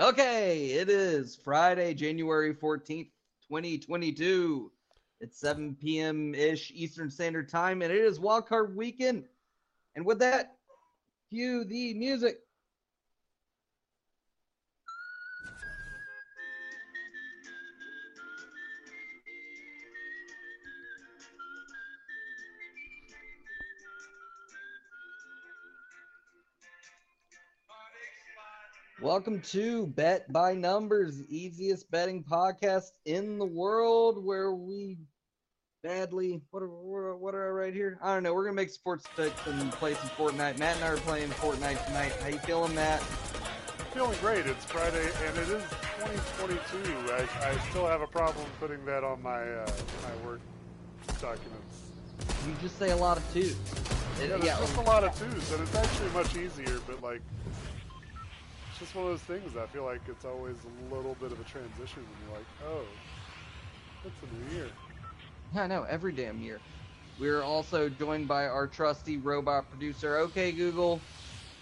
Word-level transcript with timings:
Okay, 0.00 0.66
it 0.74 0.88
is 0.88 1.34
Friday, 1.42 1.92
January 1.92 2.54
14th, 2.54 3.10
2022. 3.48 4.70
It's 5.20 5.40
7 5.40 5.74
p.m. 5.74 6.36
ish 6.36 6.70
Eastern 6.72 7.10
Standard 7.10 7.48
Time, 7.48 7.82
and 7.82 7.90
it 7.90 7.98
is 7.98 8.20
wildcard 8.20 8.76
weekend. 8.76 9.24
And 9.96 10.06
with 10.06 10.20
that, 10.20 10.54
cue 11.30 11.64
the 11.64 11.94
music. 11.94 12.38
Welcome 29.00 29.42
to 29.42 29.86
Bet 29.86 30.32
by 30.32 30.54
Numbers, 30.54 31.22
easiest 31.28 31.88
betting 31.88 32.24
podcast 32.24 32.90
in 33.04 33.38
the 33.38 33.46
world, 33.46 34.24
where 34.24 34.50
we 34.52 34.98
badly 35.84 36.42
what 36.50 36.64
are 36.64 37.14
what 37.14 37.32
are 37.32 37.46
I 37.46 37.50
right 37.50 37.72
here? 37.72 37.96
I 38.02 38.12
don't 38.12 38.24
know. 38.24 38.34
We're 38.34 38.42
gonna 38.42 38.56
make 38.56 38.70
sports 38.70 39.06
picks 39.14 39.46
and 39.46 39.70
play 39.70 39.94
some 39.94 40.08
Fortnite. 40.10 40.58
Matt 40.58 40.74
and 40.74 40.84
I 40.84 40.88
are 40.88 40.96
playing 40.96 41.28
Fortnite 41.28 41.86
tonight. 41.86 42.10
How 42.20 42.26
you 42.26 42.38
feeling, 42.40 42.74
Matt? 42.74 43.00
Feeling 43.94 44.18
great. 44.20 44.46
It's 44.46 44.64
Friday 44.64 45.08
and 45.26 45.38
it 45.38 45.48
is 45.48 45.62
2022. 46.00 47.12
I, 47.12 47.50
I 47.50 47.58
still 47.70 47.86
have 47.86 48.00
a 48.00 48.08
problem 48.08 48.46
putting 48.58 48.84
that 48.86 49.04
on 49.04 49.22
my 49.22 49.42
uh, 49.42 49.70
my 50.02 50.26
work 50.26 50.40
documents. 51.20 51.82
You 52.48 52.52
just 52.60 52.76
say 52.80 52.90
a 52.90 52.96
lot 52.96 53.16
of 53.16 53.32
twos. 53.32 53.54
It, 54.20 54.30
yeah, 54.30 54.36
yeah, 54.42 54.58
just 54.58 54.76
a 54.76 54.80
lot 54.80 55.04
of 55.04 55.16
twos, 55.16 55.52
and 55.52 55.62
it's 55.62 55.76
actually 55.76 56.10
much 56.10 56.36
easier. 56.36 56.80
But 56.88 57.00
like, 57.00 57.22
it's 58.78 58.92
just 58.92 58.94
one 58.94 59.06
of 59.06 59.10
those 59.10 59.40
things. 59.40 59.56
I 59.56 59.66
feel 59.66 59.84
like 59.84 60.00
it's 60.06 60.24
always 60.24 60.56
a 60.64 60.94
little 60.94 61.16
bit 61.16 61.32
of 61.32 61.40
a 61.40 61.44
transition 61.44 62.04
when 62.04 62.28
you're 62.28 62.38
like, 62.38 62.46
oh, 62.68 62.84
it's 64.04 64.22
a 64.22 64.52
new 64.52 64.56
year. 64.56 64.68
I 65.56 65.66
know, 65.66 65.84
every 65.88 66.12
damn 66.12 66.40
year. 66.40 66.60
We're 67.18 67.42
also 67.42 67.88
joined 67.88 68.28
by 68.28 68.46
our 68.46 68.68
trusty 68.68 69.16
robot 69.16 69.68
producer. 69.68 70.18
Okay, 70.18 70.52
Google, 70.52 71.00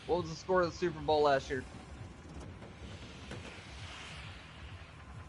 what 0.07 0.23
was 0.23 0.31
the 0.31 0.37
score 0.37 0.61
of 0.61 0.73
the 0.73 0.77
Super 0.77 1.01
Bowl 1.01 1.23
last 1.23 1.49
year? 1.49 1.65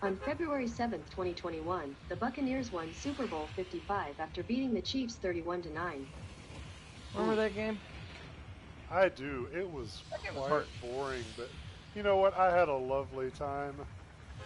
On 0.01 0.17
February 0.17 0.67
7, 0.67 0.99
2021, 1.09 1.95
the 2.09 2.17
Buccaneers 2.17 2.69
won 2.73 2.93
Super 2.93 3.27
Bowl 3.27 3.47
55 3.55 4.19
after 4.19 4.43
beating 4.43 4.73
the 4.73 4.81
Chiefs 4.81 5.15
31 5.15 5.61
to 5.61 5.73
9. 5.73 6.05
Remember 7.13 7.35
that 7.37 7.55
game? 7.55 7.79
I 8.91 9.07
do. 9.07 9.47
It 9.55 9.69
was 9.69 10.03
quite 10.35 10.65
boring, 10.81 11.23
but 11.37 11.49
you 11.97 12.03
know 12.03 12.17
what? 12.17 12.37
I 12.37 12.55
had 12.55 12.69
a 12.69 12.75
lovely 12.75 13.31
time 13.31 13.73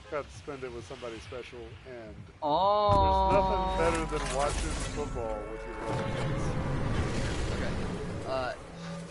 got 0.09 0.30
to 0.30 0.38
spend 0.38 0.63
it 0.63 0.73
with 0.73 0.85
somebody 0.88 1.17
special, 1.19 1.59
and 1.88 2.16
oh. 2.44 3.30
there's 3.31 3.95
nothing 3.95 4.07
better 4.07 4.17
than 4.17 4.35
watching 4.35 4.69
football 4.91 5.39
with 5.52 5.61
your 5.66 5.77
Okay. 7.55 7.72
Uh, 8.27 8.53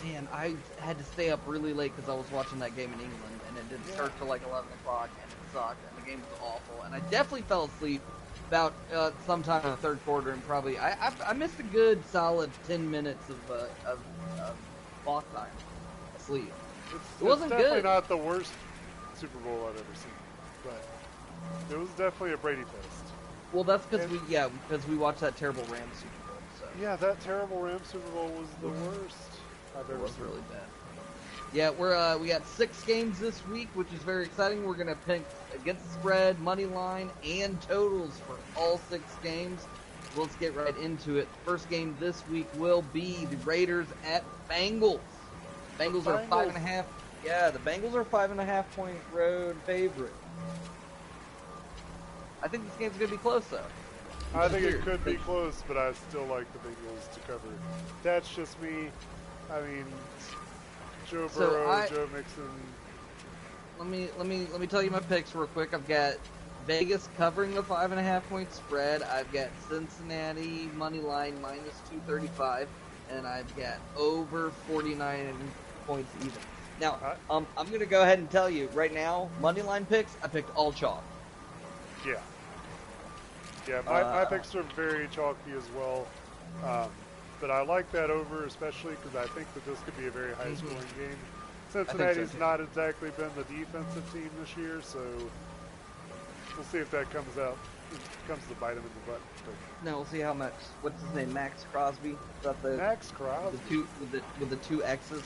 man, 0.03 0.27
I 0.31 0.55
had 0.79 0.99
to 0.99 1.03
stay 1.03 1.31
up 1.31 1.39
really 1.47 1.73
late 1.73 1.95
because 1.95 2.07
I 2.07 2.13
was 2.13 2.31
watching 2.31 2.59
that 2.59 2.75
game 2.75 2.93
in 2.93 2.99
England, 2.99 3.39
and 3.47 3.57
it 3.57 3.67
didn't 3.69 3.87
yeah. 3.87 3.93
start 3.93 4.11
till 4.19 4.27
like 4.27 4.43
11 4.47 4.69
o'clock, 4.73 5.09
and 5.21 5.31
it 5.31 5.53
sucked, 5.53 5.79
and 5.89 6.03
the 6.05 6.07
game 6.07 6.19
was 6.19 6.39
awful, 6.39 6.83
and 6.83 6.93
I 6.93 6.99
definitely 7.09 7.43
fell 7.43 7.65
asleep 7.65 8.01
about 8.47 8.73
uh, 8.93 9.09
sometime 9.25 9.63
in 9.63 9.71
the 9.71 9.77
third 9.77 10.03
quarter, 10.05 10.31
and 10.31 10.45
probably 10.45 10.77
I, 10.77 10.91
I, 10.91 11.11
I 11.27 11.33
missed 11.33 11.59
a 11.59 11.63
good 11.63 12.03
solid 12.07 12.51
10 12.67 12.91
minutes 12.91 13.27
of 13.29 13.51
uh, 13.51 13.65
of, 13.89 13.99
of 14.39 14.55
clock 15.03 15.31
time 15.33 15.49
asleep. 16.15 16.51
It's, 16.93 17.21
it 17.21 17.23
wasn't 17.23 17.51
it's 17.51 17.61
definitely 17.61 17.81
good. 17.81 17.87
not 17.87 18.07
the 18.07 18.17
worst 18.17 18.51
Super 19.15 19.37
Bowl 19.39 19.67
I've 19.67 19.75
ever 19.75 19.95
seen, 19.95 20.11
but 20.63 21.75
it 21.75 21.79
was 21.79 21.89
definitely 21.89 22.33
a 22.33 22.37
Brady 22.37 22.63
fest. 22.63 23.13
Well, 23.53 23.63
that's 23.63 23.85
because 23.85 24.09
we 24.09 24.19
yeah 24.27 24.49
because 24.67 24.85
we 24.87 24.95
watched 24.95 25.21
that 25.21 25.35
terrible 25.35 25.63
Rams 25.63 25.97
Super 25.97 26.27
Bowl. 26.27 26.37
So. 26.59 26.65
Yeah, 26.81 26.95
that 26.97 27.19
terrible 27.21 27.61
Rams 27.61 27.87
Super 27.87 28.09
Bowl 28.11 28.29
was 28.29 28.47
the 28.61 28.69
worst 28.69 29.15
I've 29.77 29.89
ever 29.89 29.95
it 29.95 30.01
was 30.01 30.11
seen. 30.13 30.23
really 30.23 30.41
bad. 30.49 30.67
Yeah, 31.53 31.69
we're 31.71 31.95
uh, 31.95 32.17
we 32.17 32.27
got 32.27 32.45
six 32.47 32.81
games 32.83 33.19
this 33.19 33.45
week, 33.47 33.67
which 33.73 33.91
is 33.93 33.99
very 34.03 34.23
exciting. 34.23 34.65
We're 34.65 34.75
gonna 34.75 34.97
pick 35.05 35.23
against 35.53 35.85
the 35.85 35.99
spread, 35.99 36.39
money 36.39 36.65
line, 36.65 37.09
and 37.25 37.61
totals 37.61 38.13
for 38.25 38.37
all 38.59 38.77
six 38.89 39.03
games. 39.21 39.67
Let's 40.15 40.35
get 40.35 40.55
right 40.55 40.75
into 40.77 41.17
it. 41.17 41.27
First 41.45 41.69
game 41.69 41.95
this 41.99 42.25
week 42.29 42.47
will 42.57 42.83
be 42.93 43.25
the 43.25 43.37
Raiders 43.37 43.87
at 44.05 44.23
Bengals. 44.49 44.99
Bengals, 45.77 46.03
Bengals. 46.03 46.07
are 46.07 46.27
five 46.27 46.47
and 46.47 46.57
a 46.57 46.59
half. 46.59 46.85
Yeah, 47.25 47.49
the 47.49 47.59
Bengals 47.59 47.93
are 47.93 48.03
five 48.03 48.31
and 48.31 48.39
a 48.39 48.45
half 48.45 48.73
point 48.75 48.97
road 49.13 49.55
favorite. 49.65 50.13
I 52.41 52.47
think 52.47 52.65
this 52.65 52.75
game's 52.77 52.97
gonna 52.97 53.11
be 53.11 53.17
close 53.17 53.45
though. 53.47 53.61
I 54.33 54.47
think 54.47 54.65
it 54.65 54.81
could 54.81 55.03
be 55.03 55.15
close, 55.15 55.61
but 55.67 55.77
I 55.77 55.93
still 55.93 56.25
like 56.25 56.51
the 56.53 56.59
Bengals 56.59 57.13
to 57.13 57.19
cover. 57.21 57.47
That's 58.01 58.33
just 58.33 58.59
me. 58.61 58.89
I 59.51 59.61
mean, 59.61 59.85
Joe 61.09 61.27
Burrow, 61.35 61.65
so 61.65 61.69
I, 61.69 61.87
Joe 61.87 62.07
Mixon. 62.13 62.49
Let 63.77 63.87
me 63.87 64.07
let 64.17 64.27
me 64.27 64.47
let 64.51 64.61
me 64.61 64.67
tell 64.67 64.81
you 64.81 64.89
my 64.89 64.99
picks 64.99 65.35
real 65.35 65.47
quick. 65.47 65.73
I've 65.73 65.87
got 65.87 66.15
Vegas 66.65 67.09
covering 67.17 67.53
the 67.53 67.63
five 67.63 67.91
and 67.91 67.99
a 67.99 68.03
half 68.03 68.27
point 68.29 68.53
spread. 68.53 69.03
I've 69.03 69.31
got 69.33 69.49
Cincinnati 69.67 70.69
money 70.77 70.99
line 70.99 71.39
minus 71.41 71.75
two 71.89 71.99
thirty 72.07 72.27
five, 72.27 72.69
and 73.15 73.27
I've 73.27 73.55
got 73.55 73.77
over 73.97 74.51
forty 74.67 74.95
nine 74.95 75.35
points 75.85 76.11
even. 76.21 76.39
Now, 76.79 76.97
um, 77.29 77.45
I'm 77.57 77.67
going 77.67 77.79
to 77.79 77.85
go 77.85 78.01
ahead 78.01 78.17
and 78.17 78.29
tell 78.31 78.49
you 78.49 78.67
right 78.73 78.93
now, 78.93 79.29
money 79.39 79.61
line 79.61 79.85
picks, 79.85 80.17
I 80.23 80.27
picked 80.27 80.55
all 80.55 80.71
chalk. 80.71 81.03
Yeah. 82.05 82.15
Yeah, 83.67 83.81
my, 83.85 84.01
uh, 84.01 84.13
my 84.15 84.25
picks 84.25 84.55
are 84.55 84.63
very 84.75 85.07
chalky 85.11 85.51
as 85.55 85.69
well. 85.77 86.07
Um, 86.65 86.89
but 87.39 87.51
I 87.51 87.61
like 87.61 87.91
that 87.91 88.09
over, 88.09 88.45
especially 88.45 88.95
because 88.95 89.15
I 89.15 89.31
think 89.33 89.53
that 89.53 89.63
this 89.65 89.79
could 89.81 89.95
be 89.97 90.07
a 90.07 90.11
very 90.11 90.33
high 90.33 90.55
scoring 90.55 90.77
mm-hmm. 90.77 91.01
game. 91.01 91.17
Cincinnati's 91.71 92.31
so 92.31 92.39
not 92.39 92.59
exactly 92.59 93.11
been 93.11 93.29
the 93.35 93.43
defensive 93.43 94.11
team 94.11 94.29
this 94.39 94.57
year, 94.57 94.81
so 94.81 94.99
we'll 96.55 96.65
see 96.65 96.79
if 96.79 96.89
that 96.91 97.09
comes 97.11 97.37
out, 97.37 97.57
comes 98.27 98.45
to 98.47 98.55
bite 98.55 98.73
him 98.73 98.79
in 98.79 98.83
the 98.83 99.11
butt. 99.11 99.21
But 99.45 99.53
no, 99.83 99.97
we'll 99.97 100.05
see 100.05 100.19
how 100.19 100.33
much. 100.33 100.53
What's 100.81 101.01
his 101.01 101.13
name? 101.13 101.33
Max 101.33 101.65
Crosby. 101.71 102.11
Is 102.11 102.17
that 102.43 102.61
the 102.61 102.77
Maxx 102.77 103.11
Crosby? 103.11 103.57
The 103.57 103.69
two 103.69 103.87
with 103.99 104.11
the 104.11 104.21
with 104.39 104.49
the 104.49 104.55
two 104.57 104.83
X's. 104.83 105.23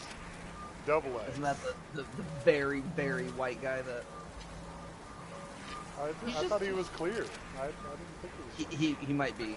Double 0.85 1.19
X. 1.19 1.31
Isn't 1.31 1.43
that 1.43 1.57
the, 1.63 2.01
the, 2.01 2.07
the 2.17 2.23
very 2.43 2.81
very 2.95 3.25
white 3.29 3.61
guy 3.61 3.81
that 3.81 4.03
I, 5.99 6.09
I 6.09 6.31
just, 6.31 6.45
thought 6.47 6.61
he 6.61 6.71
was 6.71 6.87
clear. 6.89 7.25
I, 7.57 7.63
I 7.63 7.67
didn't 7.67 7.75
think 8.21 8.33
he 8.57 8.63
was. 8.63 8.71
He, 8.71 8.87
he, 8.87 9.05
he 9.07 9.13
might 9.13 9.37
be. 9.37 9.55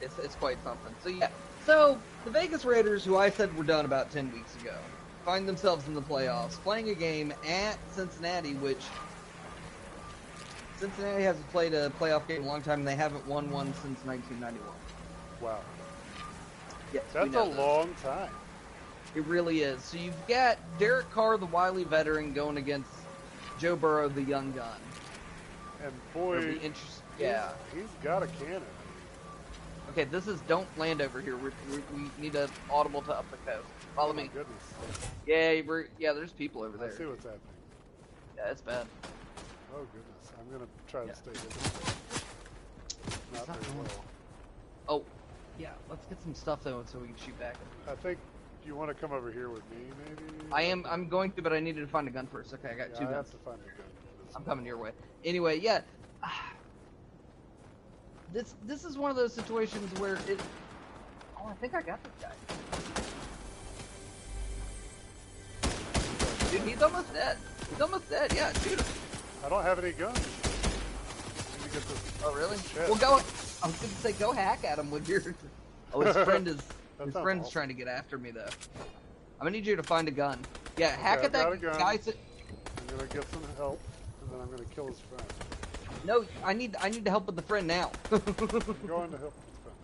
It's, 0.00 0.18
it's 0.18 0.34
quite 0.34 0.58
something. 0.64 0.94
So 1.02 1.10
yeah. 1.10 1.28
So 1.64 1.98
the 2.24 2.30
Vegas 2.30 2.64
Raiders, 2.64 3.04
who 3.04 3.16
I 3.16 3.30
said 3.30 3.56
were 3.56 3.64
done 3.64 3.84
about 3.84 4.10
ten 4.10 4.32
weeks 4.32 4.56
ago, 4.60 4.74
find 5.24 5.48
themselves 5.48 5.86
in 5.86 5.94
the 5.94 6.02
playoffs, 6.02 6.52
playing 6.52 6.88
a 6.90 6.94
game 6.94 7.32
at 7.48 7.76
Cincinnati, 7.92 8.54
which 8.54 8.82
Cincinnati 10.78 11.22
hasn't 11.22 11.48
played 11.50 11.74
a 11.74 11.90
playoff 11.90 12.26
game 12.26 12.38
in 12.38 12.44
a 12.44 12.46
long 12.46 12.62
time, 12.62 12.80
and 12.80 12.88
they 12.88 12.96
haven't 12.96 13.26
won 13.26 13.50
one 13.50 13.66
since 13.82 14.04
1991. 14.04 14.60
Wow. 15.40 15.60
Yes, 16.92 17.04
That's 17.12 17.34
a 17.34 17.42
long 17.42 17.94
time. 18.02 18.30
It 19.14 19.24
really 19.26 19.60
is. 19.60 19.82
So 19.82 19.98
you've 19.98 20.26
got 20.26 20.58
Derek 20.78 21.10
Carr, 21.10 21.36
the 21.36 21.46
wily 21.46 21.84
veteran, 21.84 22.32
going 22.32 22.56
against 22.56 22.90
Joe 23.58 23.76
Burrow, 23.76 24.08
the 24.08 24.22
young 24.22 24.52
gun. 24.52 24.80
And 25.84 25.92
boy, 26.14 26.58
yeah, 27.18 27.50
he's 27.74 27.84
got 28.02 28.22
a 28.22 28.26
cannon. 28.26 28.62
Okay, 29.90 30.04
this 30.04 30.26
is 30.26 30.40
don't 30.42 30.66
land 30.78 31.02
over 31.02 31.20
here. 31.20 31.36
We're, 31.36 31.52
we 31.70 31.82
we 31.94 32.10
need 32.18 32.34
an 32.34 32.48
audible 32.70 33.02
to 33.02 33.12
up 33.12 33.30
the 33.30 33.36
coast. 33.38 33.66
Follow 33.94 34.10
oh 34.10 34.14
me. 34.14 34.30
Goodness. 34.32 34.62
Yeah, 35.26 35.60
we're 35.66 35.88
yeah. 35.98 36.12
There's 36.12 36.32
people 36.32 36.62
over 36.62 36.78
there. 36.78 36.92
I 36.92 36.96
see 36.96 37.04
what's 37.04 37.24
happening. 37.24 37.42
Yeah, 38.36 38.50
it's 38.50 38.62
bad. 38.62 38.86
Oh 39.74 39.86
goodness, 39.92 40.32
I'm 40.38 40.52
gonna 40.52 40.70
try 40.86 41.04
yeah. 41.04 41.12
to 41.12 41.16
stay 41.16 41.30
hidden. 41.30 41.92
Not, 43.32 43.48
not 43.48 43.56
very 43.56 43.78
well. 43.78 44.04
Oh, 44.88 45.04
yeah. 45.58 45.70
Let's 45.88 46.06
get 46.06 46.20
some 46.22 46.34
stuff 46.34 46.62
though, 46.62 46.82
so 46.86 46.98
we 46.98 47.06
can 47.06 47.16
shoot 47.16 47.38
back. 47.38 47.56
I 47.88 47.94
think 47.94 48.18
do 48.62 48.68
you 48.68 48.76
want 48.76 48.90
to 48.90 48.94
come 48.94 49.12
over 49.12 49.32
here 49.32 49.48
with 49.48 49.68
me, 49.70 49.78
maybe? 50.04 50.22
I 50.52 50.62
am. 50.62 50.86
I'm 50.88 51.08
going 51.08 51.32
to, 51.32 51.42
but 51.42 51.52
I 51.52 51.58
needed 51.58 51.80
to 51.80 51.86
find 51.88 52.06
a 52.06 52.12
gun 52.12 52.28
first. 52.28 52.54
Okay, 52.54 52.68
I 52.68 52.74
got 52.74 52.90
yeah, 52.90 52.98
two 52.98 53.04
I 53.06 53.10
guns. 53.10 53.16
have 53.16 53.30
to 53.30 53.36
find 53.44 53.58
a 53.58 53.64
gun. 53.64 53.86
I'm 54.36 54.44
coming 54.44 54.64
your 54.64 54.78
way. 54.78 54.92
Anyway, 55.24 55.58
yeah. 55.58 55.80
This 58.32 58.54
this 58.64 58.86
is 58.86 58.96
one 58.96 59.10
of 59.10 59.16
those 59.18 59.34
situations 59.34 59.92
where 60.00 60.14
it. 60.26 60.40
Oh, 61.36 61.48
I 61.48 61.52
think 61.52 61.74
I 61.74 61.82
got 61.82 62.02
this 62.02 62.12
guy. 62.18 62.32
Dude, 66.50 66.62
he's 66.66 66.82
almost 66.82 67.12
dead. 67.12 67.36
He's 67.68 67.80
almost 67.82 68.08
dead. 68.08 68.32
Yeah, 68.34 68.50
shoot 68.54 68.80
him. 68.80 69.01
I 69.44 69.48
don't 69.48 69.62
have 69.62 69.78
any 69.78 69.92
guns. 69.92 70.18
oh, 72.24 72.34
really? 72.34 72.56
Well, 72.88 72.96
go. 72.96 73.20
I 73.62 73.66
was 73.66 73.78
to 73.80 73.86
say, 73.86 74.12
go 74.12 74.32
hack 74.32 74.64
at 74.64 74.78
him 74.78 74.90
with 74.90 75.08
your. 75.08 75.22
Oh, 75.94 76.00
his 76.00 76.16
friend 76.16 76.48
is 76.48 76.56
his 77.04 77.12
friend's 77.12 77.42
awesome. 77.42 77.52
trying 77.52 77.68
to 77.68 77.74
get 77.74 77.86
after 77.86 78.16
me 78.16 78.30
though. 78.30 78.48
I'm 79.38 79.40
gonna 79.40 79.50
need 79.50 79.66
you 79.66 79.76
to 79.76 79.82
find 79.82 80.08
a 80.08 80.10
gun. 80.10 80.38
Yeah, 80.78 80.96
hack 80.96 81.18
okay, 81.18 81.26
at 81.26 81.32
that 81.34 81.60
guy. 81.60 81.68
I'm 81.68 82.96
gonna 82.96 83.08
get 83.08 83.30
some 83.30 83.42
help, 83.58 83.78
and 84.22 84.30
then 84.30 84.40
I'm 84.40 84.50
gonna 84.50 84.64
kill 84.74 84.86
his 84.86 85.00
friend. 85.00 85.22
No, 86.04 86.24
I 86.44 86.52
need 86.52 86.76
I 86.80 86.88
need 86.88 87.04
to 87.04 87.10
help 87.10 87.26
with 87.26 87.36
the 87.36 87.42
friend 87.42 87.66
now. 87.66 87.92
I'm 88.10 88.18
going 88.20 89.10
to 89.10 89.18
help 89.18 89.34
his 89.36 89.58
friend. 89.62 89.76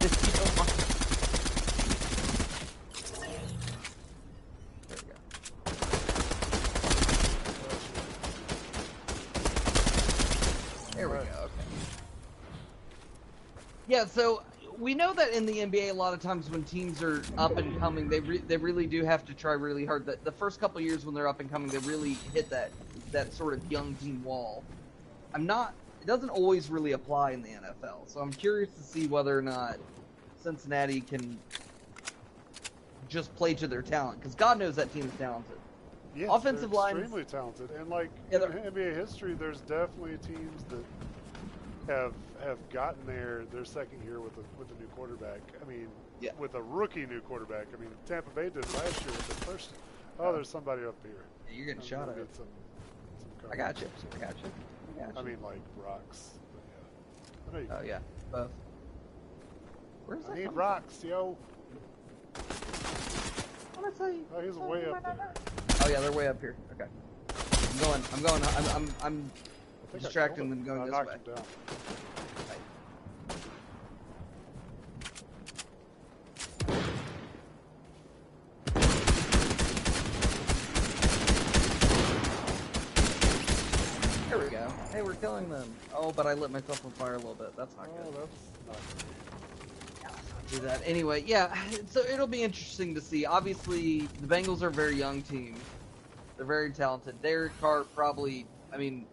If 0.00 0.26
you 0.26 0.32
don't 0.32 0.56
mind. 0.56 0.70
There 4.88 4.96
we 4.96 5.02
go. 5.02 5.14
There 10.96 11.08
we 11.08 11.14
go. 11.14 11.18
Right. 11.20 11.28
Okay. 11.44 11.52
Yeah. 13.94 14.06
So 14.06 14.42
we 14.76 14.92
know 14.92 15.14
that 15.14 15.30
in 15.30 15.46
the 15.46 15.58
NBA, 15.58 15.90
a 15.90 15.92
lot 15.92 16.14
of 16.14 16.20
times 16.20 16.50
when 16.50 16.64
teams 16.64 17.00
are 17.00 17.22
up 17.38 17.56
and 17.56 17.78
coming, 17.78 18.08
they 18.08 18.18
re- 18.18 18.42
they 18.48 18.56
really 18.56 18.88
do 18.88 19.04
have 19.04 19.24
to 19.26 19.34
try 19.34 19.52
really 19.52 19.86
hard. 19.86 20.04
The, 20.04 20.18
the 20.24 20.32
first 20.32 20.58
couple 20.58 20.80
years 20.80 21.06
when 21.06 21.14
they're 21.14 21.28
up 21.28 21.38
and 21.38 21.48
coming, 21.48 21.68
they 21.68 21.78
really 21.78 22.14
hit 22.32 22.50
that 22.50 22.72
that 23.12 23.32
sort 23.32 23.54
of 23.54 23.70
young 23.70 23.94
team 24.02 24.24
wall. 24.24 24.64
I'm 25.32 25.46
not. 25.46 25.74
It 26.00 26.06
doesn't 26.08 26.30
always 26.30 26.70
really 26.70 26.92
apply 26.92 27.30
in 27.30 27.42
the 27.42 27.50
NFL. 27.50 28.08
So 28.08 28.18
I'm 28.18 28.32
curious 28.32 28.68
to 28.70 28.82
see 28.82 29.06
whether 29.06 29.38
or 29.38 29.42
not 29.42 29.76
Cincinnati 30.42 31.00
can 31.00 31.38
just 33.08 33.32
play 33.36 33.54
to 33.54 33.68
their 33.68 33.80
talent 33.80 34.18
because 34.18 34.34
God 34.34 34.58
knows 34.58 34.74
that 34.74 34.92
team 34.92 35.04
is 35.04 35.12
talented. 35.18 35.56
Yes, 36.16 36.30
Offensive 36.32 36.72
they're 36.72 36.90
extremely 36.90 37.24
talented, 37.24 37.70
and 37.70 37.88
like 37.88 38.10
Yeah, 38.32 38.42
in 38.42 38.72
NBA 38.72 38.96
history, 38.96 39.34
there's 39.34 39.60
definitely 39.60 40.18
teams 40.18 40.64
that 40.64 40.84
have 41.88 42.14
have 42.42 42.58
gotten 42.70 43.06
there 43.06 43.44
their 43.52 43.64
second 43.64 44.02
year 44.04 44.20
with 44.20 44.36
a 44.36 44.58
with 44.58 44.70
a 44.70 44.80
new 44.80 44.86
quarterback. 44.96 45.40
I 45.62 45.68
mean, 45.68 45.88
Yeah. 46.20 46.32
with 46.38 46.54
a 46.54 46.62
rookie 46.62 47.06
new 47.06 47.20
quarterback. 47.20 47.66
I 47.76 47.80
mean, 47.80 47.90
Tampa 48.06 48.30
Bay 48.30 48.44
did 48.50 48.64
last 48.74 49.00
year 49.02 49.10
with 49.12 49.28
the 49.28 49.34
first. 49.46 49.70
Oh, 50.18 50.32
there's 50.32 50.48
somebody 50.48 50.84
up 50.84 50.94
here. 51.02 51.24
You're 51.50 51.66
getting 51.66 51.80
I'm 51.80 51.86
shot 51.86 52.08
at. 52.08 52.16
get 52.16 52.34
some, 52.34 52.46
some 53.40 53.50
I 53.52 53.56
got 53.56 53.80
you. 53.80 53.88
I 54.14 54.18
got 54.18 54.34
you. 54.42 54.50
I 55.02 55.06
got 55.06 55.18
I 55.18 55.22
mean, 55.22 55.38
like 55.42 55.60
rocks. 55.76 56.30
Yeah. 57.52 57.60
You 57.60 57.68
oh 57.70 57.82
yeah, 57.84 57.98
both. 58.32 58.50
Where's 60.06 60.24
that? 60.24 60.32
I 60.32 60.34
need 60.36 60.52
rocks, 60.52 61.02
yo. 61.04 61.36
from? 62.34 62.42
What 63.82 63.84
did 63.84 63.94
I 63.94 63.98
tell 63.98 64.12
you? 64.12 64.24
Oh, 64.34 64.40
he's 64.40 64.56
way 64.56 64.84
up 64.86 65.02
there. 65.02 65.34
Oh 65.84 65.88
yeah, 65.88 66.00
they're 66.00 66.12
way 66.12 66.28
up 66.28 66.40
here. 66.40 66.56
Okay. 66.72 66.90
I'm 67.72 67.78
going. 67.80 68.02
I'm 68.12 68.22
going. 68.22 68.42
I'm. 68.42 68.66
I'm. 68.76 68.94
I'm 69.02 69.30
I 69.32 69.32
think 69.32 69.44
I 69.44 69.53
Distracting 70.00 70.48
killed 70.48 70.50
them 70.50 70.64
going 70.64 70.90
this 70.90 70.94
way. 71.06 71.16
down. 71.34 71.44
There 84.28 84.38
we 84.38 84.48
go. 84.50 84.68
Hey, 84.92 85.02
we're 85.02 85.14
killing 85.14 85.48
them. 85.48 85.72
Oh, 85.94 86.10
but 86.10 86.26
I 86.26 86.34
lit 86.34 86.50
myself 86.50 86.84
on 86.84 86.90
fire 86.92 87.14
a 87.14 87.18
little 87.18 87.34
bit. 87.34 87.56
That's 87.56 87.76
not 87.76 87.88
Oh, 87.88 88.10
good. 88.10 88.28
that's 88.68 88.82
not 90.02 90.10
good. 90.50 90.50
do 90.50 90.58
that. 90.66 90.82
Anyway, 90.84 91.22
yeah, 91.26 91.56
so 91.88 92.00
it'll 92.00 92.26
be 92.26 92.42
interesting 92.42 92.94
to 92.94 93.00
see. 93.00 93.24
Obviously, 93.24 94.00
the 94.20 94.26
Bengals 94.26 94.62
are 94.62 94.68
a 94.68 94.72
very 94.72 94.94
young 94.96 95.22
team. 95.22 95.54
They're 96.36 96.46
very 96.46 96.70
talented. 96.70 97.20
Derek 97.22 97.58
Carr 97.60 97.84
probably, 97.84 98.46
I 98.72 98.76
mean, 98.76 99.06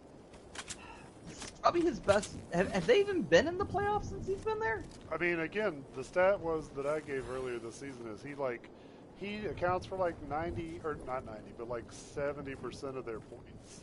probably 1.62 1.82
his 1.82 2.00
best. 2.00 2.36
Have, 2.52 2.70
have 2.72 2.86
they 2.86 2.98
even 3.00 3.22
been 3.22 3.48
in 3.48 3.56
the 3.56 3.64
playoffs 3.64 4.06
since 4.06 4.26
he's 4.26 4.42
been 4.42 4.58
there? 4.58 4.82
I 5.10 5.16
mean, 5.16 5.40
again, 5.40 5.84
the 5.96 6.04
stat 6.04 6.38
was 6.38 6.68
that 6.70 6.86
I 6.86 7.00
gave 7.00 7.30
earlier 7.30 7.58
this 7.58 7.76
season 7.76 8.08
is 8.12 8.22
he 8.22 8.34
like 8.34 8.68
he 9.16 9.46
accounts 9.46 9.86
for 9.86 9.96
like 9.96 10.14
90 10.28 10.80
or 10.84 10.98
not 11.06 11.24
90, 11.24 11.40
but 11.56 11.68
like 11.68 11.84
70 11.90 12.54
percent 12.56 12.96
of 12.96 13.06
their 13.06 13.20
points. 13.20 13.82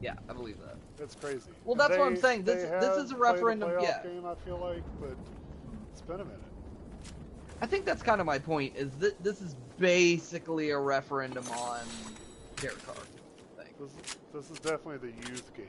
Yeah, 0.00 0.14
I 0.28 0.32
believe 0.32 0.58
that. 0.60 0.76
It's 1.02 1.14
crazy. 1.14 1.50
Well, 1.64 1.74
that's 1.74 1.96
what 1.96 2.06
I'm 2.06 2.16
saying. 2.16 2.44
This- 2.44 2.70
this 2.80 2.96
is 2.96 3.10
a 3.12 3.16
referendum, 3.16 3.70
playoff 3.70 3.82
yeah. 3.82 4.02
Game, 4.02 4.24
I 4.24 4.34
feel 4.46 4.58
like, 4.58 4.82
but 5.00 5.14
it's 5.92 6.00
been 6.02 6.20
a 6.20 6.24
minute. 6.24 6.40
I 7.62 7.66
think 7.66 7.84
that's 7.84 8.02
kind 8.02 8.18
of 8.20 8.26
my 8.26 8.38
point. 8.38 8.74
Is 8.76 8.90
that 8.92 9.22
this 9.22 9.42
is 9.42 9.56
basically 9.78 10.70
a 10.70 10.78
referendum 10.78 11.46
on 11.48 11.80
Derek 12.56 12.82
Carr. 12.86 12.96
This 13.78 13.90
this 14.34 14.50
is 14.50 14.58
definitely 14.58 15.10
the 15.10 15.28
youth 15.30 15.54
game. 15.54 15.66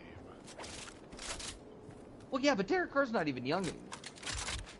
Well, 2.31 2.41
yeah, 2.41 2.55
but 2.55 2.67
Derek 2.67 2.91
Carr's 2.91 3.11
not 3.11 3.27
even 3.27 3.45
young 3.45 3.63
anymore. 3.63 3.81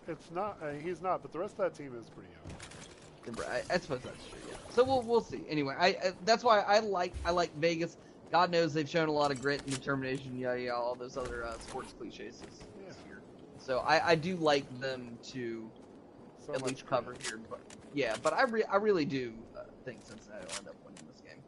It's 0.08 0.32
not. 0.32 0.58
Uh, 0.64 0.72
he's 0.72 1.02
not, 1.02 1.22
but 1.22 1.32
the 1.32 1.40
rest 1.40 1.54
of 1.54 1.58
that 1.60 1.76
team 1.76 1.96
is 2.00 2.10
pretty 2.10 2.30
young. 2.32 2.42
I, 3.48 3.62
I 3.74 3.78
suppose 3.78 4.00
that's 4.02 4.26
true. 4.28 4.40
Yeah. 4.50 4.58
So 4.70 4.84
we'll 4.84 5.04
we'll 5.04 5.22
see. 5.22 5.42
Anyway, 5.48 5.76
I, 5.78 5.88
I 5.88 6.14
that's 6.26 6.44
why 6.44 6.62
I 6.62 6.80
like 6.80 7.14
I 7.24 7.32
like 7.32 7.56
Vegas. 7.58 7.98
God 8.32 8.50
knows 8.50 8.74
they've 8.74 8.90
shown 8.90 9.10
a 9.10 9.12
lot 9.12 9.30
of 9.32 9.42
grit 9.42 9.62
and 9.64 9.72
determination. 9.76 10.38
Yeah, 10.40 10.56
yeah, 10.56 10.72
all 10.72 10.96
those 10.96 11.18
other 11.18 11.46
uh, 11.46 11.58
sports 11.60 11.94
cliches 11.98 12.40
this, 12.40 12.60
this 12.60 12.68
Yeah. 12.88 13.08
year. 13.08 13.22
So 13.58 13.80
I, 13.80 14.12
I 14.12 14.16
do 14.16 14.38
like 14.38 14.66
them 14.80 15.18
to 15.34 15.70
So 16.46 16.54
at 16.54 16.62
least 16.64 16.88
cover 16.88 17.14
here. 17.22 17.40
But 17.50 17.60
yeah, 17.94 18.16
but 18.24 18.34
I 18.34 18.44
re- 18.44 18.64
I 18.64 18.78
really 18.78 19.06
do 19.06 19.34
uh, 19.56 19.64
think 19.86 20.00
Cincinnati 20.04 20.46
will 20.48 20.58
end 20.58 20.68
up 20.70 20.76
winning 20.86 21.04
this 21.12 21.22
game. 21.22 21.44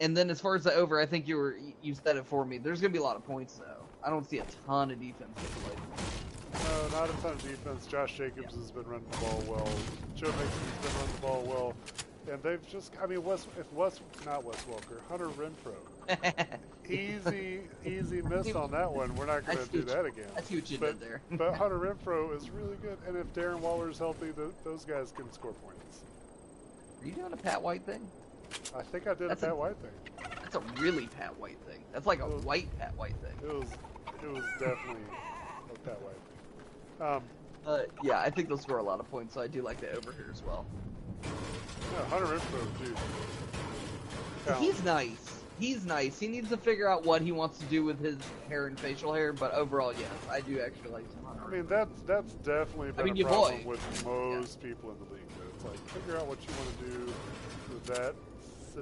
And 0.00 0.16
then 0.16 0.30
as 0.30 0.40
far 0.40 0.54
as 0.54 0.64
the 0.64 0.74
over, 0.74 1.00
I 1.00 1.06
think 1.06 1.26
you 1.26 1.36
were 1.38 1.58
you 1.82 1.94
said 1.94 2.16
it 2.16 2.26
for 2.26 2.44
me. 2.44 2.58
There's 2.58 2.80
gonna 2.80 2.92
be 2.92 2.98
a 2.98 3.02
lot 3.02 3.16
of 3.16 3.24
points 3.24 3.54
though. 3.54 3.75
I 4.06 4.10
don't 4.10 4.28
see 4.30 4.38
a 4.38 4.44
ton 4.66 4.92
of 4.92 5.00
defense. 5.00 5.36
No, 6.54 6.88
not 6.96 7.10
a 7.10 7.12
ton 7.14 7.32
of 7.32 7.42
defense. 7.42 7.86
Josh 7.86 8.16
Jacobs 8.16 8.54
has 8.54 8.70
been 8.70 8.84
running 8.84 9.04
the 9.10 9.16
ball 9.18 9.42
well. 9.48 9.68
Joe 10.14 10.28
Mixon's 10.28 10.78
been 10.80 10.94
running 10.94 11.14
the 11.16 11.20
ball 11.20 11.42
well. 11.44 11.74
And 12.32 12.40
they've 12.42 12.64
just, 12.68 12.92
I 13.02 13.06
mean, 13.06 13.22
Wes, 13.24 13.46
if 13.58 13.70
Wes, 13.72 14.00
not 14.24 14.44
Wes 14.44 14.56
Welker, 14.64 15.00
Hunter 15.08 15.28
Renfrow. 15.28 16.58
Easy, 16.88 17.62
easy 17.84 18.22
miss 18.22 18.54
on 18.54 18.70
that 18.70 18.92
one. 18.92 19.12
We're 19.16 19.26
not 19.26 19.44
going 19.44 19.58
to 19.58 19.66
do 19.72 19.82
that 19.82 20.04
again. 20.06 20.28
See 20.44 20.54
what 20.54 20.70
you 20.70 20.78
but, 20.78 21.00
did 21.00 21.08
there. 21.08 21.20
but 21.32 21.54
Hunter 21.54 21.80
Renfrow 21.80 22.36
is 22.36 22.48
really 22.50 22.76
good. 22.80 22.96
And 23.08 23.16
if 23.16 23.26
Darren 23.34 23.58
Waller's 23.58 23.98
healthy, 23.98 24.26
th 24.32 24.50
those 24.62 24.84
guys 24.84 25.10
can 25.16 25.32
score 25.32 25.52
points. 25.52 26.02
Are 27.02 27.06
you 27.08 27.12
doing 27.12 27.32
a 27.32 27.36
Pat 27.36 27.60
White 27.60 27.82
thing? 27.82 28.06
I 28.76 28.82
think 28.82 29.08
I 29.08 29.14
did 29.14 29.30
That's 29.30 29.42
a 29.42 29.46
a- 29.46 29.48
Pat 29.48 29.56
White 29.56 29.76
thing. 29.78 30.28
That's 30.42 30.54
a 30.54 30.60
really 30.80 31.08
Pat 31.08 31.36
White 31.40 31.58
thing. 31.68 31.80
That's 31.92 32.06
like 32.06 32.20
a 32.20 32.26
white 32.28 32.68
Pat 32.78 32.96
White 32.96 33.16
thing. 33.16 33.34
It 33.50 33.52
was, 33.52 33.68
it 34.26 34.32
was 34.34 34.44
definitely 34.58 35.02
White 35.86 35.98
thing. 36.98 37.06
Um, 37.06 37.22
Uh, 37.66 37.82
yeah, 38.02 38.20
I 38.20 38.30
think 38.30 38.48
they'll 38.48 38.58
score 38.58 38.78
a 38.78 38.82
lot 38.82 39.00
of 39.00 39.10
points, 39.10 39.34
so 39.34 39.40
I 39.40 39.48
do 39.48 39.60
like 39.62 39.80
the 39.80 39.90
over 39.96 40.12
here 40.12 40.28
as 40.32 40.42
well. 40.42 40.64
yeah, 41.22 42.04
Hunter 42.06 42.26
Renfrow, 42.26 42.78
dude. 42.78 42.96
He's 44.60 44.82
nice. 44.84 45.42
He's 45.58 45.84
nice. 45.84 46.18
He 46.18 46.28
needs 46.28 46.48
to 46.50 46.56
figure 46.56 46.88
out 46.88 47.04
what 47.04 47.22
he 47.22 47.32
wants 47.32 47.58
to 47.58 47.64
do 47.66 47.82
with 47.82 47.98
his 48.00 48.18
hair 48.48 48.66
and 48.66 48.78
facial 48.78 49.12
hair, 49.12 49.32
but 49.32 49.52
overall, 49.52 49.92
yes, 49.92 50.10
I 50.30 50.40
do 50.42 50.60
actually 50.60 50.90
like 50.90 51.06
some 51.10 51.24
Hunter. 51.24 51.42
I 51.44 51.50
mean, 51.50 51.66
that's 51.66 52.00
that's 52.02 52.34
definitely 52.34 52.92
been 52.92 53.14
mean, 53.14 53.24
a 53.24 53.28
problem 53.28 53.62
boy. 53.62 53.70
with 53.70 54.04
most 54.04 54.62
people 54.62 54.90
in 54.92 54.98
the 54.98 55.14
league. 55.14 55.22
Though. 55.38 55.50
It's 55.54 55.64
like 55.64 55.88
figure 55.88 56.18
out 56.18 56.26
what 56.26 56.38
you 56.42 56.54
want 56.58 56.78
to 56.78 56.84
do 56.84 57.12
with 57.72 57.84
that 57.86 58.14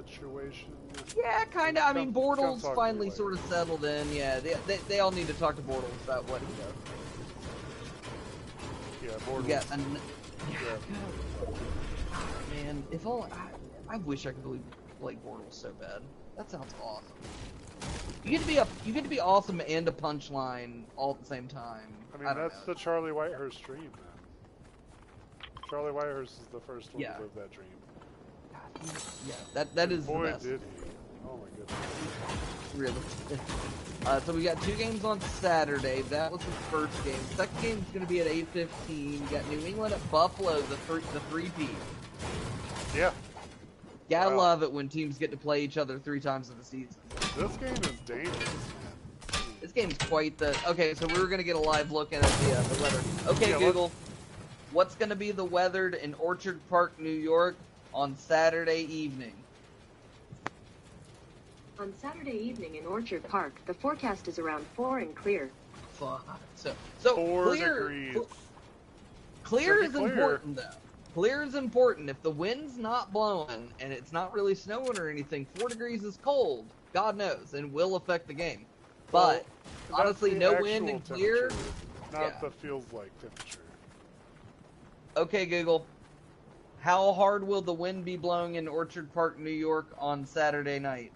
situation. 0.03 0.69
yeah, 1.17 1.45
kind 1.45 1.77
of. 1.77 1.83
I 1.83 1.93
mean, 1.93 2.13
Bortles 2.13 2.61
talk 2.61 2.61
to 2.61 2.69
me 2.69 2.75
finally 2.75 3.09
sort 3.09 3.33
of 3.33 3.39
settled 3.47 3.85
in. 3.85 4.11
Yeah, 4.13 4.39
they, 4.39 4.55
they, 4.67 4.77
they 4.87 4.99
all 4.99 5.11
need 5.11 5.27
to 5.27 5.33
talk 5.33 5.55
to 5.55 5.61
Bortles 5.61 6.03
about 6.03 6.27
what 6.29 6.41
he 6.41 6.47
does. 6.61 6.73
Yeah, 9.03 9.11
Bortles. 9.25 9.47
got 9.47 9.71
an, 9.71 9.85
Yeah. 10.51 10.77
man. 12.63 12.83
If 12.91 13.05
all 13.05 13.27
I, 13.31 13.95
I 13.95 13.97
wish 13.99 14.25
I 14.25 14.31
could 14.31 14.43
believe 14.43 14.61
Blake 14.99 15.23
Bortles 15.25 15.53
so 15.53 15.71
bad. 15.79 16.01
That 16.37 16.51
sounds 16.51 16.73
awesome. 16.83 17.15
You 18.23 18.31
get 18.31 18.41
to 18.41 18.47
be 18.47 18.57
a 18.57 18.67
you 18.85 18.91
get 18.93 19.03
to 19.03 19.09
be 19.09 19.19
awesome 19.19 19.61
and 19.67 19.87
a 19.87 19.91
punchline 19.91 20.83
all 20.97 21.11
at 21.11 21.19
the 21.19 21.25
same 21.25 21.47
time. 21.47 21.87
I 22.13 22.17
mean, 22.17 22.25
don't 22.27 22.37
that's 22.37 22.55
know. 22.67 22.73
the 22.73 22.79
Charlie 22.79 23.11
Whitehurst 23.11 23.61
dream, 23.63 23.81
man. 23.81 25.49
Charlie 25.69 25.91
Whitehurst 25.91 26.41
is 26.41 26.47
the 26.51 26.59
first 26.59 26.93
one 26.93 27.01
Yeah. 27.01 27.13
to 27.13 27.21
live 27.23 27.35
that 27.35 27.51
dream. 27.51 27.67
Yeah, 29.27 29.33
that 29.53 29.73
that 29.75 29.91
is 29.91 30.05
Boy, 30.05 30.25
the 30.27 30.31
best. 30.31 30.43
did 30.43 30.59
he! 30.59 30.89
Oh 31.27 31.37
my 31.37 31.49
goodness. 31.57 31.75
Really. 32.75 33.39
Uh, 34.05 34.19
so 34.19 34.31
we 34.33 34.43
got 34.43 34.61
two 34.61 34.75
games 34.75 35.03
on 35.03 35.19
Saturday. 35.19 36.03
That 36.11 36.31
was 36.31 36.39
the 36.39 36.51
first 36.69 37.03
game. 37.03 37.15
Second 37.35 37.59
game 37.63 37.77
is 37.79 37.91
going 37.91 38.05
to 38.05 38.07
be 38.07 38.21
at 38.21 38.27
8:15. 38.27 38.67
We 38.87 39.17
got 39.35 39.49
New 39.49 39.65
England 39.65 39.95
at 39.95 40.11
Buffalo, 40.11 40.61
the 40.61 40.77
three 40.77 41.01
the 41.11 41.19
three 41.21 41.49
P. 41.57 41.67
Yeah, 42.95 43.09
Gotta 44.11 44.29
Wow. 44.29 44.37
love 44.37 44.61
it 44.61 44.71
when 44.71 44.87
teams 44.89 45.17
get 45.17 45.31
to 45.31 45.37
play 45.37 45.63
each 45.63 45.77
other 45.79 45.97
three 45.97 46.19
times 46.19 46.51
in 46.51 46.57
the 46.59 46.63
season. 46.63 46.95
this 47.35 47.57
game 47.57 47.73
is 47.73 47.99
dangerous, 48.05 48.37
man. 48.37 49.41
This 49.59 49.71
game's 49.71 49.97
quite 49.97 50.37
the. 50.37 50.55
Okay, 50.67 50.93
so 50.93 51.07
we're 51.07 51.25
gonna 51.25 51.41
get 51.41 51.55
a 51.55 51.59
live 51.59 51.91
look 51.91 52.13
at 52.13 52.21
the 52.21 52.27
uh, 52.55 52.61
the 52.61 52.83
weather. 52.83 53.01
Okay, 53.25 53.49
Yeah, 53.51 53.57
Google, 53.59 53.91
what's 54.71 54.93
gonna 54.93 55.15
be 55.15 55.31
the 55.31 55.43
weather 55.45 55.87
in 55.89 56.13
Orchard 56.15 56.59
Park, 56.69 56.93
New 56.99 57.09
York, 57.09 57.55
on 57.95 58.15
Saturday 58.17 58.81
evening? 58.93 59.33
On 61.79 61.91
Saturday 62.01 62.37
evening 62.37 62.75
in 62.75 62.85
Orchard 62.85 63.23
Park, 63.27 63.53
the 63.65 63.73
forecast 63.73 64.27
is 64.27 64.37
around 64.37 64.65
4 64.75 64.99
and 64.99 65.15
clear. 65.15 65.49
Fuck. 65.93 66.25
So 66.55 66.73
so 66.99 67.15
Four 67.15 67.45
clear. 67.45 67.79
degrees. 67.89 68.13
cl- 68.13 68.27
Clear 69.43 69.83
is 69.83 69.91
clear. 69.91 70.07
important 70.09 70.55
though. 70.57 70.63
clear 71.13 71.41
is 71.43 71.55
important. 71.55 72.09
If 72.09 72.21
the 72.21 72.31
wind's 72.31 72.77
not 72.77 73.13
blowing 73.13 73.71
and 73.79 73.93
it's 73.93 74.11
not 74.11 74.33
really 74.33 74.55
snowing 74.55 74.97
or 74.99 75.09
anything, 75.09 75.45
four 75.55 75.69
degrees 75.69 76.03
is 76.03 76.17
cold. 76.21 76.65
God 76.93 77.15
knows, 77.17 77.53
and 77.53 77.71
will 77.71 77.95
affect 77.95 78.27
the 78.27 78.33
game. 78.33 78.65
But 79.11 79.45
Well, 79.89 80.01
honestly, 80.01 80.33
no 80.33 80.59
wind 80.61 80.89
and 80.89 81.03
clear. 81.05 81.49
Not 82.11 82.21
Yeah. 82.21 82.39
the 82.41 82.51
feels 82.51 82.85
like 82.91 83.11
temperature. 83.21 83.59
Okay, 85.17 85.45
Google. 85.45 85.85
How 86.85 87.13
hard 87.13 87.47
will 87.47 87.63
the 87.63 87.73
wind 87.73 88.05
be 88.05 88.15
blowing 88.15 88.55
in 88.55 88.67
Orchard 88.67 89.11
Park, 89.11 89.39
New 89.39 89.49
York 89.49 89.87
on 89.97 90.23
Saturday 90.23 90.77
night? 90.77 91.11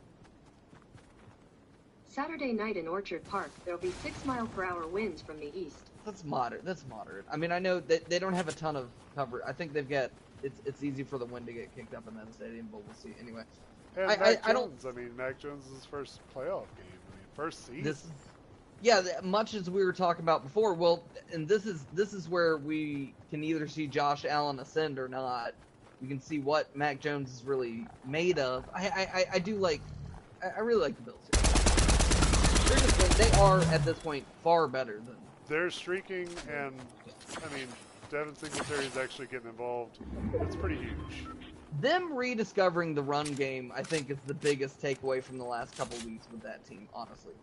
Saturday 2.07 2.53
night 2.53 2.75
in 2.75 2.87
Orchard 2.87 3.23
Park, 3.29 3.51
there'll 3.65 3.79
be 3.79 3.91
6 3.91 4.25
mile 4.25 4.47
per 4.47 4.63
hour 4.63 4.87
winds 4.87 5.21
from 5.21 5.39
the 5.39 5.51
east. 5.55 5.91
That's 6.07 6.23
moderate. 6.23 6.65
That's 6.65 6.83
moderate. 6.89 7.25
I 7.31 7.37
mean, 7.37 7.51
I 7.51 7.59
know 7.59 7.81
that 7.81 8.09
they 8.09 8.17
don't 8.17 8.33
have 8.33 8.47
a 8.47 8.51
ton 8.51 8.75
of 8.75 8.89
cover. 9.13 9.43
I 9.47 9.53
think 9.53 9.73
they've 9.73 9.87
got. 9.87 10.09
It's 10.41 10.59
it's 10.65 10.83
easy 10.83 11.03
for 11.03 11.19
the 11.19 11.25
wind 11.25 11.45
to 11.45 11.53
get 11.53 11.75
kicked 11.75 11.93
up 11.93 12.07
in 12.07 12.15
that 12.15 12.33
stadium, 12.33 12.67
but 12.71 12.81
we'll 12.83 12.95
see. 12.95 13.13
Anyway, 13.21 13.43
And 13.95 14.05
I- 14.05 14.17
Mac 14.17 14.21
I- 14.21 14.49
I 14.49 14.53
don't- 14.53 14.71
Jones, 14.71 14.87
I 14.87 14.91
mean, 14.91 15.15
Mac 15.15 15.37
Jones' 15.37 15.85
first 15.85 16.19
playoff 16.35 16.65
game. 16.77 16.87
I 17.11 17.15
mean, 17.15 17.25
first 17.35 17.67
season. 17.67 17.83
this 17.83 18.05
is 18.05 18.11
yeah. 18.81 19.01
Much 19.23 19.53
as 19.53 19.69
we 19.69 19.83
were 19.83 19.93
talking 19.93 20.23
about 20.23 20.43
before. 20.43 20.73
Well, 20.73 21.03
and 21.33 21.47
this 21.47 21.65
is 21.65 21.85
this 21.93 22.13
is 22.13 22.29
where 22.29 22.57
we 22.57 23.13
can 23.29 23.43
either 23.43 23.67
see 23.67 23.87
Josh 23.87 24.25
Allen 24.25 24.59
ascend 24.59 24.99
or 24.99 25.07
not. 25.07 25.53
We 26.01 26.07
can 26.07 26.21
see 26.21 26.39
what 26.39 26.73
Mac 26.75 26.99
Jones 26.99 27.31
is 27.33 27.43
really 27.43 27.85
made 28.05 28.39
of. 28.39 28.63
I 28.73 28.87
I, 28.87 29.25
I, 29.33 29.39
do 29.39 29.55
like. 29.55 29.81
I, 30.43 30.57
I 30.57 30.59
really 30.61 30.81
like 30.81 30.95
the 30.95 31.01
Bills. 31.03 31.19
Here. 31.33 31.43
They're 32.69 32.77
just 32.77 33.17
they 33.17 33.31
are 33.39 33.61
at 33.73 33.83
this 33.83 33.99
point 33.99 34.25
far 34.43 34.67
better 34.67 35.01
than 35.05 35.15
They're 35.47 35.69
streaking, 35.69 36.29
and 36.49 36.73
I 37.37 37.53
mean, 37.53 37.67
Devin 38.09 38.35
Singletary 38.35 38.85
is 38.85 38.95
actually 38.95 39.27
getting 39.27 39.49
involved. 39.49 39.99
It's 40.41 40.55
pretty 40.55 40.77
huge. 40.77 41.27
them 41.81 42.13
rediscovering 42.13 42.95
the 42.95 43.03
run 43.03 43.25
game, 43.25 43.71
I 43.75 43.83
think, 43.83 44.09
is 44.09 44.17
the 44.25 44.33
biggest 44.33 44.81
takeaway 44.81 45.21
from 45.21 45.37
the 45.37 45.43
last 45.43 45.77
couple 45.77 45.97
weeks 46.07 46.27
with 46.31 46.41
that 46.43 46.65
team. 46.65 46.87
Honestly, 46.93 47.33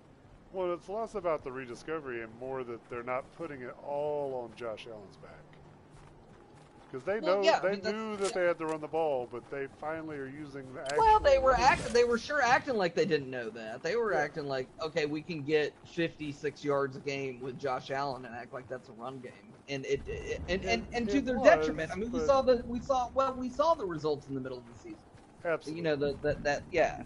Well, 0.50 0.72
it's 0.72 0.88
less 0.88 1.14
about 1.14 1.42
the 1.44 1.52
rediscovery 1.52 2.22
and 2.22 2.34
more 2.34 2.64
that 2.64 2.88
they're 2.88 3.02
not 3.02 3.32
putting 3.32 3.62
it 3.62 3.72
all 3.78 4.34
on 4.34 4.54
Josh 4.54 4.86
Allen's 4.86 5.16
back. 5.16 5.58
Because 6.86 7.04
they 7.04 7.20
Well, 7.20 7.38
know 7.38 7.42
yeah, 7.42 7.60
I 7.64 7.68
they 7.68 7.76
mean, 7.76 7.82
knew 7.82 8.16
that 8.16 8.32
they 8.34 8.44
had 8.44 8.58
to 8.58 8.66
run 8.66 8.80
the 8.80 8.88
ball, 8.88 9.26
but 9.26 9.48
they 9.50 9.66
finally 9.66 10.16
are 10.16 10.26
using 10.26 10.72
the 10.74 10.82
well, 10.96 11.20
they 11.20 11.38
were 11.38 11.54
back. 11.54 11.82
They 11.84 12.04
were 12.04 12.18
sure 12.18 12.40
acting 12.42 12.74
like 12.76 12.94
they 12.94 13.06
didn't 13.06 13.30
know 13.30 13.50
that. 13.50 13.82
They 13.82 13.96
were 13.96 14.12
Yeah. 14.12 14.24
acting 14.24 14.46
like, 14.46 14.70
okay, 14.82 15.06
we 15.06 15.22
can 15.22 15.42
get 15.44 15.74
56 15.86 16.64
yards 16.64 16.96
a 16.96 17.00
game 17.00 17.40
with 17.40 17.58
Josh 17.58 17.90
Allen 17.90 18.24
and 18.24 18.34
act 18.34 18.52
like 18.52 18.68
that's 18.68 18.88
a 18.88 18.92
run 18.92 19.20
game. 19.20 19.54
And 19.68 19.84
it, 19.86 20.02
it 20.06 20.42
and, 20.48 20.64
and, 20.64 20.86
and 20.92 21.10
to 21.10 21.20
It 21.20 21.22
their 21.22 21.38
was, 21.38 21.40
detriment. 21.40 21.90
I 21.92 21.96
mean, 21.96 22.10
we 22.10 22.20
saw 22.20 22.42
the 22.42 22.62
we 22.66 22.80
saw 22.80 23.08
well 23.14 23.34
we 23.36 23.50
saw 23.50 23.74
the 23.74 23.86
results 23.86 24.28
in 24.28 24.34
the 24.34 24.40
middle 24.40 24.58
of 24.58 24.66
the 24.68 24.74
season. 24.74 25.08
Absolutely. 25.44 25.76
You 25.76 25.82
know 25.82 25.96
the, 25.96 26.18
the 26.20 26.38
that 26.42 26.64
yeah. 26.70 27.02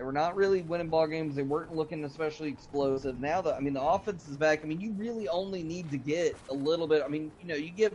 They 0.00 0.06
were 0.06 0.12
not 0.12 0.34
really 0.34 0.62
winning 0.62 0.88
ball 0.88 1.06
games. 1.06 1.34
They 1.34 1.42
weren't 1.42 1.76
looking 1.76 2.06
especially 2.06 2.48
explosive. 2.48 3.20
Now 3.20 3.42
that 3.42 3.54
I 3.54 3.60
mean 3.60 3.74
the 3.74 3.82
offense 3.82 4.26
is 4.28 4.38
back. 4.38 4.60
I 4.64 4.66
mean 4.66 4.80
you 4.80 4.92
really 4.92 5.28
only 5.28 5.62
need 5.62 5.90
to 5.90 5.98
get 5.98 6.34
a 6.48 6.54
little 6.54 6.86
bit. 6.86 7.02
I 7.04 7.08
mean 7.08 7.30
you 7.38 7.46
know 7.46 7.54
you 7.54 7.68
give 7.68 7.92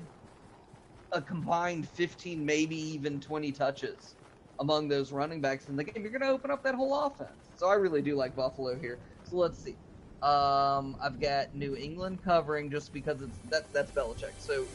a 1.14 1.20
combined 1.20 1.90
15, 1.90 2.46
maybe 2.46 2.76
even 2.76 3.20
20 3.20 3.52
touches 3.54 4.14
among 4.60 4.88
those 4.88 5.12
running 5.12 5.42
backs 5.42 5.68
in 5.68 5.76
the 5.76 5.84
game. 5.84 6.04
You're 6.04 6.12
going 6.12 6.22
to 6.22 6.28
open 6.28 6.52
up 6.52 6.62
that 6.64 6.76
whole 6.76 6.94
offense. 6.94 7.32
So 7.56 7.68
I 7.70 7.74
really 7.74 8.04
do 8.04 8.16
like 8.16 8.36
Buffalo 8.36 8.78
here. 8.80 9.00
So 9.24 9.38
let's 9.38 9.58
see. 9.58 9.76
Um, 10.22 10.98
I've 11.02 11.20
got 11.20 11.56
New 11.56 11.76
England 11.76 12.24
covering 12.24 12.70
just 12.70 12.94
because 12.94 13.24
it's 13.24 13.40
that 13.50 13.74
that's 13.74 13.90
Belichick. 13.92 14.34
So 14.38 14.66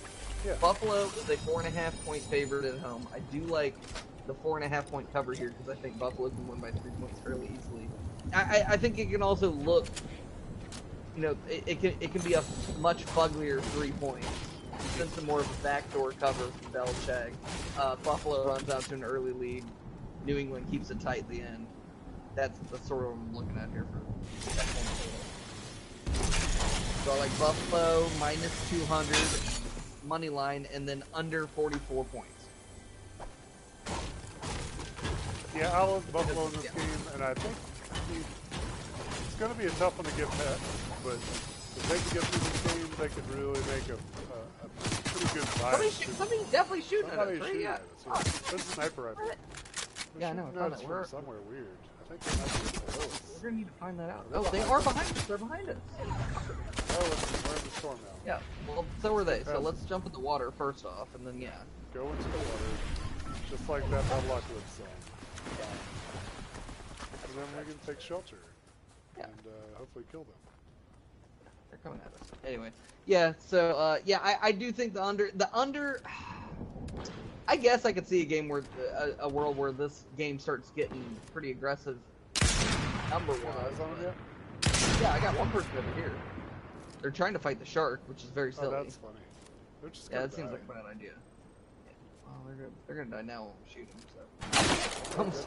Yeah. 0.45 0.55
Buffalo 0.61 1.05
is 1.05 1.31
a 1.31 1.37
four 1.37 1.61
and 1.61 1.69
a 1.69 1.79
half 1.79 1.95
point 2.05 2.23
favorite 2.25 2.65
at 2.65 2.81
home. 2.81 3.07
I 3.15 3.21
do 3.21 3.43
like 3.43 3.77
the 4.27 4.35
four 4.35 4.57
and 4.57 4.65
a 4.65 4.69
half 4.69 4.91
point 4.91 5.13
cover 5.13 5.33
here 5.33 5.53
because 5.57 5.69
I 5.69 5.81
think 5.81 5.99
Buffalo 5.99 6.29
can 6.31 6.47
win 6.49 6.61
by 6.61 6.71
three 6.71 6.91
points 7.01 7.21
fairly 7.21 7.51
easily. 7.53 7.89
I, 8.33 8.65
I, 8.69 8.77
think 8.77 8.99
it 8.99 9.11
can 9.11 9.23
also 9.23 9.51
look, 9.51 9.87
you 11.17 11.23
know, 11.23 11.37
it, 11.49 11.65
it 11.67 11.81
can 11.81 11.95
it 12.01 12.13
can 12.13 12.23
be 12.23 12.35
a 12.35 12.45
much 12.79 13.05
fugglier 13.07 13.61
three 13.61 13.91
points. 13.93 14.29
Since 14.97 15.15
the 15.15 15.23
more 15.23 15.41
of 15.41 15.51
a 15.51 15.63
backdoor 15.63 16.13
cover 16.13 16.45
from 16.45 16.73
Belichick, 16.73 17.33
uh, 17.79 17.97
Buffalo 17.97 18.47
runs 18.47 18.71
out 18.71 18.83
to 18.83 18.95
an 18.95 19.05
early 19.05 19.33
lead. 19.33 19.65
New 20.25 20.39
England 20.39 20.71
keeps 20.71 20.91
it 20.91 21.01
tight 21.01 21.21
at 21.21 21.29
the 21.29 21.41
end. 21.41 21.67
That's 22.35 22.59
the 22.71 22.79
sort 22.87 23.05
of 23.05 23.11
what 23.11 23.17
I'm 23.19 23.35
looking 23.35 23.59
at 23.59 23.71
here 23.71 23.87
for. 23.91 24.01
So 27.05 27.13
I 27.13 27.19
like 27.19 27.39
Buffalo 27.39 28.09
minus 28.21 28.71
200 28.71 29.17
money 30.05 30.29
line 30.29 30.67
and 30.73 30.89
then 30.89 31.03
under 31.15 31.47
44 31.47 32.05
points. 32.05 32.40
Yeah, 35.57 35.71
I 35.73 35.83
love 35.85 36.11
Buffalo 36.13 36.47
in 36.47 36.53
this 36.53 36.65
Yeah. 36.65 36.75
game, 36.75 37.03
and 37.15 37.23
I 37.23 37.35
think 37.35 37.55
I 37.93 38.13
mean, 38.13 38.25
it's 39.27 39.35
going 39.37 39.53
to 39.53 39.59
be 39.59 39.67
a 39.67 39.71
tough 39.71 39.99
one 39.99 40.07
to 40.07 40.17
get 40.17 40.29
past. 40.31 40.61
But 41.03 41.15
if 41.17 41.85
they 41.89 41.99
can 41.99 42.11
get 42.15 42.23
through 42.29 42.45
this 42.51 42.75
game, 42.75 42.89
they 42.99 43.09
could 43.09 43.29
really 43.35 43.61
make 43.73 43.89
a, 43.91 43.99
a, 43.99 44.65
a 44.65 44.69
pretty 45.11 45.27
good 45.35 45.49
Somebody, 45.59 45.89
vibe. 45.89 46.03
shoot, 46.05 46.15
somebody 46.15 46.41
definitely 46.53 46.83
shooting 46.83 47.11
at 47.11 47.19
us, 47.19 47.29
right? 47.29 47.43
shooting 47.45 47.61
Yeah. 47.63 47.75
at 47.75 47.81
us. 47.81 48.07
Yeah. 48.07 48.51
There's 48.51 48.63
a 48.63 48.73
sniper 48.73 49.03
rifle. 49.03 49.23
Alright. 49.23 49.39
They're 50.15 50.21
Yeah, 50.21 50.31
I 50.31 50.33
know, 50.35 50.47
shooting 50.47 50.63
I 50.63 50.67
us 50.67 50.73
it. 50.73 50.83
from 50.83 50.91
We're- 50.91 51.07
somewhere 51.09 51.41
weird. 51.49 51.67
I 52.01 52.17
think 52.17 52.21
they 52.21 52.37
might 52.41 52.73
be 52.73 52.79
below 52.79 53.05
us. 53.07 53.21
We're 53.35 53.43
gonna 53.51 53.57
need 53.57 53.67
to 53.69 53.73
find 53.75 53.99
that 54.01 54.11
out. 54.11 54.27
Oh, 54.35 54.43
they 54.51 54.63
are 54.63 54.83
behind 54.83 55.11
us. 55.17 55.25
They're 55.27 55.39
behind 55.39 55.69
us. 55.69 55.77
Oh, 56.01 57.07
it's, 57.07 57.45
we're 57.49 57.57
in 57.57 57.65
the 57.65 57.71
storm 57.79 57.99
now. 58.05 58.17
Yeah. 58.27 58.41
Well, 58.69 58.85
so 59.01 59.15
are 59.17 59.25
they. 59.25 59.43
So 59.45 59.59
let's 59.61 59.83
jump 59.85 60.07
in 60.07 60.13
the 60.13 60.19
water 60.21 60.51
first 60.51 60.85
off, 60.85 61.09
and 61.15 61.27
then 61.27 61.41
yeah. 61.41 61.51
Go 61.95 62.09
into 62.11 62.23
the 62.25 62.39
water, 62.39 62.65
just 63.51 63.69
like 63.69 63.89
that 63.91 64.05
Lockwood 64.29 64.63
song. 64.77 64.87
And 67.25 67.39
then 67.39 67.45
we 67.59 67.65
can 67.65 67.79
take 67.87 68.01
shelter 68.01 68.39
Yeah. 69.17 69.25
and 69.25 69.35
uh, 69.47 69.79
hopefully 69.79 70.05
kill 70.11 70.25
them. 70.25 70.33
They're 71.71 71.79
coming 71.83 72.01
at 72.05 72.21
us. 72.21 72.29
Anyway, 72.47 72.71
yeah. 73.07 73.33
So 73.39 73.71
uh, 73.73 73.99
yeah, 74.05 74.19
I, 74.23 74.37
I 74.43 74.53
do 74.53 74.73
think 74.73 74.95
the 74.95 75.03
under 75.03 75.31
the 75.35 75.49
under. 75.55 76.01
I 77.49 77.57
guess 77.57 77.85
I 77.85 77.93
could 77.93 78.07
see 78.07 78.23
a 78.23 78.25
game 78.25 78.49
where 78.49 78.63
a, 78.97 79.25
a 79.25 79.29
world 79.29 79.57
where 79.57 79.73
this 79.73 80.05
game 80.17 80.39
starts 80.39 80.71
getting 80.77 81.05
pretty 81.33 81.51
aggressive. 81.51 81.99
Number 83.11 83.33
one. 83.33 84.03
them? 84.03 84.15
Yeah, 85.01 85.13
I 85.13 85.21
got 85.21 85.37
one 85.37 85.51
person 85.51 85.71
over 85.77 86.01
here. 86.01 86.13
They're 87.03 87.11
trying 87.11 87.33
to 87.33 87.39
fight 87.39 87.59
the 87.59 87.67
shark, 87.67 88.01
which 88.07 88.23
is 88.23 88.31
very 88.31 88.53
silly. 88.53 88.69
Oh, 88.69 88.83
that's 88.83 88.97
funny. 88.97 89.15
Yeah, 90.13 90.21
that 90.23 90.35
seems 90.35 90.53
like 90.53 90.61
a 90.69 90.73
bad 90.73 90.85
idea. 90.87 91.13
Oh, 92.31 92.47
they're 92.47 92.57
gonna, 92.57 92.71
they're 92.87 92.97
gonna 92.97 93.11
die 93.11 93.23
now 93.23 93.43
when 93.45 93.53
we 93.65 93.69
shoot 93.73 93.89
them. 93.91 94.01
So. 94.15 95.19
I'm 95.19 95.31
goodness. 95.31 95.47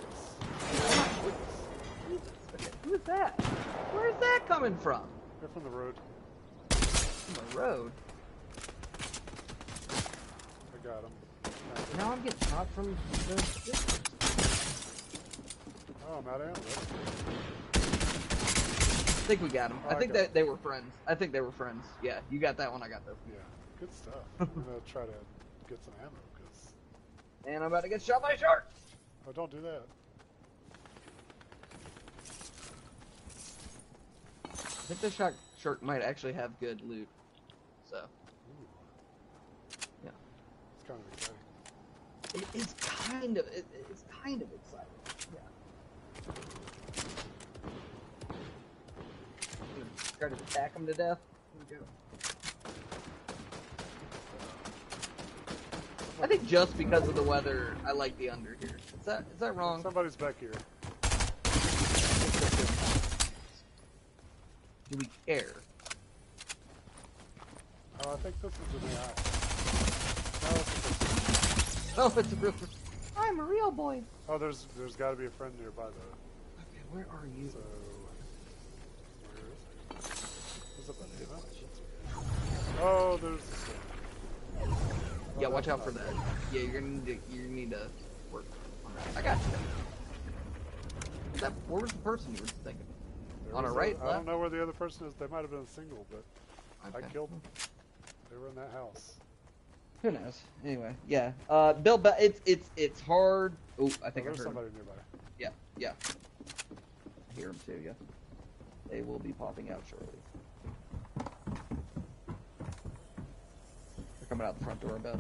Jesus. 2.10 2.32
Okay, 2.56 2.72
who 2.84 2.94
is 2.94 3.02
that? 3.06 3.40
Where's 3.94 4.20
that 4.20 4.42
coming 4.48 4.78
from? 4.78 5.04
They're 5.40 5.50
from 5.50 5.64
the 5.64 5.70
road. 5.70 5.96
From 6.70 7.34
the 7.50 7.58
road. 7.58 7.92
I 10.74 10.86
got 10.86 11.02
them. 11.04 11.12
Now 11.98 12.12
I'm 12.12 12.22
getting 12.24 12.48
shot 12.50 12.68
from 12.74 12.86
the 13.28 13.36
distance. 13.36 14.00
Oh, 16.10 16.18
I'm 16.18 16.28
out 16.28 16.42
of 16.42 16.48
ammo. 16.48 16.58
I 17.76 19.26
think 19.26 19.42
we 19.42 19.48
got 19.50 19.72
him. 19.72 19.80
Oh, 19.86 19.90
I 19.90 19.94
Oh, 19.94 19.96
I 19.96 20.00
think 20.00 20.12
got 20.14 20.20
that 20.20 20.34
they 20.34 20.44
were 20.44 20.58
friends. 20.58 20.94
I 21.08 21.16
think 21.16 21.32
they 21.32 21.40
were 21.40 21.52
friends. 21.52 21.86
Yeah, 22.02 22.20
you 22.30 22.40
got 22.40 22.58
that 22.58 22.72
one. 22.72 22.84
I 22.84 22.90
got 22.90 23.06
this. 23.06 23.16
Yeah, 23.30 23.36
good 23.80 23.94
stuff. 23.94 24.16
I'm 24.40 24.48
gonna 24.48 24.80
try 24.86 25.04
to 25.06 25.14
get 25.70 25.82
some 25.84 25.94
ammo 26.02 26.12
because. 26.33 26.33
And 27.46 27.58
I'm 27.58 27.64
about 27.64 27.84
to 27.84 27.90
get 27.90 28.02
shot 28.02 28.22
by 28.22 28.32
a 28.34 28.38
shark. 28.38 28.68
Oh, 29.28 29.32
don't 29.32 29.52
do 29.52 29.62
that. 29.62 29.84
I 34.54 34.86
think 34.86 35.00
the 35.02 35.12
shark 35.12 35.36
shark 35.58 35.82
might 35.82 36.02
actually 36.02 36.34
have 36.34 36.60
good 36.60 36.82
loot. 36.82 37.08
So 37.90 37.98
Ooh. 37.98 38.68
Yeah. 40.04 40.10
It's 40.78 40.88
kind 40.88 41.00
of 41.00 41.14
exciting. 41.14 41.40
it, 42.36 42.46
it's 42.54 42.74
kind 42.74 43.38
of 43.38 43.48
it, 43.48 43.66
it's 43.90 44.04
kind 44.24 44.42
of 44.42 44.50
exciting. 44.52 44.88
Yeah. 45.34 45.40
I'm 49.62 49.80
gonna 49.80 49.90
Try 50.20 50.30
to 50.30 50.36
attack 50.36 50.76
him 50.76 50.86
to 50.86 50.94
death. 50.94 51.20
Here 51.54 51.66
we 51.70 51.76
go. 51.78 51.84
I 56.24 56.26
think 56.28 56.48
just 56.48 56.78
because 56.78 57.06
of 57.10 57.16
the 57.16 57.22
weather, 57.22 57.76
I 57.86 57.92
like 57.92 58.18
the 58.18 58.30
under 58.30 58.56
here. 58.62 58.78
Is 58.98 59.06
that 59.06 59.26
is 59.34 59.40
that 59.42 59.58
wrong? 59.58 59.84
Somebody's 59.84 60.16
back 60.16 60.40
here. 60.40 60.54
Do 64.90 64.98
we 65.00 65.10
care? 65.28 65.52
Oh, 68.06 68.14
I 68.14 68.16
think 68.18 68.42
this 68.42 68.52
is 68.54 68.58
an 68.84 68.90
AI. 68.90 69.14
No, 70.44 70.56
it's 70.56 70.76
a- 70.80 72.02
Oh, 72.02 72.14
it's 72.18 72.32
a 72.32 72.36
real. 72.38 72.54
I'm 73.18 73.40
a 73.40 73.44
real 73.44 73.70
boy. 73.70 74.02
oh, 74.30 74.38
there's 74.38 74.66
there's 74.78 74.96
got 74.96 75.10
to 75.12 75.18
be 75.18 75.26
a 75.26 75.30
friend 75.30 75.54
nearby 75.60 75.84
though. 75.84 76.16
Okay, 76.62 76.82
where 76.92 77.06
are 77.12 77.28
you? 77.38 77.50
So 77.50 77.60
where 79.28 79.44
is 80.00 80.08
it? 80.08 80.84
Is 80.84 80.90
it 80.90 80.96
banana? 80.98 81.42
Oh, 82.82 83.18
there's. 83.22 83.42
Oh, 85.44 85.50
Yeah, 85.50 85.54
watch 85.54 85.68
out 85.68 85.84
for 85.84 85.92
that. 85.92 86.06
Yeah, 86.54 86.62
you're 86.62 86.80
gonna 86.82 86.94
need 86.94 87.06
to, 87.06 87.36
you 87.36 87.42
need 87.44 87.72
to 87.72 87.88
work 88.32 88.46
on 88.86 88.94
that. 88.96 89.18
I 89.18 89.22
got 89.22 89.38
you. 89.38 89.52
What's 91.32 91.42
That, 91.42 91.52
where 91.68 91.82
was 91.82 91.92
the 91.92 91.98
person 92.00 92.34
you 92.34 92.40
were 92.42 92.48
thinking? 92.48 92.86
There 93.48 93.56
On 93.56 93.66
our 93.66 93.74
right, 93.74 93.98
I 94.02 94.14
don't 94.14 94.26
know 94.26 94.38
where 94.40 94.50
the 94.50 94.62
other 94.64 94.72
person 94.72 95.06
is. 95.08 95.14
They 95.16 95.28
might 95.28 95.42
have 95.42 95.52
been 95.52 95.68
single, 95.68 96.06
but 96.10 96.24
I 96.96 97.02
killed 97.10 97.30
them. 97.30 97.42
They 98.32 98.38
were 98.38 98.48
in 98.50 98.56
that 98.56 98.72
house. 98.72 99.16
Who 100.02 100.12
knows? 100.12 100.40
Anyway, 100.66 100.94
yeah. 101.08 101.32
Uh, 101.50 101.74
Bill, 101.74 101.98
but 101.98 102.16
it's 102.22 102.40
it's 102.46 102.70
it's 102.78 103.02
hard. 103.02 103.54
Oh, 103.80 103.86
I 104.04 104.08
Oh, 104.08 104.10
think 104.12 104.18
I 104.18 104.22
there's 104.22 104.38
heard. 104.38 104.48
him. 104.48 104.54
somebody 104.54 104.68
nearby. 104.76 104.92
Yeah, 105.40 105.50
yeah. 105.78 105.92
I 106.10 107.36
hear 107.36 107.48
them 107.48 107.60
too. 107.66 107.82
Yeah. 107.84 107.92
They 108.90 109.02
will 109.02 109.20
be 109.20 109.34
popping 109.34 109.70
out 109.72 109.82
shortly. 109.90 110.08
Coming 114.34 114.48
out 114.48 114.58
the 114.58 114.66
front 114.66 114.82
door, 114.82 114.96
I 114.96 114.98
bet. 114.98 115.14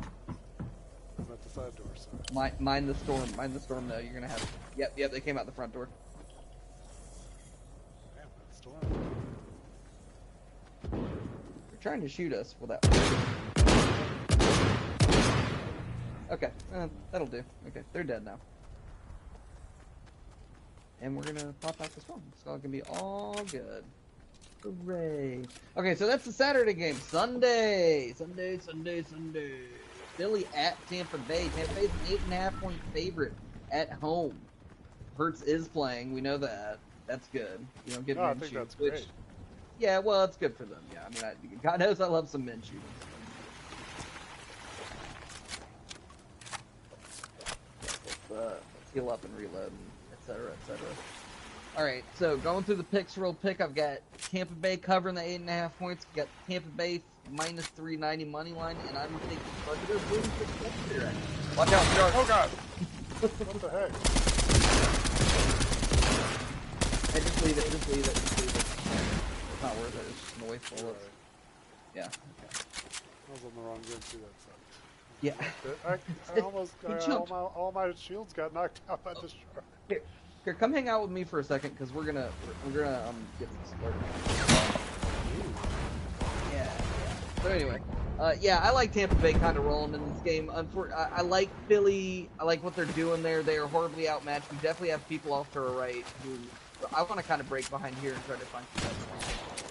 I'm 1.19 1.31
at 1.31 1.43
the 1.43 1.49
side 1.49 1.75
door. 1.75 1.85
Mind, 2.33 2.59
mind 2.59 2.89
the 2.89 2.95
storm. 2.95 3.29
Mind 3.37 3.53
the 3.53 3.59
storm, 3.59 3.87
though. 3.87 3.99
You're 3.99 4.15
gonna 4.15 4.27
have. 4.27 4.51
Yep, 4.75 4.93
yep. 4.97 5.11
They 5.11 5.19
came 5.19 5.37
out 5.37 5.45
the 5.45 5.51
front 5.51 5.71
door. 5.71 5.87
Damn, 8.15 8.25
that 8.25 8.57
storm. 8.57 8.81
They're 10.91 11.79
trying 11.79 12.01
to 12.01 12.09
shoot 12.09 12.33
us 12.33 12.55
with 12.59 12.71
that. 12.71 12.83
Okay, 16.31 16.49
uh, 16.73 16.87
that'll 17.11 17.27
do. 17.27 17.43
Okay, 17.67 17.83
they're 17.93 18.03
dead 18.03 18.25
now. 18.25 18.39
And 21.01 21.15
we're 21.15 21.21
gonna 21.21 21.53
pop 21.61 21.79
out 21.79 21.93
the 21.93 22.01
storm. 22.01 22.23
It's 22.31 22.47
all 22.47 22.57
gonna 22.57 22.69
be 22.69 22.81
all 22.81 23.35
good. 23.51 23.83
Hooray! 24.63 25.41
Okay, 25.77 25.95
so 25.95 26.07
that's 26.07 26.25
the 26.25 26.31
Saturday 26.31 26.73
game. 26.73 26.95
Sunday, 26.95 28.13
Sunday, 28.15 28.57
Sunday, 28.59 29.01
Sunday. 29.03 29.51
Philly 30.15 30.47
at 30.55 30.77
Tampa 30.87 31.17
Bay. 31.19 31.49
Tampa 31.55 31.73
Bay's 31.73 31.89
an 31.89 31.99
eight 32.13 32.21
and 32.23 32.33
a 32.33 32.35
half 32.37 32.59
point 32.61 32.79
favorite 32.93 33.33
at 33.71 33.91
home. 33.93 34.35
Hurts 35.17 35.41
is 35.41 35.67
playing. 35.67 36.13
We 36.13 36.21
know 36.21 36.37
that. 36.37 36.79
That's 37.07 37.27
good. 37.27 37.65
You 37.85 37.93
don't 37.93 38.05
get 38.05 38.17
No, 38.17 38.23
Minshew, 38.23 38.79
which- 38.79 38.91
great. 38.93 39.07
yeah, 39.79 39.99
well, 39.99 40.23
it's 40.23 40.37
good 40.37 40.55
for 40.55 40.63
them. 40.63 40.79
Yeah, 40.93 41.01
I 41.05 41.09
mean, 41.09 41.23
I, 41.25 41.55
God 41.63 41.79
knows 41.79 41.99
I 41.99 42.07
love 42.07 42.29
some 42.29 42.43
Minshew. 42.45 42.79
Uh, 48.31 48.35
let's 48.35 48.91
heal 48.93 49.09
up 49.09 49.23
and 49.25 49.35
reload, 49.37 49.67
and 49.71 50.17
etc. 50.19 50.51
cetera. 50.67 50.87
All 51.77 51.83
right, 51.83 52.03
so 52.15 52.37
going 52.37 52.63
through 52.63 52.75
the 52.75 52.83
picks 52.83 53.17
real 53.17 53.33
quick, 53.33 53.61
I've 53.61 53.75
got 53.75 53.97
Tampa 54.29 54.53
Bay 54.53 54.77
covering 54.77 55.15
the 55.15 55.21
eight 55.21 55.39
and 55.39 55.49
a 55.49 55.53
half 55.53 55.77
points. 55.77 56.05
Got 56.15 56.27
Tampa 56.47 56.69
Bay 56.69 57.01
minus 57.31 57.67
three 57.67 57.97
ninety 57.97 58.25
money 58.25 58.51
line, 58.51 58.75
and 58.87 58.97
I'm 58.97 59.09
thinking 59.19 59.39
Buccaneers 59.65 60.11
win 60.11 60.23
six 60.23 60.51
points 60.59 60.91
here. 60.91 61.11
Watch 61.57 61.71
out, 61.71 61.85
Shark. 61.95 62.13
Oh 62.15 62.25
god! 62.27 62.49
what 62.49 63.61
the 63.61 63.69
heck? 63.69 63.91
Hey, 67.13 67.19
just 67.19 67.45
leave 67.45 67.57
it. 67.57 67.71
Just 67.71 67.89
leave 67.89 68.07
it. 68.07 68.13
Just 68.13 68.39
leave 68.39 68.49
it. 68.49 68.65
It's 69.53 69.61
not 69.61 69.75
worth 69.77 69.95
it. 69.95 70.05
It's 70.09 70.21
just 70.21 70.41
noise 70.41 70.59
full 70.61 70.89
of. 70.89 70.95
Right. 70.95 71.09
Yeah. 71.95 72.05
Okay. 72.05 72.63
I 73.29 73.33
was 73.33 73.43
on 73.45 73.51
the 73.55 73.61
wrong 73.61 73.79
gun 73.83 73.99
too. 74.09 74.17
That 74.17 74.33
sucked. 74.41 74.63
Yeah. 75.21 75.33
I, 75.87 75.97
I 76.35 76.41
almost 76.41 76.73
He 76.87 76.93
I, 76.93 77.15
all, 77.15 77.27
my, 77.29 77.35
all 77.37 77.71
my 77.71 77.93
shields 77.93 78.33
got 78.33 78.53
knocked 78.53 78.81
out 78.89 79.03
by 79.03 79.13
the 79.13 79.19
oh. 79.19 79.27
shark. 79.27 80.03
Here, 80.43 80.53
come 80.53 80.73
hang 80.73 80.89
out 80.89 81.01
with 81.01 81.11
me 81.11 81.23
for 81.23 81.39
a 81.39 81.43
second, 81.43 81.71
because 81.71 81.93
we're 81.93 82.03
gonna 82.03 82.29
we're, 82.65 82.71
we're 82.71 82.83
gonna 82.83 83.07
um 83.07 83.15
get 83.39 83.47
this 83.61 83.69
started. 83.69 83.99
Yeah, 86.51 86.69
yeah. 86.91 87.41
So 87.41 87.49
anyway, 87.49 87.79
uh, 88.19 88.33
yeah, 88.41 88.59
I 88.61 88.71
like 88.71 88.91
Tampa 88.91 89.15
Bay 89.15 89.33
kind 89.33 89.57
of 89.57 89.63
rolling 89.65 89.93
in 89.93 90.13
this 90.13 90.21
game. 90.23 90.47
Unfor- 90.49 90.91
I, 90.93 91.09
I 91.17 91.21
like 91.21 91.49
Philly. 91.69 92.29
I 92.39 92.43
like 92.43 92.61
what 92.61 92.75
they're 92.75 92.83
doing 92.85 93.23
there. 93.23 93.41
They 93.41 93.57
are 93.57 93.67
horribly 93.67 94.09
outmatched. 94.09 94.51
We 94.51 94.57
definitely 94.57 94.89
have 94.89 95.07
people 95.07 95.31
off 95.31 95.49
to 95.53 95.59
our 95.59 95.71
right 95.71 96.05
who 96.23 96.37
I 96.93 97.03
want 97.03 97.17
to 97.17 97.23
kind 97.23 97.39
of 97.39 97.47
break 97.47 97.69
behind 97.69 97.95
here 97.95 98.13
and 98.13 98.25
try 98.25 98.35
to 98.35 98.41
find. 98.45 98.65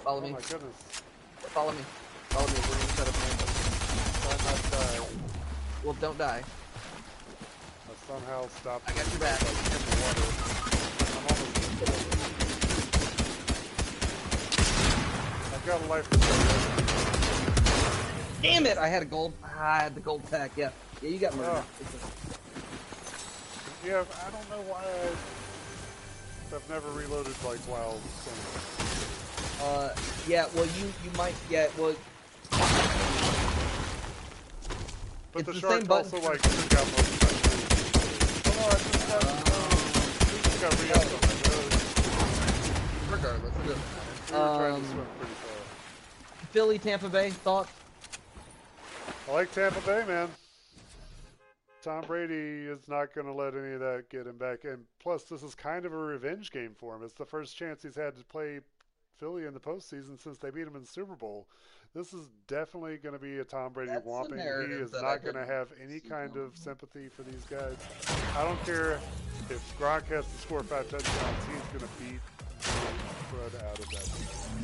Follow 0.05 0.21
Oh 0.21 0.23
me. 0.23 0.31
my 0.33 0.41
goodness! 0.41 1.03
Follow 1.39 1.73
me. 1.73 1.83
Follow 2.31 2.47
me. 2.47 2.55
We're 2.55 2.77
gonna 2.77 2.93
set 2.97 3.09
up 3.09 3.15
an 3.15 3.21
ambush. 3.31 3.55
Try 4.23 4.33
not 4.51 4.57
to 4.57 4.71
die. 4.71 5.07
Well, 5.85 5.97
don't 6.01 6.17
die. 6.19 6.43
I 8.13 8.15
somehow 8.15 8.47
stopped. 8.49 8.91
I 8.91 8.93
got 8.93 9.11
your 9.11 9.21
back. 9.21 9.41
in 9.41 9.47
the 9.49 9.53
water. 10.03 10.27
I'm 11.09 11.25
almost. 11.31 11.73
I've 15.55 15.65
got 15.67 15.81
a 15.81 15.87
life. 15.87 16.07
Damn 18.43 18.67
it! 18.67 18.77
I 18.77 18.89
had 18.89 19.03
a 19.03 19.07
gold. 19.07 19.33
Ah, 19.43 19.77
I 19.77 19.79
had 19.79 19.95
the 19.95 20.01
gold 20.01 20.29
pack. 20.31 20.51
Yeah. 20.57 20.71
Yeah, 21.01 21.09
you 21.09 21.19
got 21.19 21.35
murdered. 21.37 21.53
Oh. 21.55 21.65
Yeah, 23.87 24.05
I 24.27 24.31
don't 24.31 24.51
know 24.51 24.61
why 24.71 24.85
I. 24.85 26.55
I've 26.55 26.69
never 26.69 26.91
reloaded 26.91 27.35
like 27.45 27.61
while. 27.61 27.99
Uh, 29.63 29.89
yeah. 30.29 30.47
Well, 30.55 30.67
you 30.67 30.93
you 31.03 31.11
might. 31.17 31.35
Yeah. 31.49 31.69
Well, 31.79 31.95
But 35.33 35.41
It's 35.41 35.47
the, 35.47 35.53
the 35.53 35.61
shark 35.61 35.91
also 35.91 36.21
like 36.21 36.43
took 36.43 36.75
out 36.75 36.87
most 36.93 37.22
Um. 44.33 44.83
Philly, 46.51 46.79
Tampa 46.79 47.09
Bay. 47.09 47.31
Thoughts? 47.31 47.71
I 49.29 49.33
like 49.33 49.53
Tampa 49.53 49.81
Bay, 49.83 50.05
man. 50.07 50.29
Tom 51.83 52.05
Brady 52.07 52.69
is 52.69 52.89
not 52.89 53.13
going 53.15 53.27
to 53.27 53.33
let 53.33 53.55
any 53.55 53.73
of 53.73 53.81
that 53.81 54.05
get 54.09 54.27
him 54.27 54.39
back. 54.39 54.65
And 54.65 54.85
plus, 55.01 55.25
this 55.25 55.43
is 55.43 55.55
kind 55.55 55.85
of 55.85 55.93
a 55.93 55.97
revenge 55.97 56.51
game 56.53 56.75
for 56.79 56.95
him. 56.95 57.03
It's 57.03 57.15
the 57.15 57.25
first 57.27 57.57
chance 57.57 57.83
he's 57.83 57.97
had 57.97 58.17
to 58.17 58.25
play 58.25 58.61
Philly 59.19 59.47
in 59.47 59.55
the 59.55 59.61
postseason 59.61 60.21
since 60.23 60.39
they 60.39 60.51
beat 60.51 60.67
him 60.67 60.77
in 60.77 60.83
the 60.83 60.89
Super 60.89 61.17
Bowl. 61.17 61.49
This 61.95 62.15
is 62.15 62.27
definitely 62.47 62.97
going 62.97 63.13
to 63.15 63.19
be 63.19 63.39
a 63.39 63.45
Tom 63.45 63.73
Brady 63.75 63.93
That's 63.93 64.07
a 64.07 64.09
whomping. 64.09 64.67
He 64.67 64.75
is 64.75 64.93
not 64.93 65.23
going 65.23 65.35
to 65.35 65.45
have 65.45 65.69
any 65.83 66.01
kind 66.01 66.37
of 66.39 66.57
sympathy 66.57 67.09
for 67.11 67.23
these 67.23 67.45
guys. 67.51 67.77
I 68.35 68.45
don't 68.45 68.63
care 68.65 68.99
if 69.51 69.79
Gronk 69.79 70.07
has 70.07 70.25
to 70.25 70.39
score 70.39 70.63
five 70.63 70.89
touchdowns. 70.89 71.37
He's 71.53 71.79
going 71.79 71.81
to 71.81 72.03
beat 72.03 72.21
the 73.51 73.67
out 73.67 73.79
of 73.79 73.89
that. 73.91 74.11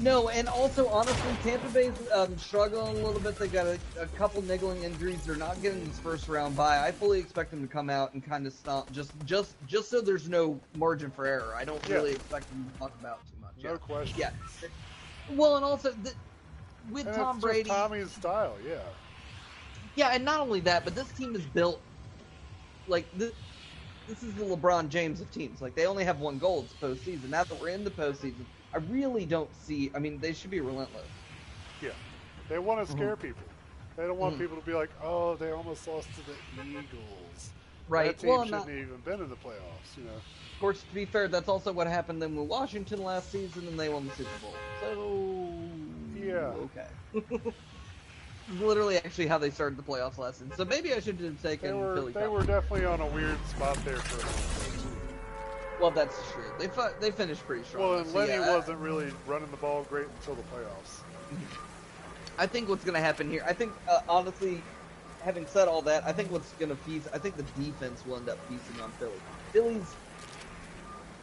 No, 0.01 0.29
and 0.29 0.49
also 0.49 0.89
honestly, 0.89 1.33
Tampa 1.43 1.69
Bay's 1.69 1.93
um, 2.15 2.37
struggling 2.39 2.97
a 2.97 3.07
little 3.07 3.21
bit. 3.21 3.37
They 3.37 3.49
got 3.49 3.67
a, 3.67 3.79
a 4.01 4.07
couple 4.07 4.41
niggling 4.43 4.83
injuries. 4.83 5.25
They're 5.25 5.37
not 5.37 5.61
getting 5.63 5.85
this 5.87 5.99
first 5.99 6.29
round 6.29 6.57
bye. 6.57 6.87
I 6.87 6.93
fully 6.93 7.19
expect 7.19 7.51
them 7.51 7.61
to 7.61 7.69
come 7.73 7.91
out 7.91 8.15
and 8.15 8.25
kind 8.25 8.47
of 8.47 8.53
stomp, 8.53 8.93
just 8.93 9.13
just 9.25 9.55
just 9.67 9.91
so 9.91 10.01
there's 10.01 10.29
no 10.29 10.61
margin 10.77 11.11
for 11.11 11.27
error. 11.27 11.55
I 11.57 11.65
don't 11.65 11.83
Yeah. 11.89 11.97
really 11.97 12.13
expect 12.13 12.49
them 12.51 12.71
to 12.73 12.79
talk 12.79 12.93
about 13.01 13.21
too 13.27 13.41
much. 13.41 13.53
No 13.63 13.79
question. 13.79 14.17
Yeah. 14.19 14.31
Well, 15.31 15.57
and 15.57 15.65
also 15.65 15.93
the, 16.03 16.13
with 16.85 17.07
And 17.07 17.15
Tom 17.15 17.41
Brady, 17.41 17.71
Tommy's 17.71 18.13
style, 18.13 18.61
yeah. 18.61 18.95
Yeah, 19.97 20.11
and 20.11 20.25
not 20.25 20.41
only 20.41 20.61
that, 20.61 20.85
but 20.85 20.95
this 20.95 21.13
team 21.13 21.35
is 21.37 21.47
built 21.47 21.85
like 22.87 23.11
this. 23.13 23.33
This 24.07 24.23
is 24.23 24.35
the 24.37 24.45
LeBron 24.45 24.89
James 24.89 25.21
of 25.21 25.31
teams. 25.31 25.61
Like 25.61 25.75
they 25.77 25.87
only 25.87 26.05
have 26.05 26.21
one 26.21 26.39
goal. 26.39 26.65
It's 26.65 26.75
postseason. 26.75 27.29
Now 27.29 27.45
that 27.45 27.57
we're 27.57 27.69
in 27.69 27.85
the 27.85 27.91
postseason, 27.91 28.47
I 28.75 28.79
really 28.79 29.27
don't 29.27 29.55
see. 29.55 29.91
I 29.95 29.99
mean, 29.99 30.21
they 30.21 30.33
should 30.33 30.51
be 30.51 30.61
relentless. 30.61 31.27
Yeah. 31.81 31.93
They 32.49 32.59
want 32.59 32.81
Mm-hmm. 32.87 32.87
to 32.87 32.93
scare 32.93 33.17
people. 33.17 33.47
They 33.97 34.05
don't 34.07 34.19
want 34.19 34.37
Mhm. 34.37 34.39
people 34.39 34.57
to 34.57 34.63
be 34.63 34.73
like, 34.75 34.91
oh, 35.03 35.37
they 35.37 35.51
almost 35.51 35.87
lost 35.87 36.15
to 36.17 36.23
the 36.23 36.39
Eagles. 36.63 37.55
Right. 37.87 38.17
That 38.17 38.19
team 38.19 38.31
Well, 38.31 38.45
shouldn't 38.45 38.51
not, 38.53 38.69
even 38.69 39.03
been 39.03 39.21
in 39.21 39.29
the 39.31 39.37
playoffs, 39.37 39.97
you 39.97 40.05
know. 40.05 40.23
of 40.55 40.59
course, 40.61 40.85
to 40.85 40.95
be 40.95 41.07
fair, 41.07 41.29
that's 41.29 41.49
also 41.49 41.73
what 41.73 41.87
happened 41.87 42.23
then 42.23 42.35
with 42.37 42.49
Washington 42.49 43.01
last 43.03 43.31
season, 43.31 43.69
and 43.69 43.79
they 43.79 43.89
won 43.89 44.07
the 44.07 44.13
Super 44.13 44.39
Bowl. 44.39 44.55
So 44.81 44.95
Yeah. 46.29 46.55
okay. 47.15 47.53
Literally, 48.61 48.97
actually, 48.97 49.27
how 49.27 49.39
they 49.39 49.51
started 49.51 49.79
the 49.79 49.83
playoffs 49.83 50.17
last 50.19 50.39
season. 50.39 50.53
So 50.57 50.65
maybe 50.65 50.95
I 50.95 51.01
should 51.01 51.21
have 51.21 51.43
taken 51.43 51.69
They 51.69 51.75
were 51.75 51.95
Philly. 51.95 52.13
they 52.13 52.29
were 52.29 52.43
definitely 52.45 52.87
on 52.87 53.01
a 53.01 53.07
weird 53.09 53.37
spot 53.47 53.77
there 53.85 53.97
for 53.97 55.83
Well, 55.83 55.91
that's 55.91 56.33
true. 56.33 56.45
They 56.59 56.69
fu- 56.69 56.95
they 57.01 57.11
finished 57.11 57.47
pretty 57.47 57.65
strong. 57.65 57.83
Well, 57.83 57.99
and 57.99 58.07
So, 58.09 58.19
Lenny 58.19 58.33
yeah, 58.33 58.57
wasn't 58.57 58.79
really 58.79 59.13
running 59.27 59.51
the 59.51 59.59
ball 59.59 59.85
great 59.85 60.07
until 60.21 60.35
the 60.35 60.43
playoffs. 60.43 61.03
I 62.39 62.47
think 62.47 62.69
what's 62.69 62.85
going 62.85 62.95
to 62.95 63.01
happen 63.01 63.29
here, 63.31 63.43
I 63.47 63.53
think, 63.53 63.73
uh, 63.89 63.99
honestly, 64.09 64.63
having 65.25 65.47
said 65.47 65.69
all 65.69 65.83
that, 65.83 66.07
I 66.07 66.13
think 66.13 66.31
what's 66.31 66.53
going 66.53 66.71
to 66.71 66.77
feast, 66.77 67.09
I 67.13 67.19
think 67.19 67.37
the 67.37 67.43
defense 67.61 68.07
will 68.07 68.17
end 68.17 68.29
up 68.29 68.39
feasting 68.49 68.81
on 68.81 68.91
Philly. 68.93 69.13
Philly's 69.53 69.95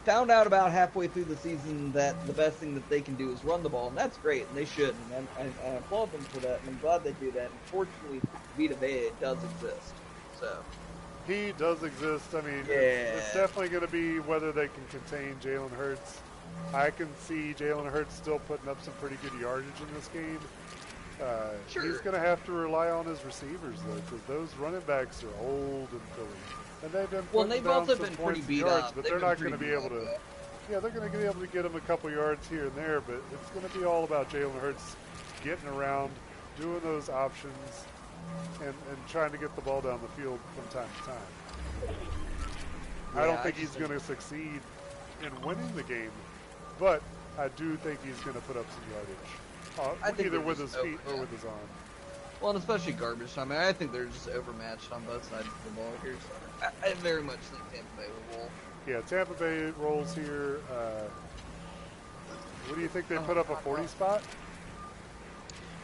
found 0.06 0.30
out 0.30 0.46
about 0.46 0.70
halfway 0.70 1.08
through 1.08 1.24
the 1.24 1.36
season 1.36 1.90
that 1.90 2.14
the 2.28 2.32
best 2.32 2.56
thing 2.58 2.74
that 2.74 2.88
they 2.88 3.00
can 3.00 3.16
do 3.16 3.32
is 3.32 3.44
run 3.44 3.60
the 3.64 3.68
ball, 3.68 3.88
and 3.88 3.98
that's 3.98 4.16
great, 4.18 4.46
and 4.46 4.56
they 4.56 4.64
should, 4.64 4.94
and 5.16 5.26
I, 5.36 5.42
I, 5.42 5.46
I 5.66 5.74
applaud 5.74 6.12
them 6.12 6.20
for 6.22 6.38
that, 6.40 6.60
and 6.60 6.68
I'm 6.70 6.78
glad 6.78 7.02
they 7.02 7.12
do 7.14 7.32
that. 7.32 7.50
Unfortunately, 7.64 8.20
Vita 8.56 8.76
Vea 8.76 9.10
does 9.20 9.36
exist, 9.42 9.92
so 10.40 10.56
He 11.26 11.52
does 11.58 11.82
exist. 11.82 12.32
I 12.36 12.40
mean, 12.42 12.60
it's, 12.68 13.18
it's 13.18 13.34
definitely 13.34 13.68
going 13.68 13.84
to 13.84 13.90
be 13.92 14.20
whether 14.20 14.52
they 14.52 14.68
can 14.68 14.84
contain 14.90 15.34
Jalen 15.42 15.72
Hurts. 15.72 16.20
I 16.72 16.90
can 16.90 17.08
see 17.18 17.52
Jalen 17.58 17.90
Hurts 17.90 18.14
still 18.14 18.38
putting 18.38 18.68
up 18.68 18.80
some 18.84 18.94
pretty 18.94 19.16
good 19.16 19.38
yardage 19.40 19.66
in 19.80 19.92
this 19.94 20.06
game. 20.08 20.38
Uh, 21.20 21.50
Sure. 21.68 21.82
He's 21.82 21.98
going 21.98 22.14
to 22.14 22.20
have 22.20 22.44
to 22.46 22.52
rely 22.52 22.90
on 22.90 23.06
his 23.06 23.24
receivers 23.24 23.78
though, 23.88 23.94
because 23.96 24.24
those 24.28 24.54
running 24.56 24.80
backs 24.82 25.24
are 25.24 25.44
old 25.44 25.88
and 25.90 26.00
Philly, 26.14 26.28
and 26.86 26.94
they've 26.94 27.10
been 27.10 27.24
Well, 27.32 27.46
down 27.48 27.66
also 27.66 27.94
some 27.96 28.06
been 28.06 28.16
pretty 28.16 28.40
beat 28.42 28.60
yards, 28.60 28.84
up. 28.86 28.94
but 28.94 29.04
They've 29.04 29.12
they're 29.12 29.20
not 29.20 29.38
going 29.40 29.52
to 29.52 29.58
be 29.58 29.70
able 29.70 29.88
to. 29.90 30.02
yeah. 30.04 30.18
Yeah, 30.70 30.80
they're 30.80 30.90
going 30.90 31.10
to 31.10 31.16
be 31.18 31.24
able 31.24 31.40
to 31.40 31.46
get 31.46 31.64
him 31.64 31.76
a 31.76 31.80
couple 31.80 32.10
yards 32.10 32.48
here 32.48 32.64
and 32.66 32.74
there, 32.74 33.00
but 33.00 33.22
it's 33.32 33.50
going 33.50 33.68
to 33.68 33.78
be 33.78 33.84
all 33.84 34.02
about 34.04 34.30
Jalen 34.30 34.58
Hurts 34.60 34.96
getting 35.44 35.68
around, 35.68 36.10
doing 36.60 36.80
those 36.80 37.08
options, 37.08 37.84
and, 38.60 38.68
and 38.68 38.98
trying 39.08 39.30
to 39.30 39.38
get 39.38 39.54
the 39.54 39.62
ball 39.62 39.80
down 39.80 40.00
the 40.02 40.20
field 40.20 40.40
from 40.56 40.66
time 40.80 40.88
to 40.98 41.02
time. 41.10 41.96
I 43.14 43.24
don't 43.26 43.40
think 43.42 43.56
just 43.56 43.74
he's 43.74 43.86
going 43.86 43.96
to 43.98 44.04
succeed 44.04 44.60
in 45.22 45.46
winning 45.46 45.70
the 45.76 45.84
game, 45.84 46.10
but 46.80 47.00
I 47.38 47.48
do 47.48 47.76
think 47.76 48.04
he's 48.04 48.18
going 48.20 48.34
to 48.34 48.42
put 48.42 48.56
up 48.56 48.66
some 48.72 48.82
yardage, 48.92 49.98
uh, 50.02 50.04
I 50.04 50.26
either 50.26 50.40
with 50.40 50.58
his 50.58 50.74
feet 50.74 50.98
over- 51.06 51.10
or 51.10 51.14
yeah. 51.14 51.20
with 51.20 51.30
his 51.30 51.44
arm. 51.44 51.54
Well, 52.40 52.50
and 52.50 52.58
especially 52.58 52.92
garbage 52.92 53.32
time. 53.34 53.50
I, 53.50 53.54
mean, 53.54 53.64
I 53.68 53.72
think 53.72 53.92
they're 53.92 54.04
just 54.04 54.28
overmatched 54.28 54.92
on 54.92 55.02
both 55.04 55.24
sides 55.30 55.46
of 55.46 55.64
the 55.64 55.70
ball 55.70 55.90
here. 56.02 56.16
So 56.20 56.34
I, 56.62 56.88
I 56.88 56.94
very 56.94 57.22
much 57.22 57.38
think 57.38 57.62
Tampa 57.72 57.96
Bay 57.96 58.08
will 58.08 58.38
roll. 58.38 58.50
Yeah, 58.86 59.00
Tampa 59.02 59.34
Bay 59.34 59.72
rolls 59.78 60.14
here. 60.14 60.60
Uh, 60.70 61.08
what 62.66 62.76
do 62.76 62.82
you 62.82 62.88
think 62.88 63.08
they 63.08 63.16
put 63.18 63.36
up 63.36 63.50
a 63.50 63.56
40 63.56 63.86
spot? 63.86 64.22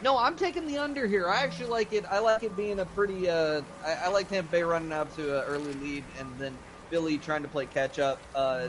No, 0.01 0.17
I'm 0.17 0.35
taking 0.35 0.67
the 0.67 0.77
under 0.77 1.07
here. 1.07 1.29
I 1.29 1.43
actually 1.43 1.69
like 1.69 1.93
it. 1.93 2.03
I 2.11 2.19
like 2.19 2.43
it 2.43 2.55
being 2.57 2.79
a 2.79 2.85
pretty. 2.85 3.29
Uh, 3.29 3.61
I, 3.85 3.93
I 3.93 4.07
like 4.09 4.29
Tampa 4.29 4.51
Bay 4.51 4.63
running 4.63 4.91
out 4.91 5.13
to 5.15 5.39
an 5.39 5.45
early 5.45 5.73
lead, 5.75 6.03
and 6.19 6.29
then 6.37 6.57
Philly 6.89 7.17
trying 7.17 7.41
to 7.43 7.47
play 7.47 7.65
catch 7.65 7.99
up. 7.99 8.19
Uh, 8.35 8.67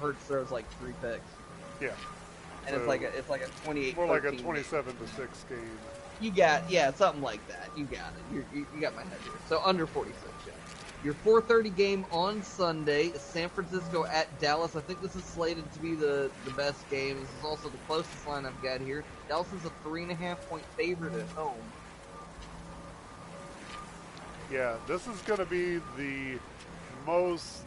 Hurts 0.00 0.24
throws 0.24 0.50
like 0.50 0.68
three 0.80 0.94
picks, 1.00 1.20
Yeah, 1.80 1.90
and 2.66 2.74
it's 2.74 2.86
like 2.86 3.02
a, 3.02 3.16
it's 3.16 3.28
like 3.28 3.42
a 3.42 3.48
28. 3.64 3.96
more 3.96 4.06
like 4.06 4.24
a 4.24 4.30
13 4.30 4.42
27 4.42 4.96
to 4.96 5.08
six 5.08 5.44
game. 5.48 5.58
You 6.20 6.30
got 6.30 6.68
yeah, 6.70 6.90
something 6.92 7.22
like 7.22 7.46
that. 7.48 7.68
You 7.76 7.84
got 7.84 8.12
it. 8.16 8.34
You, 8.34 8.44
you, 8.54 8.66
you 8.74 8.80
got 8.80 8.96
my 8.96 9.02
head 9.02 9.18
here. 9.24 9.32
So 9.48 9.60
under 9.64 9.86
46. 9.86 10.31
Your 11.04 11.14
4:30 11.14 11.74
game 11.74 12.06
on 12.12 12.42
Sunday, 12.44 13.06
is 13.08 13.20
San 13.20 13.48
Francisco 13.48 14.04
at 14.04 14.26
Dallas. 14.40 14.76
I 14.76 14.80
think 14.80 15.02
this 15.02 15.16
is 15.16 15.24
slated 15.24 15.70
to 15.72 15.78
be 15.80 15.94
the 15.96 16.30
the 16.44 16.52
best 16.52 16.88
game. 16.90 17.18
This 17.20 17.28
is 17.38 17.44
also 17.44 17.68
the 17.68 17.78
closest 17.88 18.26
line 18.26 18.46
I've 18.46 18.62
got 18.62 18.80
here. 18.80 19.02
Dallas 19.28 19.52
is 19.52 19.64
a 19.64 19.70
three 19.82 20.02
and 20.02 20.12
a 20.12 20.14
half 20.14 20.48
point 20.48 20.64
favorite 20.76 21.14
at 21.14 21.26
home. 21.30 21.56
Yeah, 24.50 24.76
this 24.86 25.06
is 25.08 25.18
going 25.22 25.38
to 25.40 25.46
be 25.46 25.80
the 25.96 26.38
most 27.06 27.64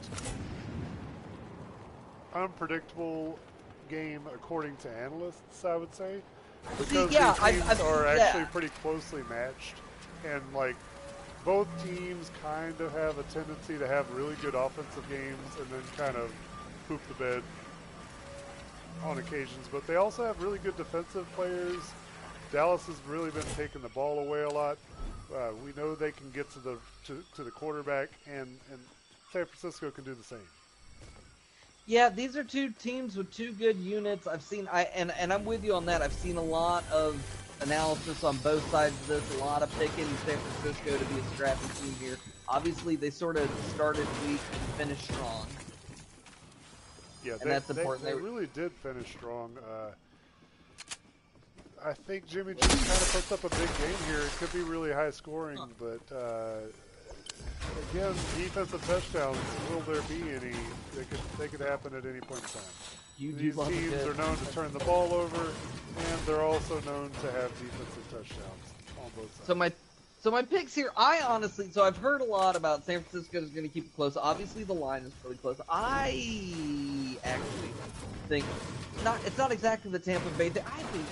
unpredictable 2.33 3.37
game 3.89 4.21
according 4.33 4.75
to 4.77 4.89
analysts, 4.89 5.65
I 5.65 5.75
would 5.75 5.93
say. 5.93 6.21
Because 6.77 7.11
yeah, 7.11 7.31
these 7.33 7.41
I've- 7.41 7.57
teams 7.57 7.69
I've 7.69 7.81
are 7.81 8.07
seen 8.15 8.19
actually 8.21 8.45
pretty 8.45 8.69
closely 8.81 9.23
matched. 9.29 9.75
And, 10.25 10.41
like, 10.53 10.75
both 11.45 11.67
teams 11.85 12.31
kind 12.41 12.79
of 12.81 12.91
have 12.93 13.19
a 13.19 13.23
tendency 13.23 13.77
to 13.77 13.87
have 13.87 14.09
really 14.15 14.35
good 14.41 14.55
offensive 14.55 15.07
games 15.07 15.57
and 15.59 15.69
then 15.69 15.81
kind 15.95 16.17
of 16.17 16.33
poop 16.87 16.99
the 17.07 17.13
bed 17.23 17.43
on 19.03 19.19
occasions. 19.19 19.69
But 19.71 19.85
they 19.85 19.95
also 19.95 20.25
have 20.25 20.41
really 20.41 20.57
good 20.57 20.75
defensive 20.75 21.27
players. 21.35 21.79
Dallas 22.51 22.85
has 22.87 22.95
really 23.07 23.29
been 23.29 23.45
taking 23.55 23.81
the 23.81 23.89
ball 23.89 24.19
away 24.19 24.41
a 24.41 24.49
lot. 24.49 24.77
Uh, 25.33 25.49
we 25.63 25.71
know 25.79 25.93
they 25.93 26.11
can 26.11 26.29
get 26.31 26.49
to 26.51 26.59
the 26.59 26.77
to, 27.05 27.23
to 27.35 27.43
the 27.43 27.51
quarterback, 27.51 28.09
and, 28.27 28.47
and 28.71 28.79
San 29.31 29.45
Francisco 29.45 29.91
can 29.91 30.03
do 30.03 30.13
the 30.15 30.23
same. 30.23 30.39
Yeah, 31.87 32.09
these 32.09 32.35
are 32.35 32.43
two 32.43 32.71
teams 32.71 33.15
with 33.15 33.31
two 33.31 33.51
good 33.53 33.75
units. 33.77 34.25
I've 34.25 34.41
seen 34.41 34.67
I 34.71 34.83
and 34.95 35.11
and 35.19 35.31
I'm 35.31 35.45
with 35.45 35.63
you 35.63 35.75
on 35.75 35.85
that. 35.85 36.01
I've 36.01 36.13
seen 36.13 36.37
a 36.37 36.43
lot 36.43 36.83
of 36.91 37.15
analysis 37.61 38.23
on 38.23 38.37
both 38.37 38.67
sides 38.71 38.93
of 39.01 39.07
this. 39.07 39.35
A 39.39 39.43
lot 39.43 39.61
of 39.61 39.71
picking 39.79 40.05
San 40.25 40.37
Francisco 40.37 40.97
to 40.97 41.05
be 41.13 41.19
a 41.19 41.23
scrappy 41.35 41.67
team 41.81 41.93
here. 41.99 42.17
Obviously, 42.47 42.95
they 42.95 43.09
sort 43.09 43.37
of 43.37 43.49
started 43.73 44.07
weak 44.27 44.39
and 44.51 44.61
finished 44.77 45.03
strong. 45.11 45.47
Yeah, 47.23 47.33
And 47.33 47.41
they, 47.41 47.49
that's 47.49 47.69
important. 47.69 48.05
They, 48.05 48.11
They- 48.13 48.21
really 48.21 48.47
did 48.53 48.71
finish 48.71 49.09
strong. 49.09 49.57
Uh, 49.57 49.91
I 51.83 51.93
think 51.93 52.27
Jimmy 52.27 52.53
G 52.53 52.59
kind 52.61 52.71
of 52.73 53.11
puts 53.13 53.31
up 53.31 53.43
a 53.43 53.49
big 53.49 53.69
game 53.77 53.95
here. 54.07 54.19
It 54.19 54.31
could 54.39 54.51
be 54.53 54.61
really 54.61 54.91
high 54.91 55.11
scoring, 55.11 55.59
but 55.79 56.15
uh, 56.15 56.61
again, 57.91 58.11
defensive 58.37 58.83
touchdowns. 58.87 59.37
Will 59.69 59.81
there 59.81 60.01
be 60.03 60.21
any? 60.31 60.55
They 60.95 61.03
could 61.03 61.19
they 61.37 61.47
could 61.47 61.59
happen 61.59 61.93
at 61.95 62.03
any 62.05 62.21
point 62.21 62.41
in 62.41 62.49
time. 62.49 63.04
You 63.17 63.31
These 63.31 63.55
teams 63.55 63.93
are 63.93 64.13
known 64.15 64.35
to 64.37 64.51
turn 64.51 64.73
the 64.73 64.79
ball 64.79 65.13
over, 65.13 65.37
and 65.97 66.19
they're 66.25 66.41
also 66.41 66.81
known 66.81 67.09
to 67.21 67.31
have 67.31 67.49
defensive 67.59 68.03
touchdowns 68.11 68.73
on 68.99 69.09
both 69.15 69.33
sides. 69.35 69.47
So 69.47 69.55
my 69.55 69.71
so 70.21 70.31
my 70.31 70.41
picks 70.41 70.75
here, 70.75 70.91
I 70.97 71.21
honestly 71.21 71.69
so 71.71 71.85
I've 71.85 71.95
heard 71.95 72.19
a 72.19 72.25
lot 72.25 72.57
about 72.57 72.83
San 72.83 73.01
Francisco 73.03 73.37
is 73.37 73.49
going 73.51 73.65
to 73.65 73.73
keep 73.73 73.85
it 73.85 73.95
close. 73.95 74.17
Obviously, 74.17 74.65
the 74.65 74.73
line 74.73 75.03
is 75.03 75.13
really 75.23 75.37
close. 75.37 75.61
I 75.69 77.17
actually 77.23 77.71
think 78.27 78.43
not. 79.05 79.17
It's 79.25 79.37
not 79.37 79.53
exactly 79.53 79.91
the 79.91 79.99
Tampa 79.99 80.29
Bay 80.31 80.49
thing. 80.49 80.65
I 80.65 80.81
think 80.81 81.05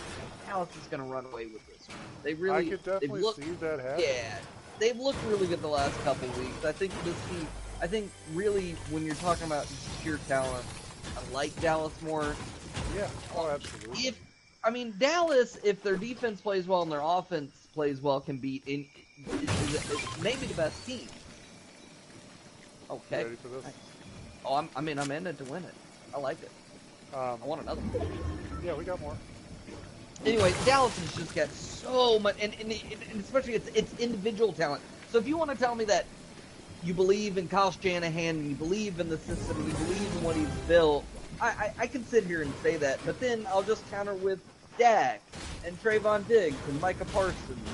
Dallas 0.45 0.69
is 0.75 0.87
going 0.87 1.01
to 1.03 1.07
run 1.07 1.25
away 1.25 1.45
with 1.45 1.65
this 1.67 1.87
one. 1.87 1.97
They 2.23 2.33
really. 2.33 2.67
I 2.67 2.69
could 2.69 2.83
definitely 2.83 3.21
looked- 3.21 3.41
see 3.41 3.51
that 3.61 3.79
happen. 3.79 4.03
Yeah, 4.03 4.39
they've 4.77 4.99
looked 4.99 5.23
really 5.29 5.47
good 5.47 5.61
the 5.61 5.67
last 5.69 5.97
couple 6.03 6.27
weeks. 6.39 6.65
I 6.65 6.73
think 6.73 6.91
this 7.05 7.15
team. 7.29 7.47
I 7.81 7.87
think 7.87 8.11
really 8.33 8.71
when 8.91 9.05
you're 9.05 9.15
talking 9.15 9.47
about 9.47 9.67
pure 10.01 10.17
talent, 10.27 10.65
I 11.05 11.33
like 11.33 11.59
Dallas 11.61 11.93
more. 12.01 12.35
Yeah. 12.95 13.07
Oh, 13.35 13.49
absolutely. 13.49 14.07
If 14.07 14.19
I 14.63 14.69
mean 14.69 14.93
Dallas, 14.97 15.57
if 15.63 15.83
their 15.83 15.97
defense 15.97 16.41
plays 16.41 16.67
well 16.67 16.81
and 16.83 16.91
their 16.91 17.01
offense 17.03 17.67
plays 17.73 18.01
well, 18.01 18.21
can 18.21 18.37
beat 18.37 18.63
in 18.65 18.85
maybe 20.21 20.45
the 20.45 20.53
best 20.55 20.85
team. 20.85 21.07
Okay. 22.89 23.23
Ready 23.23 23.35
for 23.35 23.47
this? 23.49 23.65
Oh, 24.45 24.55
I'm, 24.55 24.69
I 24.75 24.81
mean, 24.81 24.99
I'm 24.99 25.09
in 25.11 25.25
it 25.27 25.37
to 25.37 25.43
win 25.45 25.63
it. 25.63 25.73
I 26.13 26.19
like 26.19 26.37
it. 26.41 26.51
Um, 27.13 27.39
I 27.41 27.45
want 27.45 27.61
another. 27.61 27.81
one. 27.81 28.65
yeah, 28.65 28.73
we 28.73 28.83
got 28.83 28.99
more. 28.99 29.15
Anyway, 30.25 30.53
Dallas 30.65 30.97
has 30.99 31.15
just 31.15 31.35
got 31.35 31.49
so 31.51 32.17
much, 32.19 32.35
and, 32.41 32.53
and, 32.59 32.71
and 32.71 33.19
especially 33.19 33.55
it's, 33.55 33.67
it's 33.69 33.99
individual 33.99 34.53
talent. 34.53 34.81
So 35.11 35.17
if 35.17 35.27
you 35.27 35.37
want 35.37 35.51
to 35.51 35.57
tell 35.57 35.75
me 35.75 35.85
that 35.85 36.05
you 36.85 36.93
believe 36.93 37.37
in 37.37 37.47
Kyle 37.47 37.71
Shanahan 37.71 38.35
and 38.35 38.49
you 38.49 38.55
believe 38.55 38.99
in 38.99 39.09
the 39.09 39.17
system 39.17 39.57
and 39.57 39.67
you 39.67 39.73
believe 39.73 40.15
in 40.17 40.23
what 40.23 40.35
he's 40.35 40.49
built, 40.67 41.05
I, 41.41 41.47
I, 41.47 41.73
I 41.79 41.87
can 41.87 42.05
sit 42.05 42.25
here 42.25 42.41
and 42.41 42.53
say 42.61 42.77
that. 42.77 42.99
But 43.05 43.19
then 43.19 43.45
I'll 43.49 43.63
just 43.63 43.89
counter 43.89 44.15
with 44.15 44.39
Dak 44.77 45.21
and 45.65 45.81
Trevon 45.81 46.27
Diggs 46.27 46.57
and 46.67 46.79
Micah 46.81 47.05
Parsons 47.05 47.69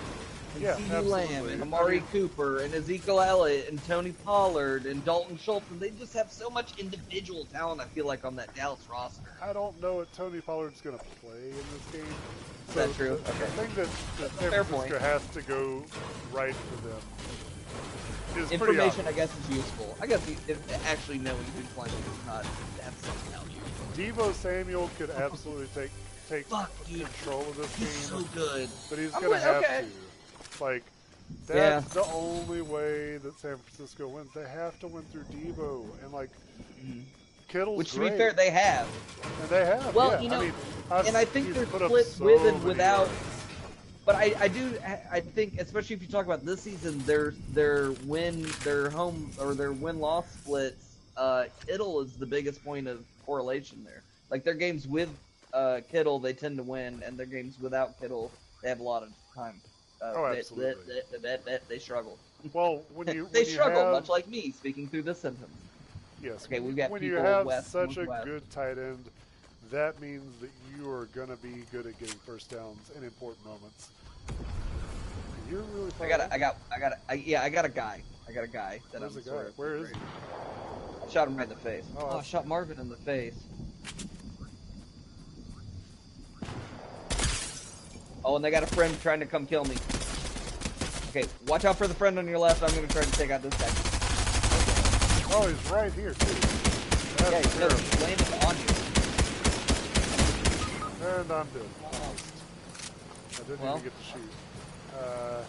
and 0.55 0.63
Yeah, 0.63 0.75
CeeDee 0.75 1.07
Lamb 1.07 1.47
and 1.47 1.61
Amari 1.61 2.03
Cooper 2.11 2.59
and 2.59 2.73
Ezekiel 2.73 3.21
Elliott 3.21 3.69
and 3.69 3.83
Tony 3.85 4.11
Pollard 4.23 4.85
and 4.85 5.03
Dalton 5.05 5.37
Schultz. 5.37 5.69
And 5.71 5.79
they 5.79 5.91
just 5.91 6.13
have 6.13 6.31
so 6.31 6.49
much 6.49 6.77
individual 6.79 7.45
talent, 7.45 7.81
I 7.81 7.85
feel 7.85 8.05
like, 8.05 8.25
on 8.25 8.35
that 8.35 8.53
Dallas 8.55 8.79
roster. 8.91 9.31
I 9.41 9.53
don't 9.53 9.79
know 9.81 10.01
if 10.01 10.13
Tony 10.15 10.41
Pollard's 10.41 10.81
going 10.81 10.97
to 10.97 11.05
play 11.21 11.49
in 11.49 11.55
this 11.55 12.01
game. 12.03 12.15
Is 12.69 12.75
that 12.75 12.93
true? 12.93 13.19
The, 13.25 13.31
the 13.31 13.31
thing 13.31 13.69
that, 13.75 13.87
that 14.19 14.39
San 14.39 14.51
Francisco 14.51 14.77
point. 14.77 15.01
has 15.01 15.25
to 15.29 15.41
go 15.41 15.83
right 16.31 16.53
for 16.53 16.87
them 16.87 16.99
Information, 18.51 19.07
I 19.07 19.11
guess, 19.11 19.29
is 19.37 19.57
useful. 19.57 19.95
I 20.01 20.07
guess 20.07 20.27
if, 20.29 20.49
if 20.49 20.87
actually 20.87 21.17
knowing 21.17 21.43
who's 21.55 21.65
playing 21.75 21.93
is 21.93 22.25
not 22.25 22.43
that's 22.77 23.05
something 23.05 23.33
else. 23.33 23.47
Deebo 23.95 24.33
Samuel 24.33 24.89
could 24.97 25.09
absolutely 25.09 25.67
take 25.75 25.91
take 26.29 26.45
Fuck, 26.45 26.71
dude. 26.87 27.01
control 27.01 27.41
of 27.41 27.57
this 27.57 27.75
He's 27.75 28.09
game, 28.09 28.19
so 28.19 28.27
good. 28.35 28.69
but 28.89 28.99
he's 28.99 29.13
I'm 29.13 29.21
going 29.21 29.23
to 29.23 29.29
with- 29.31 29.43
have 29.43 29.63
okay. 29.63 29.85
to. 30.57 30.63
Like, 30.63 30.83
Yeah. 31.49 31.55
that's 31.79 31.93
the 31.93 32.05
only 32.05 32.61
way 32.61 33.17
that 33.17 33.37
San 33.39 33.57
Francisco 33.57 34.07
wins. 34.07 34.29
They 34.33 34.47
have 34.47 34.79
to 34.81 34.87
win 34.87 35.03
through 35.11 35.23
Deebo, 35.23 35.85
and 36.03 36.13
like 36.13 36.29
mm-hmm. 36.85 36.99
Kittle's 37.47 37.77
Which, 37.79 37.91
to 37.93 37.97
great, 37.99 38.11
be 38.11 38.17
fair, 38.19 38.33
they 38.33 38.51
have. 38.51 38.87
and 39.41 39.49
they 39.49 39.65
have. 39.65 39.93
Well, 39.95 40.11
yeah. 40.11 40.21
you 40.21 40.29
know, 40.29 40.39
I 40.91 40.97
mean, 40.99 41.07
and 41.07 41.17
I 41.17 41.25
think 41.25 41.53
they're 41.53 41.65
split 41.65 42.05
so 42.05 42.25
with 42.25 42.45
and 42.45 42.63
without. 42.63 43.07
yards. 43.07 43.38
But 44.09 44.15
I, 44.15 44.33
I 44.39 44.47
do 44.47 44.73
I 45.11 45.19
think 45.19 45.59
especially 45.59 45.95
if 45.95 46.01
you 46.01 46.07
talk 46.07 46.25
about 46.25 46.43
this 46.43 46.63
season, 46.63 46.97
their 47.05 47.35
their 47.53 47.91
win 48.07 48.41
their 48.63 48.89
home 48.89 49.29
or 49.39 49.53
their 49.53 49.71
win 49.71 49.99
loss 49.99 50.27
splits, 50.31 50.95
uh, 51.15 51.43
Kittle 51.67 52.01
is 52.01 52.13
the 52.13 52.25
biggest 52.25 52.65
point 52.65 52.87
of 52.87 53.05
correlation 53.23 53.83
there. 53.85 54.01
Like 54.31 54.43
their 54.43 54.55
games 54.55 54.87
with 54.87 55.09
uh, 55.53 55.81
Kittle, 55.91 56.17
they 56.17 56.33
tend 56.33 56.57
to 56.57 56.63
win, 56.63 57.03
and 57.05 57.19
their 57.19 57.27
games 57.27 57.59
without 57.61 58.01
Kittle, 58.01 58.31
they 58.63 58.69
have 58.69 58.79
a 58.79 58.83
lot 58.83 59.03
of 59.03 59.09
time. 59.35 59.61
Uh, 60.01 60.13
Oh, 60.15 60.31
they- 60.33 60.39
absolutely. 60.39 60.95
They, 61.21 61.37
they, 61.37 61.57
they, 61.69 61.77
struggle. 61.77 62.17
Well, 62.53 62.81
when 62.95 63.09
you 63.09 63.27
they 63.31 63.41
you 63.41 63.45
struggle, 63.45 63.83
have, 63.83 63.91
much 63.91 64.09
like 64.09 64.27
me 64.27 64.49
speaking 64.53 64.87
through 64.87 65.03
this 65.03 65.19
sentence. 65.19 65.53
Yes. 66.23 66.45
Okay, 66.47 66.59
we've 66.59 66.75
got 66.75 66.89
when 66.89 67.03
you 67.03 67.13
have 67.17 67.45
west, 67.45 67.71
such 67.71 67.97
a 67.97 68.05
west. 68.05 68.25
good 68.25 68.49
tight 68.49 68.79
end, 68.79 69.05
that 69.69 70.01
means 70.01 70.23
that 70.41 70.49
you 70.75 70.89
are 70.89 71.05
going 71.13 71.27
to 71.27 71.35
be 71.35 71.63
good 71.71 71.85
at 71.85 71.99
getting 71.99 72.17
first 72.25 72.49
downs 72.49 72.89
in 72.97 73.03
important 73.03 73.45
moments. 73.45 73.91
You're 75.49 75.61
really. 75.61 75.91
I 76.01 76.07
got, 76.07 76.19
a, 76.19 76.33
I 76.33 76.37
got, 76.37 76.57
I 76.75 76.79
got, 76.79 76.91
a, 76.93 76.97
I, 77.09 77.13
yeah, 77.15 77.41
I 77.43 77.49
got 77.49 77.65
a 77.65 77.69
guy. 77.69 78.03
I 78.27 78.31
got 78.31 78.43
a 78.43 78.47
guy 78.47 78.79
that 78.91 79.01
Where's 79.01 79.15
I'm 79.15 79.23
the 79.23 79.29
sort 79.29 79.43
guy? 79.43 79.49
of 79.49 79.57
Where 79.57 79.75
is 79.77 79.89
he? 79.89 79.95
I 79.95 81.09
shot 81.11 81.27
him 81.27 81.35
right 81.35 81.43
in 81.47 81.49
the 81.49 81.55
face. 81.59 81.85
Oh, 81.97 82.09
Oh, 82.11 82.17
I 82.19 82.21
shot 82.23 82.45
Marvin 82.47 82.79
in 82.79 82.87
the 82.89 82.95
face. 82.97 83.33
Oh, 88.23 88.35
and 88.35 88.45
they 88.45 88.51
got 88.51 88.63
a 88.63 88.67
friend 88.67 88.95
trying 89.01 89.19
to 89.21 89.25
come 89.25 89.45
kill 89.47 89.65
me. 89.65 89.75
Okay, 91.09 91.25
watch 91.47 91.65
out 91.65 91.77
for 91.77 91.87
the 91.87 91.93
friend 91.95 92.19
on 92.19 92.27
your 92.27 92.37
left. 92.37 92.61
I'm 92.61 92.73
gonna 92.75 92.87
try 92.87 93.01
to 93.03 93.11
take 93.13 93.31
out 93.31 93.41
this 93.41 93.53
guy. 93.55 93.69
Oh, 95.31 95.47
he's 95.47 95.71
right 95.71 95.91
here 95.93 96.13
too. 96.13 96.33
That's 97.17 97.59
Yeah, 97.59 98.07
he's 98.07 98.43
on 98.45 98.55
you. 98.55 98.65
And 101.07 101.31
I'm 101.31 101.47
dead. 101.47 101.69
Oh, 101.93 102.13
I 103.39 103.43
didn't 103.43 103.61
Well. 103.61 103.71
even 103.77 103.83
get 103.83 103.97
to 103.97 104.03
shoot. 104.03 104.31
Uh, 104.93 105.43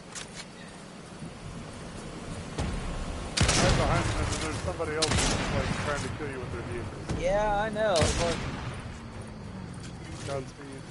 right 3.62 3.76
behind 3.76 4.04
and 4.04 4.26
there's 4.42 4.56
somebody 4.64 4.94
else 4.94 5.06
who's 5.06 5.54
like 5.54 5.70
trying 5.84 6.02
to 6.02 6.08
kill 6.18 6.30
you 6.30 6.38
with 6.38 6.52
their 6.52 6.62
vehicles. 6.62 7.22
Yeah, 7.22 7.62
I 7.62 7.68
know. 7.70 7.94
Look, 7.94 8.36
Godspeed. 10.26 10.82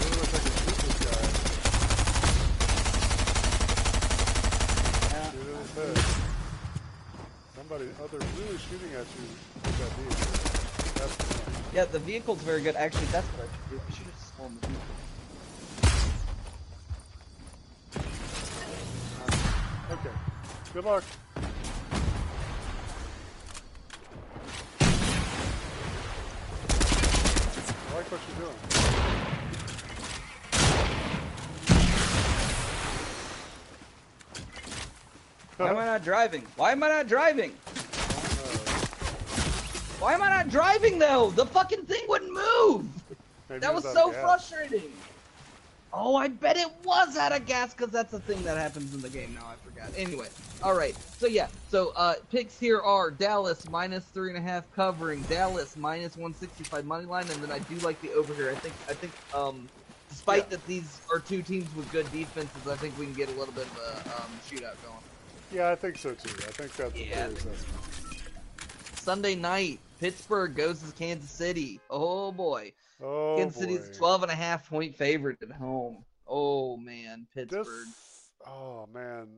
Really 0.00 0.18
wish 0.20 0.34
I 0.34 0.38
could 0.38 0.56
shoot 0.58 0.78
this 0.78 0.98
guy. 1.04 1.24
yeah. 5.12 5.30
Shoot 5.30 5.48
in 5.48 5.56
his 5.58 5.72
head. 5.74 5.98
Somebody, 7.56 7.86
oh, 8.00 8.06
they're 8.06 8.28
really 8.38 8.58
shooting 8.58 8.92
at 8.94 9.06
you 9.16 9.24
with 9.64 9.78
that 9.78 9.92
vehicle. 9.98 10.47
That's 11.78 11.92
the 11.92 12.00
thing. 12.00 12.08
Yeah, 12.08 12.14
the 12.16 12.22
vehicle's 12.26 12.42
very 12.42 12.60
good. 12.62 12.74
Actually, 12.76 13.06
that's 13.06 13.26
what 13.28 13.44
I 13.44 13.50
should 13.52 13.70
do. 13.70 13.80
I 13.86 13.90
should 13.94 14.06
have 14.06 14.18
stolen 14.34 14.58
the 14.60 14.66
vehicle. 14.66 14.94
Um, 19.22 19.32
okay. 19.92 20.14
Good 20.74 20.84
luck. 20.84 21.04
I 27.80 27.94
like 27.94 28.10
what 28.10 28.20
you're 28.28 28.38
doing. 28.44 28.58
Why 35.58 35.70
am 35.70 35.76
I 35.76 35.84
not 35.84 36.04
driving? 36.04 36.42
Why 36.56 36.72
am 36.72 36.82
I 36.82 36.88
not 36.88 37.06
driving? 37.08 37.52
Why 40.00 40.14
am 40.14 40.22
I 40.22 40.28
not 40.28 40.48
driving 40.48 40.98
though? 40.98 41.30
The 41.30 41.46
fucking 41.46 41.84
thing 41.86 42.02
wouldn't 42.08 42.32
move. 42.32 42.86
maybe 43.48 43.60
That 43.60 43.74
was 43.74 43.84
so 43.84 44.12
gas. 44.12 44.20
frustrating. 44.20 44.92
Oh, 45.92 46.14
I 46.16 46.28
bet 46.28 46.56
it 46.58 46.68
was 46.84 47.16
out 47.16 47.32
of 47.32 47.46
gas 47.46 47.72
because 47.74 47.90
that's 47.90 48.12
a 48.12 48.20
thing 48.20 48.42
that 48.44 48.58
happens 48.58 48.94
in 48.94 49.00
the 49.00 49.08
game. 49.08 49.34
Now 49.34 49.46
I 49.46 49.54
forgot. 49.66 49.90
Anyway, 49.96 50.28
all 50.62 50.74
right. 50.74 50.94
So 51.18 51.26
yeah, 51.26 51.48
so 51.70 51.92
uh, 51.96 52.14
picks 52.30 52.58
here 52.60 52.78
are 52.80 53.10
Dallas 53.10 53.68
minus 53.70 54.04
three 54.04 54.28
and 54.28 54.38
a 54.38 54.40
half 54.40 54.64
covering, 54.76 55.22
Dallas 55.22 55.76
minus 55.76 56.16
one 56.16 56.34
sixty 56.34 56.62
five 56.64 56.84
money 56.84 57.06
line, 57.06 57.24
and 57.30 57.42
then 57.42 57.50
I 57.50 57.58
do 57.60 57.74
like 57.76 58.00
the 58.02 58.12
over 58.12 58.34
here. 58.34 58.50
I 58.50 58.54
think 58.56 58.74
I 58.88 58.92
think 58.92 59.12
um, 59.34 59.66
despite 60.10 60.44
Yeah. 60.44 60.50
that 60.50 60.66
these 60.66 61.00
are 61.12 61.18
two 61.20 61.42
teams 61.42 61.74
with 61.74 61.90
good 61.90 62.10
defenses, 62.12 62.68
I 62.68 62.76
think 62.76 62.96
we 62.98 63.06
can 63.06 63.14
get 63.14 63.28
a 63.30 63.32
little 63.32 63.54
bit 63.54 63.66
of 63.66 63.78
a 63.78 64.08
um, 64.22 64.30
shootout 64.48 64.76
going. 64.84 65.02
Yeah, 65.50 65.70
I 65.70 65.74
think 65.74 65.96
so 65.96 66.10
too. 66.12 66.28
I 66.46 66.50
think 66.52 66.76
that's 66.76 66.94
a 66.94 66.98
Yeah. 67.04 67.14
fair 67.14 67.28
assessment. 67.30 68.07
Sunday 69.08 69.36
night, 69.36 69.80
Pittsburgh 70.00 70.54
goes 70.54 70.82
to 70.82 70.92
Kansas 70.92 71.30
City. 71.30 71.80
Oh 71.88 72.30
boy. 72.30 72.74
Oh 73.02 73.36
Kansas 73.38 73.56
boy. 73.56 73.72
City's 73.72 73.96
12 73.96 74.24
and 74.24 74.30
a 74.30 74.34
half 74.34 74.68
point 74.68 74.94
favorite 74.94 75.38
at 75.40 75.50
home. 75.50 76.04
Oh 76.26 76.76
man, 76.76 77.26
Pittsburgh. 77.34 77.64
This, 77.64 78.30
oh 78.46 78.86
man, 78.92 79.28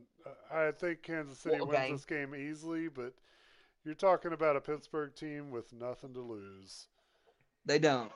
I 0.53 0.73
think 0.73 1.03
Kansas 1.03 1.39
City 1.39 1.59
Well, 1.61 1.69
wins 1.69 2.01
this 2.01 2.05
game 2.05 2.35
easily, 2.35 2.89
but 2.89 3.13
you're 3.85 3.95
talking 3.95 4.33
about 4.33 4.57
a 4.57 4.61
Pittsburgh 4.61 5.15
team 5.15 5.53
with 5.53 5.73
nothing 5.73 6.15
to 6.15 6.21
lose. 6.21 6.89
They 7.65 7.79
don't. 7.79 8.11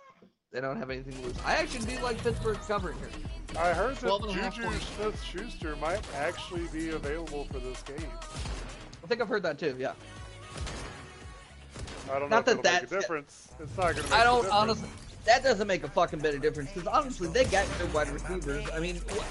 They 0.51 0.61
don't 0.61 0.77
have 0.77 0.91
anything 0.91 1.13
to 1.13 1.21
lose. 1.21 1.37
I 1.45 1.55
actually 1.55 1.87
do 1.87 2.03
like 2.03 2.19
Pittsburgh 2.19 2.59
covering 2.67 2.97
here. 2.99 3.61
I 3.63 3.73
heard 3.73 3.95
that 3.95 4.09
12 4.09 4.23
and 4.25 4.31
a 4.33 4.43
half 4.43 4.57
Juju. 4.57 4.71
Smith-Schuster 4.97 5.77
might 5.77 6.03
actually 6.17 6.67
be 6.73 6.91
available 6.91 7.45
for 7.45 7.61
this 7.61 7.81
game. 7.83 8.11
I 9.05 9.07
think 9.07 9.21
I've 9.21 9.29
heard 9.29 9.45
that 9.45 9.57
too. 9.57 9.77
Yeah. 9.79 9.93
I 12.13 12.19
don't 12.19 12.31
Not 12.31 12.47
know 12.47 12.55
that 12.55 12.59
it'll 12.65 12.73
make 12.73 12.83
a 12.83 12.87
difference. 13.01 13.49
It's 13.61 13.77
not 13.77 13.95
going 13.95 13.97
to 13.97 14.03
make 14.05 14.13
I 14.13 14.21
a 14.21 14.25
don't 14.25 14.43
difference. 14.43 14.55
honestly. 14.55 14.89
That 15.25 15.43
doesn't 15.43 15.67
make 15.67 15.85
a 15.85 15.89
fucking 15.89 16.19
bit 16.19 16.35
of 16.35 16.43
difference 16.43 16.71
because 16.73 16.87
honestly, 16.87 17.29
they 17.29 17.45
got 17.45 17.67
good 17.79 17.93
wide 17.95 18.11
receivers. 18.11 18.67
I 18.75 18.79
mean, 18.79 18.97
what, 18.97 19.25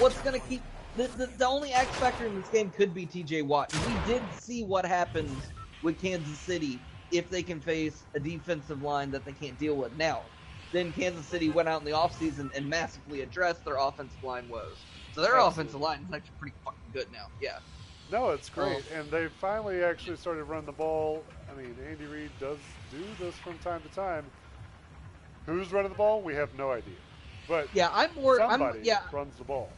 what's 0.00 0.18
gonna 0.20 0.38
keep 0.38 0.60
the, 0.98 1.04
the 1.16 1.26
the 1.38 1.46
only 1.46 1.72
X 1.72 1.88
factor 1.96 2.26
in 2.26 2.38
this 2.38 2.48
game 2.50 2.68
could 2.70 2.92
be 2.92 3.06
T.J. 3.06 3.42
Watt. 3.42 3.72
We 3.86 3.94
did 4.12 4.22
see 4.38 4.64
what 4.64 4.84
happens 4.84 5.30
with 5.82 5.98
Kansas 5.98 6.38
City 6.38 6.78
if 7.10 7.30
they 7.30 7.42
can 7.42 7.58
face 7.58 8.02
a 8.14 8.20
defensive 8.20 8.82
line 8.82 9.10
that 9.12 9.24
they 9.24 9.32
can't 9.32 9.58
deal 9.58 9.76
with. 9.76 9.96
Now, 9.96 10.20
then 10.72 10.92
Kansas 10.92 11.24
City 11.24 11.48
went 11.48 11.70
out 11.70 11.80
in 11.80 11.86
the 11.86 11.92
offseason 11.92 12.54
and 12.54 12.68
massively 12.68 13.22
addressed 13.22 13.64
their 13.64 13.76
offensive 13.78 14.22
line 14.22 14.46
woes. 14.50 14.76
So 15.14 15.22
their 15.22 15.36
Absolutely. 15.36 15.48
offensive 15.62 15.80
line 15.80 16.06
is 16.06 16.14
actually 16.14 16.34
pretty 16.38 16.56
fucking 16.66 16.80
good 16.92 17.10
now. 17.12 17.28
Yeah. 17.40 17.60
No, 18.12 18.30
it's 18.30 18.50
great, 18.50 18.84
Oh. 18.92 18.98
and 18.98 19.10
they 19.10 19.28
finally 19.40 19.82
actually 19.82 20.16
started 20.16 20.44
running 20.44 20.66
the 20.66 20.72
ball. 20.72 21.24
I 21.50 21.60
mean, 21.60 21.74
Andy 21.88 22.06
Reid 22.06 22.30
does 22.38 22.58
do 22.90 23.02
this 23.18 23.34
from 23.36 23.58
time 23.58 23.80
to 23.82 23.88
time. 23.88 24.24
Who's 25.46 25.72
running 25.72 25.90
the 25.90 25.96
ball? 25.98 26.20
We 26.22 26.34
have 26.34 26.54
no 26.56 26.70
idea, 26.70 26.94
but 27.48 27.68
Yeah, 27.74 27.88
I'm 27.92 28.14
more. 28.14 28.36
somebody 28.36 28.78
I'm 28.80 28.84
yeah. 28.84 29.00
runs 29.12 29.36
the 29.36 29.44
ball. 29.44 29.68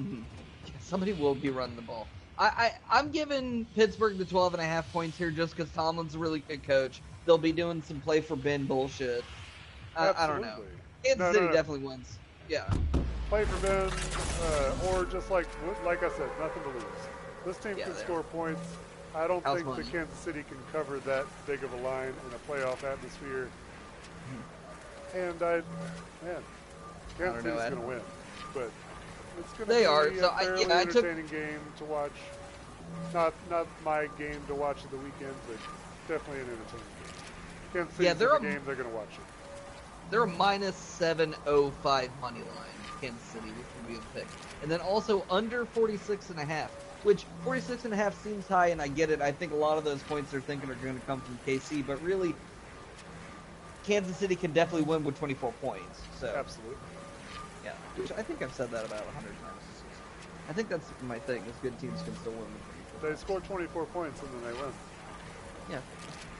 Mhm. 0.00 0.22
Yeah, 0.66 0.72
somebody 0.80 1.12
will 1.12 1.34
be 1.34 1.50
running 1.50 1.76
the 1.76 1.82
ball. 1.82 2.06
I, 2.38 2.46
I 2.90 2.98
I'm 2.98 3.10
giving 3.10 3.66
Pittsburgh 3.74 4.16
the 4.16 4.24
12 4.24 4.54
and 4.54 4.62
a 4.62 4.66
half 4.66 4.90
points 4.92 5.18
here 5.18 5.30
just 5.30 5.56
because 5.56 5.70
Tomlin's 5.72 6.14
a 6.14 6.18
really 6.18 6.40
good 6.40 6.62
coach. 6.62 7.02
They'll 7.26 7.36
be 7.36 7.52
doing 7.52 7.82
some 7.82 8.00
play 8.00 8.20
for 8.20 8.36
Ben 8.36 8.64
bullshit. 8.64 9.24
I, 9.96 10.14
I 10.16 10.26
don't 10.26 10.40
know. 10.40 10.62
Kansas 11.02 11.18
No, 11.18 11.26
no, 11.26 11.32
City 11.32 11.46
no. 11.46 11.52
definitely 11.52 11.86
wins. 11.86 12.18
Yeah. 12.48 12.70
Play 13.28 13.44
for 13.44 13.66
Ben, 13.66 13.90
uh, 14.42 14.88
or 14.88 15.04
just 15.04 15.30
like 15.30 15.46
like 15.84 16.02
I 16.02 16.08
said, 16.10 16.30
nothing 16.40 16.62
to 16.62 16.68
lose. 16.70 16.84
This 17.44 17.58
team 17.58 17.76
Yeah, 17.76 17.86
can 17.86 17.96
score 17.96 18.22
points. 18.22 18.60
I 19.18 19.26
don't 19.26 19.42
House 19.44 19.56
think 19.56 19.66
money. 19.68 19.82
that 19.82 19.92
Kansas 19.92 20.18
City 20.18 20.44
can 20.48 20.58
cover 20.72 21.00
that 21.00 21.26
big 21.46 21.64
of 21.64 21.72
a 21.72 21.76
line 21.78 22.08
in 22.28 22.34
a 22.34 22.38
playoff 22.50 22.84
atmosphere. 22.84 23.48
And 25.14 25.42
I, 25.42 25.56
man, 26.22 26.42
Kansas 27.18 27.42
City's 27.42 27.58
going 27.60 27.74
to 27.74 27.80
win, 27.80 28.00
but 28.54 28.70
it's 29.40 29.52
going 29.54 29.66
to 29.68 29.74
They 29.74 29.80
be 29.80 29.86
are, 29.86 30.06
a 30.06 30.18
so 30.20 30.30
I- 30.32 30.44
fairly 30.44 30.62
yeah, 30.66 30.78
I 30.78 30.84
took- 30.84 31.04
entertaining 31.04 31.26
game 31.26 31.60
to 31.78 31.84
watch. 31.84 32.12
Not 33.12 33.34
not 33.50 33.66
my 33.84 34.06
game 34.18 34.40
to 34.48 34.54
watch 34.54 34.82
at 34.84 34.90
the 34.90 34.96
weekend, 34.98 35.34
but 35.46 35.56
definitely 36.06 36.42
an 36.42 36.48
entertaining 36.50 36.86
game. 37.02 37.14
Kansas 37.72 37.94
City's 37.96 38.06
Yeah, 38.06 38.14
they're 38.14 38.28
the 38.28 38.34
a- 38.36 38.40
game. 38.40 38.60
They're 38.66 38.74
going 38.76 38.88
to 38.88 38.94
watch 38.96 39.10
it. 39.12 40.10
They're 40.10 40.22
a 40.22 40.26
minus 40.26 40.76
705 40.76 42.10
money 42.20 42.38
line, 42.40 43.00
Kansas 43.00 43.22
City, 43.28 43.48
which 43.48 43.66
would 43.76 43.88
be 43.88 43.96
a 43.96 44.14
pick. 44.18 44.26
And 44.62 44.70
then 44.70 44.80
also 44.80 45.24
under 45.28 45.66
46 45.66 46.30
and 46.30 46.38
a 46.40 46.44
half, 46.44 46.70
which 47.02 47.24
46 47.42 47.84
and 47.84 47.94
a 47.94 47.96
half 47.96 48.14
seems 48.14 48.46
high, 48.48 48.68
and 48.68 48.80
I 48.82 48.88
get 48.88 49.10
it. 49.10 49.20
I 49.20 49.32
think 49.32 49.52
a 49.52 49.56
lot 49.56 49.78
of 49.78 49.84
those 49.84 50.02
points 50.02 50.30
they're 50.30 50.40
thinking 50.40 50.68
are 50.70 50.74
going 50.74 50.94
to 50.98 51.06
come 51.06 51.20
from 51.20 51.38
KC, 51.46 51.86
but 51.86 52.00
really, 52.02 52.34
Kansas 53.84 54.16
City 54.16 54.36
can 54.36 54.52
definitely 54.52 54.82
win 54.86 55.04
with 55.04 55.16
24 55.18 55.52
points. 55.52 56.04
So 56.18 56.34
Absolutely. 56.36 56.76
yeah, 57.64 57.72
which 57.96 58.12
I 58.12 58.22
think 58.22 58.42
I've 58.42 58.52
said 58.54 58.70
that 58.70 58.84
about 58.84 59.04
100 59.06 59.38
times 59.40 59.62
this 59.66 59.76
season. 59.76 60.04
I 60.48 60.52
think 60.52 60.68
that's 60.68 60.90
my 61.02 61.18
thing. 61.18 61.42
Is 61.44 61.56
good 61.62 61.78
teams 61.78 62.02
can 62.02 62.16
still 62.16 62.32
win 62.32 62.42
with 62.42 63.00
24. 63.00 63.10
They 63.10 63.16
score 63.16 63.40
24 63.40 63.86
points 63.86 64.22
and 64.22 64.30
then 64.32 64.52
they 64.52 64.60
win. 64.60 64.72
Yeah. 65.70 65.80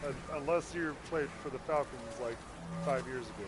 Un- 0.04 0.14
Unless 0.40 0.74
you 0.74 0.96
played 1.10 1.28
for 1.42 1.50
the 1.50 1.58
Falcons 1.58 2.18
like 2.20 2.36
five 2.84 3.06
years 3.06 3.26
ago. 3.28 3.44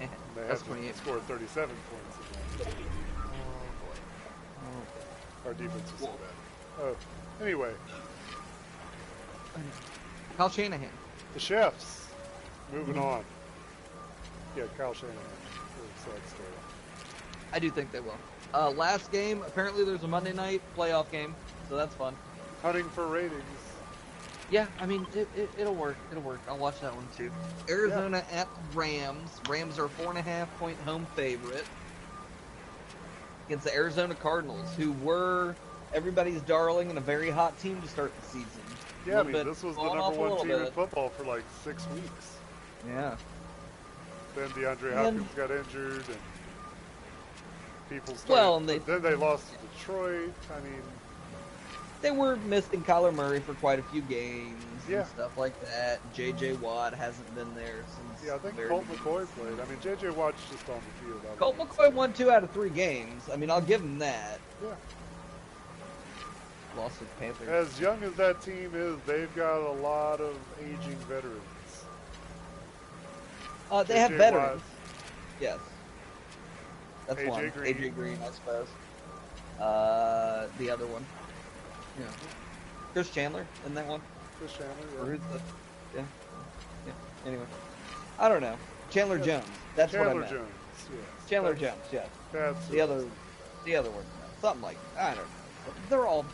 Eh, 0.00 0.04
And 0.04 0.10
they 0.36 0.48
That's 0.48 0.60
had 0.62 0.68
28. 0.70 0.92
to 0.92 0.98
score 0.98 1.20
37 1.20 1.68
points. 1.68 2.23
Our 5.46 5.54
defense 5.54 5.92
was 5.92 6.00
so 6.00 6.06
bad. 6.06 6.80
Oh, 6.80 6.96
anyway, 7.42 7.72
Kyle 10.36 10.48
Shanahan. 10.48 10.88
the 11.34 11.40
Chefs. 11.40 12.08
Moving 12.72 12.98
on. 12.98 13.24
Yeah, 14.56 14.64
Kyle 14.76 14.94
Shanahan. 14.94 15.18
Sad 15.98 16.28
story. 16.28 16.48
I 17.52 17.58
do 17.58 17.70
think 17.70 17.92
they 17.92 18.00
will. 18.00 18.16
Uh, 18.52 18.70
last 18.70 19.12
game, 19.12 19.42
apparently 19.46 19.84
there's 19.84 20.02
a 20.02 20.08
Monday 20.08 20.32
night 20.32 20.62
playoff 20.76 21.10
game, 21.10 21.34
so 21.68 21.76
that's 21.76 21.94
fun. 21.94 22.16
Hunting 22.62 22.88
for 22.90 23.06
ratings. 23.06 23.42
Yeah, 24.50 24.66
I 24.80 24.86
mean, 24.86 25.06
it, 25.14 25.28
it, 25.36 25.48
it'll 25.58 25.74
work. 25.74 25.96
It'll 26.10 26.22
work. 26.22 26.40
I'll 26.48 26.58
watch 26.58 26.80
that 26.80 26.94
one 26.94 27.06
too. 27.16 27.30
Arizona 27.68 28.24
at 28.30 28.48
Rams. 28.74 29.30
Rams 29.48 29.78
are 29.78 29.86
a 29.86 29.88
four 29.88 30.10
and 30.10 30.18
a 30.18 30.22
half 30.22 30.54
point 30.58 30.78
home 30.80 31.06
favorite 31.16 31.64
against 33.46 33.64
the 33.64 33.74
Arizona 33.74 34.14
Cardinals, 34.14 34.68
who 34.76 34.92
were 35.02 35.54
everybody's 35.92 36.40
darling 36.42 36.88
and 36.88 36.98
a 36.98 37.02
very 37.02 37.30
hot 37.30 37.58
team 37.60 37.80
to 37.82 37.88
start 37.88 38.12
the 38.20 38.26
season. 38.26 38.48
Yeah, 39.06 39.20
I 39.20 39.22
mean, 39.22 39.32
bit 39.32 39.44
this 39.46 39.62
was 39.62 39.76
the 39.76 39.82
number 39.82 40.18
one 40.18 40.40
team 40.40 40.50
in 40.52 40.66
football 40.72 41.10
for 41.10 41.24
like 41.24 41.44
six 41.62 41.86
weeks. 41.94 42.36
Yeah. 42.88 43.16
Then 44.34 44.48
DeAndre 44.50 45.06
And- 45.06 45.20
Hopkins 45.20 45.34
got 45.36 45.50
injured, 45.50 46.04
and 46.08 46.18
people 47.88 48.14
started. 48.16 48.32
Well, 48.32 48.56
and 48.56 48.68
they- 48.68 48.78
then 48.78 49.02
they 49.02 49.14
lost 49.14 49.44
to 49.52 49.58
Detroit. 49.78 50.32
I 50.56 50.60
mean, 50.60 50.82
they 52.04 52.10
were 52.10 52.36
missing 52.36 52.84
Kyler 52.84 53.14
Murray 53.14 53.40
for 53.40 53.54
quite 53.54 53.78
a 53.78 53.82
few 53.84 54.02
games 54.02 54.62
Yeah. 54.86 54.98
and 54.98 55.06
stuff 55.08 55.38
like 55.38 55.58
that. 55.62 56.00
J.J. 56.12 56.52
Watt 56.54 56.92
hasn't 56.92 57.34
been 57.34 57.52
there 57.54 57.82
since. 57.96 58.26
Yeah, 58.26 58.34
I 58.34 58.38
think 58.38 58.54
very 58.56 58.68
Colt 58.68 58.84
beginning. 58.90 59.04
McCoy 59.04 59.26
played. 59.36 59.58
I 59.58 59.70
mean, 59.70 59.78
J.J. 59.80 60.10
Watt's 60.10 60.42
just 60.50 60.68
on 60.68 60.76
the 60.76 61.06
field. 61.06 61.22
I 61.32 61.34
Colt 61.36 61.56
would 61.58 61.66
McCoy 61.66 61.90
won 61.94 62.12
two 62.12 62.30
out 62.30 62.44
of 62.44 62.50
three 62.50 62.68
games. 62.68 63.30
I 63.32 63.36
mean, 63.36 63.50
I'll 63.50 63.62
give 63.62 63.80
him 63.80 63.98
that. 64.00 64.38
Yeah. 64.62 64.68
Lost 66.76 66.98
to 66.98 67.04
the 67.04 67.10
Panthers. 67.20 67.48
As 67.48 67.80
young 67.80 68.02
as 68.02 68.12
that 68.14 68.42
team 68.42 68.72
is, 68.74 68.98
they've 69.06 69.34
got 69.34 69.60
a 69.66 69.72
lot 69.72 70.20
of 70.20 70.36
aging 70.60 70.98
veterans. 71.08 71.40
Uh, 73.70 73.82
they 73.82 73.98
have 73.98 74.10
veterans. 74.12 74.60
Watt. 74.60 75.40
Yes. 75.40 75.58
That's 77.08 77.20
AJ 77.22 77.28
one. 77.30 77.48
Green. 77.56 77.74
AJ 77.74 77.94
Green, 77.94 78.18
I 78.22 78.30
suppose. 78.30 78.66
Uh, 79.58 80.48
the 80.58 80.68
other 80.68 80.86
one. 80.86 81.06
Yeah. 81.98 82.06
Chris 82.92 83.10
Chandler 83.10 83.46
in 83.66 83.74
that 83.74 83.86
one. 83.86 84.00
Chris 84.38 84.52
Chandler, 84.52 85.06
who's 85.06 85.20
the? 85.32 85.40
Yeah. 85.96 86.04
Yeah. 86.86 86.92
Anyway, 87.26 87.44
I 88.18 88.28
don't 88.28 88.40
know. 88.42 88.56
Chandler 88.90 89.18
Yeah. 89.18 89.24
Jones. 89.24 89.46
That's 89.76 89.92
Chandler 89.92 90.14
what 90.14 90.16
I 90.16 90.20
meant. 90.20 90.32
Jones. 90.32 90.50
Yes. 90.90 91.30
Chandler 91.30 91.54
That's- 91.54 91.74
Jones. 91.76 91.88
Yes. 91.92 92.08
That's 92.32 92.68
The 92.68 92.80
other, 92.80 93.04
the 93.64 93.76
other 93.76 93.90
one. 93.90 94.04
Something 94.40 94.62
like 94.62 94.76
I 94.98 95.08
don't 95.14 95.16
know. 95.18 95.72
They're 95.88 96.06
all. 96.06 96.24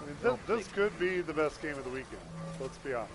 I 0.00 0.06
mean, 0.06 0.16
this, 0.22 0.38
this 0.64 0.68
could 0.72 0.96
be 0.98 1.20
the 1.20 1.32
best 1.34 1.60
game 1.60 1.76
of 1.76 1.84
the 1.84 1.90
weekend. 1.90 2.20
Let's 2.60 2.78
be 2.78 2.94
honest. 2.94 3.12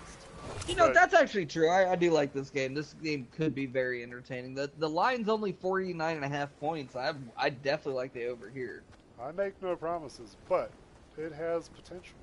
You 0.68 0.76
know, 0.76 0.86
But- 0.86 0.94
that's 0.94 1.14
actually 1.14 1.46
true. 1.46 1.68
I, 1.68 1.92
I 1.92 1.96
do 1.96 2.10
like 2.12 2.32
this 2.32 2.50
game. 2.50 2.74
This 2.74 2.94
game 3.02 3.26
could 3.36 3.54
be 3.54 3.66
very 3.66 4.02
entertaining. 4.02 4.54
The 4.54 4.70
the 4.78 4.88
line's 4.88 5.28
only 5.28 5.52
49 5.52 6.16
and 6.16 6.24
a 6.24 6.28
half 6.28 6.50
points. 6.60 6.94
I 6.94 7.12
I 7.36 7.50
definitely 7.50 7.94
like 7.94 8.12
the 8.12 8.26
over 8.26 8.48
here. 8.50 8.82
I 9.20 9.32
make 9.32 9.60
no 9.62 9.74
promises, 9.74 10.36
but 10.48 10.70
it 11.18 11.32
has 11.32 11.68
potential. 11.68 12.16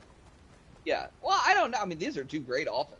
Yeah. 0.86 1.08
Well, 1.21 1.39
I 1.45 1.53
don't 1.53 1.71
know. 1.71 1.79
I 1.82 1.86
mean, 1.86 1.97
these 1.97 2.17
are 2.17 2.23
two 2.23 2.39
great 2.39 2.67
offenses. 2.71 2.99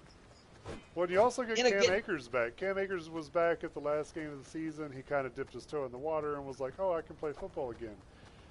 Well, 0.96 1.10
you 1.12 1.20
also 1.22 1.44
get 1.44 1.60
And 1.60 1.68
Cam 1.68 1.80
again- 1.82 1.94
Akers 1.96 2.28
back. 2.30 2.56
Cam 2.56 2.78
Akers 2.78 3.10
was 3.10 3.30
back 3.30 3.64
at 3.64 3.74
the 3.74 3.80
last 3.82 4.16
game 4.16 4.30
of 4.32 4.42
the 4.44 4.50
season. 4.50 4.92
He 4.96 5.02
kind 5.02 5.26
of 5.28 5.36
dipped 5.36 5.54
his 5.54 5.66
toe 5.66 5.86
in 5.86 5.92
the 5.92 5.98
water 5.98 6.36
and 6.36 6.46
was 6.46 6.60
like, 6.62 6.74
"Oh, 6.80 6.94
I 6.94 7.02
can 7.02 7.16
play 7.18 7.34
football 7.34 7.72
again." 7.72 7.96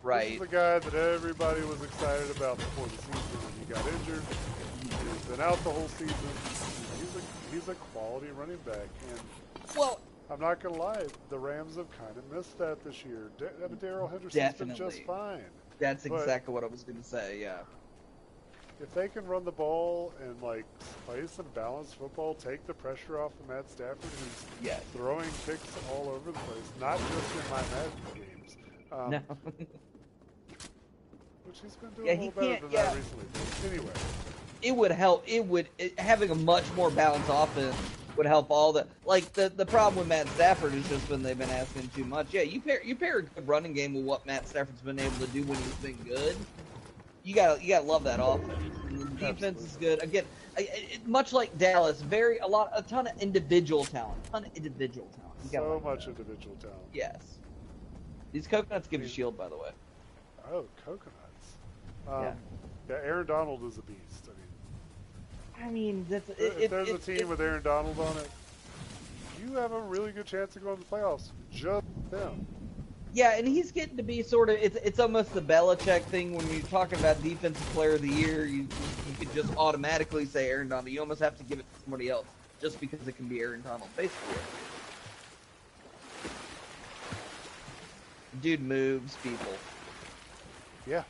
Right. 0.02 0.24
This 0.24 0.33
is 0.33 0.38
the 0.40 0.46
guy 0.48 0.78
that 0.81 0.94
everybody 0.94 1.62
was 1.62 1.83
excited 1.83 2.37
about 2.37 2.59
before 2.59 2.87
the 2.87 2.96
season, 2.98 3.38
and 3.46 3.55
he 3.66 3.72
got 3.72 3.87
injured. 3.87 4.22
He's 4.83 5.24
been 5.31 5.40
out 5.40 5.57
the 5.64 5.70
whole 5.70 5.88
season. 5.88 6.16
He's 6.98 7.16
a 7.16 7.55
he's 7.55 7.68
a 7.68 7.74
quality 7.94 8.26
running 8.37 8.59
back, 8.59 8.88
and 9.11 9.20
Well, 9.76 10.00
I'm 10.28 10.40
not 10.40 10.61
gonna 10.61 10.76
lie, 10.76 11.07
the 11.31 11.38
Rams 11.38 11.76
have 11.76 11.90
kind 11.98 12.16
of 12.16 12.31
missed 12.31 12.59
that 12.59 12.83
this 12.85 13.05
year. 13.05 13.31
Da- 13.38 13.68
Darrell 13.81 14.09
Henderson's 14.09 14.55
been 14.59 14.74
just 14.74 15.02
fine. 15.05 15.44
That's 15.78 16.06
But- 16.06 16.20
exactly 16.20 16.52
what 16.54 16.64
I 16.64 16.66
was 16.66 16.82
going 16.82 16.98
to 16.98 17.04
say. 17.04 17.40
Yeah. 17.40 17.58
If 18.80 18.92
they 18.94 19.06
can 19.08 19.24
run 19.26 19.44
the 19.44 19.52
ball 19.52 20.12
and 20.20 20.40
like 20.42 20.64
play 21.06 21.24
some 21.28 21.46
balanced 21.54 21.94
football, 21.96 22.35
take 22.35 22.66
the 22.66 22.74
pressure 22.74 23.20
off 23.20 23.30
of 23.40 23.48
Matt 23.48 23.70
Stafford, 23.70 23.98
who's 24.02 24.46
Yes. 24.66 24.82
throwing 24.92 25.30
picks 25.46 25.62
all 25.92 26.08
over 26.08 26.32
the 26.32 26.38
place, 26.40 26.72
not 26.80 26.98
just 26.98 27.35
in 27.35 27.50
my 27.50 27.62
Madden 27.62 27.92
games. 28.16 28.56
Um, 28.90 29.11
No. 29.11 29.20
Which 31.44 31.58
he's 31.62 31.76
been 31.76 31.90
doing 31.90 32.06
Yeah, 32.08 32.14
a 32.14 32.16
little 32.16 32.30
better 32.40 32.61
than 32.62 32.70
that 32.72 32.96
recently. 32.96 33.24
But 33.32 33.70
anyway, 33.70 33.92
it 34.62 34.72
would 34.72 34.90
help. 34.90 35.24
It 35.26 35.44
would 35.46 35.68
it, 35.78 35.98
having 35.98 36.30
a 36.30 36.35
much 36.35 36.64
more 36.74 36.90
balanced 36.90 37.28
offense 37.30 37.76
would 38.16 38.27
help 38.27 38.51
all 38.51 38.72
the 38.72 38.87
like 39.05 39.33
the 39.33 39.48
the 39.57 39.66
problem 39.66 39.96
with 39.96 40.09
Matt 40.09 40.29
Stafford 40.29 40.75
is 40.75 40.88
just 40.88 41.09
when 41.11 41.22
they've 41.22 41.38
been 41.38 41.51
asking 41.51 41.88
too 41.94 42.05
much. 42.05 42.33
Yeah, 42.33 42.42
you 42.42 42.61
pair 42.61 42.83
you 42.85 42.94
pair 42.94 43.18
a 43.18 43.22
good 43.22 43.46
running 43.48 43.72
game 43.72 43.94
with 43.94 44.05
what 44.05 44.27
Matt 44.27 44.46
Stafford's 44.48 44.81
been 44.83 44.98
able 44.98 45.16
to 45.18 45.27
do 45.29 45.42
when 45.44 45.57
he's 45.59 45.75
been 45.77 45.96
good. 46.05 46.37
You 47.25 47.35
got 47.35 47.57
to 47.59 47.62
you 47.62 47.68
got 47.68 47.81
to 47.81 47.87
love 47.87 48.05
that 48.05 48.20
offense. 48.22 48.77
And 48.88 48.98
the 49.01 49.05
defense 49.27 49.62
is 49.62 49.77
good. 49.77 50.03
Again, 50.03 50.25
much 51.07 51.33
like 51.33 51.57
Dallas, 51.57 52.03
very 52.03 52.38
a 52.38 52.46
lot 52.46 52.70
a 52.75 52.83
ton 52.83 53.07
of 53.07 53.20
individual 53.22 53.85
talent, 53.85 54.22
ton 54.25 54.44
of 54.44 54.51
individual 54.57 55.09
talent. 55.16 55.33
So 55.51 55.75
like 55.75 55.85
much 55.85 56.05
that. 56.05 56.11
individual 56.11 56.57
talent. 56.61 56.79
Yes. 56.92 57.38
These 58.33 58.46
coconuts 58.46 58.88
give 58.88 59.03
you 59.03 59.09
shield, 59.09 59.37
by 59.37 59.48
the 59.48 59.57
way. 59.57 59.70
Oh, 60.51 60.64
coconuts. 60.85 61.57
Um, 62.09 62.22
Yeah. 62.22 62.35
yeah. 62.88 62.96
Aaron 63.05 63.27
Donald 63.27 63.62
is 63.64 63.79
a 63.79 63.83
beast. 63.83 64.29
I 65.62 65.70
mean, 65.70 66.05
I 66.09 66.12
that's, 66.12 66.29
it, 66.31 66.38
if 66.38 66.59
it, 66.59 66.70
there's 66.70 66.88
it, 66.88 66.94
a 66.96 66.98
team 66.98 67.16
it- 67.18 67.29
with 67.29 67.40
Aaron 67.40 67.62
Donald 67.62 67.98
on 67.98 68.16
it, 68.18 68.29
you 69.44 69.55
have 69.55 69.72
a 69.72 69.81
really 69.81 70.12
good 70.12 70.27
chance 70.27 70.57
of 70.57 70.62
going 70.62 70.77
to 70.77 70.83
the 70.88 70.96
playoffs. 70.96 71.31
Just 71.51 71.85
them. 72.11 72.46
Yeah, 73.14 73.37
and 73.37 73.46
he's 73.46 73.70
getting 73.72 73.96
to 73.98 74.03
be 74.03 74.22
sort 74.22 74.48
of 74.48 74.57
it's 74.57 74.77
it's 74.77 74.98
almost 74.98 75.35
the 75.35 75.42
Belichick 75.42 76.03
thing 76.05 76.35
when 76.35 76.48
you're 76.51 76.62
talking 76.62 76.98
about 76.98 77.22
defensive 77.22 77.66
player 77.75 77.92
of 77.92 78.03
the 78.03 78.09
year. 78.09 78.46
You 78.46 78.61
you 78.62 79.14
could 79.18 79.33
just 79.35 79.55
automatically 79.57 80.25
say 80.25 80.48
Aaron 80.48 80.68
Donald. 80.68 80.88
You 80.88 81.01
almost 81.01 81.20
have 81.20 81.37
to 81.37 81.44
give 81.44 81.59
it 81.59 81.66
to 81.75 81.81
somebody 81.83 82.09
else 82.09 82.27
just 82.61 82.81
because 82.81 83.07
it 83.07 83.16
can 83.16 83.29
be 83.29 83.40
Aaron 83.40 83.61
Donald. 83.62 83.90
Basically, 83.96 84.37
dude 88.40 88.61
moves 88.62 89.16
people. 89.22 89.53
Yeah. 90.87 90.96
Yeah. 90.96 91.03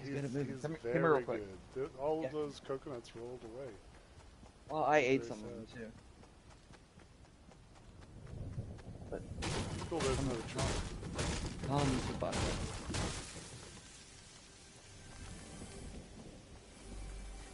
He's 0.00 0.08
he's, 0.08 0.14
good 0.16 0.24
at 0.24 0.32
moving. 0.32 0.52
he's 0.54 0.62
Come 0.62 0.74
come 0.76 0.92
here 0.92 1.12
real 1.14 1.22
quick. 1.22 1.42
good. 1.74 1.90
All 2.00 2.20
Yeah. 2.20 2.26
of 2.28 2.32
those 2.32 2.60
coconuts 2.66 3.10
rolled 3.16 3.40
away. 3.54 3.68
Well, 4.70 4.84
I 4.84 4.98
ate 4.98 5.24
Very 5.24 5.28
some 5.28 5.38
of 5.44 5.50
them 5.50 5.66
sad. 5.68 5.78
too. 5.78 5.92
But 9.10 9.22
Cool, 9.90 9.98
there's 9.98 10.18
another 10.20 10.40
tree. 10.48 10.62
tons 11.68 12.10
of 12.10 12.18
butter. 12.20 12.38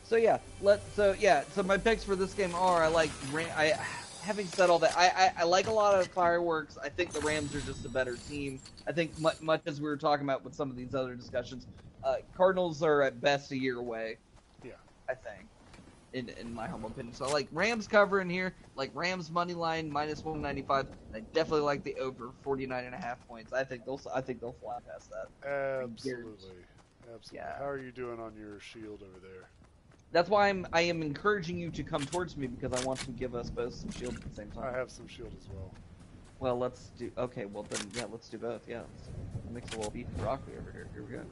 So 0.05 0.17
yeah, 0.17 0.39
let 0.63 0.81
so 0.95 1.15
yeah. 1.19 1.43
So 1.53 1.63
my 1.63 1.77
picks 1.77 2.03
for 2.05 2.17
this 2.17 2.33
game 2.33 2.55
are 2.55 2.83
I 2.83 2.89
like 2.89 3.11
Ram- 3.33 3.51
I. 3.57 3.75
Having 4.23 4.47
said 4.49 4.69
all 4.69 4.79
that, 4.81 4.95
I, 4.97 5.07
I 5.09 5.33
I 5.39 5.45
like 5.45 5.69
a 5.69 5.73
lot 5.73 5.99
of 5.99 6.07
fireworks. 6.09 6.77
I 6.83 6.89
think 6.91 7.13
the 7.13 7.21
Rams 7.21 7.55
are 7.55 7.61
just 7.61 7.85
a 7.87 7.89
better 7.89 8.17
team. 8.29 8.61
I 8.87 8.93
think 8.93 9.19
much, 9.19 9.41
much 9.41 9.63
as 9.67 9.81
we 9.81 9.89
were 9.89 9.97
talking 9.97 10.27
about 10.27 10.45
with 10.45 10.55
some 10.55 10.69
of 10.71 10.77
these 10.77 10.95
other 10.95 11.15
discussions, 11.15 11.67
uh, 12.09 12.17
Cardinals 12.37 12.83
are 12.83 13.03
at 13.03 13.21
best 13.21 13.53
a 13.53 13.59
year 13.59 13.79
away. 13.79 14.17
Yeah. 14.65 14.73
I 15.09 15.15
think, 15.15 15.47
in 16.13 16.29
in 16.41 16.55
my 16.55 16.67
humble 16.67 16.89
opinion. 16.89 17.15
So 17.15 17.27
I 17.27 17.33
like 17.33 17.49
Rams 17.53 17.87
covering 17.87 18.31
here, 18.31 18.55
like 18.77 18.91
Rams 18.95 19.31
money 19.31 19.55
line 19.55 19.91
minus 19.91 20.25
one 20.25 20.41
ninety 20.41 20.63
five. 20.63 20.87
I 21.15 21.21
definitely 21.21 21.61
like 21.61 21.85
the 21.85 21.95
over 21.97 22.31
49 22.43 22.85
and 22.85 22.95
a 22.95 22.99
half 22.99 23.27
points. 23.29 23.53
I 23.53 23.65
think 23.65 23.85
they'll 23.85 24.01
I 24.15 24.21
think 24.21 24.41
they'll 24.41 24.53
fly 24.53 24.79
past 24.87 25.11
that. 25.11 25.29
Absolutely. 25.83 26.33
Absolutely. 27.15 27.39
Yeah. 27.39 27.59
How 27.59 27.69
are 27.69 27.79
you 27.79 27.91
doing 27.91 28.21
on 28.21 28.35
your 28.39 28.61
shield 28.61 29.03
over 29.03 29.21
there? 29.21 29.49
That's 30.11 30.31
why 30.31 30.49
I'm 30.49 30.67
I 30.73 30.83
am 30.83 31.03
encouraging 31.03 31.59
you 31.59 31.71
to 31.71 31.83
come 31.83 32.05
towards 32.07 32.37
me 32.37 32.47
because 32.47 32.73
I 32.81 32.85
want 32.87 33.01
to 33.01 33.11
give 33.11 33.35
us 33.35 33.51
both 33.51 33.75
some 33.75 33.91
shield 33.91 34.15
at 34.15 34.23
the 34.23 34.35
same 34.35 34.51
time. 34.51 34.65
I 34.65 34.77
have 34.77 34.91
some 34.91 35.07
shield 35.09 35.33
as 35.39 35.49
well. 35.51 35.75
Well, 36.41 36.57
let's 36.57 36.91
do. 36.99 37.11
Okay, 37.19 37.47
well 37.47 37.65
then, 37.69 37.81
yeah, 37.95 38.05
let's 38.11 38.29
do 38.29 38.39
both. 38.39 38.63
Yeah, 38.69 38.79
let's 38.79 39.09
mix 39.51 39.75
a 39.75 39.77
little 39.77 39.91
beef 39.91 40.07
and 40.07 40.17
broccoli 40.19 40.53
over 40.57 40.71
here. 40.71 40.89
Here 40.95 41.03
we 41.03 41.13
go. 41.13 41.23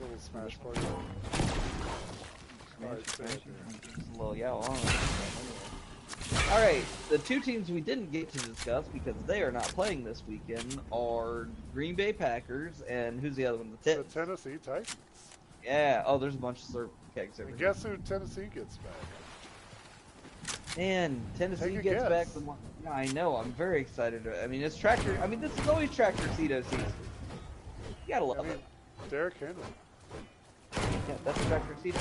Little 0.00 0.18
smash 0.18 0.58
party. 0.60 0.80
Alright, 2.82 3.08
stay 3.08 3.26
smash, 3.26 3.36
up 3.36 3.42
there. 3.44 3.94
just 3.94 4.08
a 4.08 4.12
little 4.18 4.36
yeah. 4.36 4.52
Well, 4.52 4.78
all 6.52 6.60
right, 6.60 6.84
the 7.08 7.18
two 7.18 7.40
teams 7.40 7.70
we 7.70 7.80
didn't 7.80 8.10
get 8.12 8.30
to 8.32 8.38
discuss 8.38 8.86
because 8.88 9.14
they 9.26 9.42
are 9.42 9.52
not 9.52 9.64
playing 9.64 10.04
this 10.04 10.22
weekend 10.28 10.80
are 10.92 11.48
Green 11.74 11.94
Bay 11.94 12.12
Packers 12.12 12.82
and 12.88 13.20
who's 13.20 13.36
the 13.36 13.46
other 13.46 13.58
one? 13.58 13.76
The 13.82 13.96
The 13.96 14.02
Tennessee 14.04 14.56
Titans. 14.62 14.96
Yeah. 15.64 16.02
Oh, 16.06 16.18
there's 16.18 16.34
a 16.34 16.38
bunch 16.38 16.58
of 16.58 16.64
syrup 16.64 16.92
kegs 17.14 17.36
here. 17.36 17.46
guess 17.58 17.82
who 17.82 17.96
Tennessee 17.98 18.48
gets 18.54 18.78
back? 18.78 18.92
Man, 20.76 21.20
Tennessee 21.36 21.72
gets 21.74 21.84
guess. 21.84 22.08
back 22.08 22.32
the. 22.32 22.40
Yeah, 22.84 22.92
I 22.92 23.06
know. 23.06 23.36
I'm 23.36 23.52
very 23.52 23.80
excited. 23.80 24.22
I 24.42 24.46
mean, 24.46 24.62
it's 24.62 24.76
tractor. 24.76 25.18
I 25.22 25.26
mean, 25.26 25.40
this 25.40 25.56
is 25.58 25.68
always 25.68 25.94
tractor 25.94 26.22
Cedo 26.28 26.62
season. 26.64 26.86
You 28.06 28.14
gotta 28.14 28.24
love 28.24 28.40
I 28.40 28.42
mean, 28.42 28.52
it. 28.52 28.60
Derrick 29.10 29.34
Henry. 29.38 29.54
Yeah, 30.72 31.14
that's 31.24 31.44
tractor 31.46 31.76
Cedo. 31.82 32.00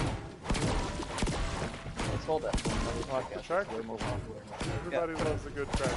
Let's 2.12 2.26
hold 2.26 2.44
that 2.44 2.60
for 2.60 2.70
another 2.70 3.24
podcast. 3.24 3.44
Tractor. 3.44 3.76
It's 3.76 3.82
way 3.82 3.88
more 3.88 3.98
popular. 3.98 4.40
Everybody 4.86 5.14
loves 5.14 5.46
a 5.46 5.50
good 5.50 5.72
tractor. 5.74 5.96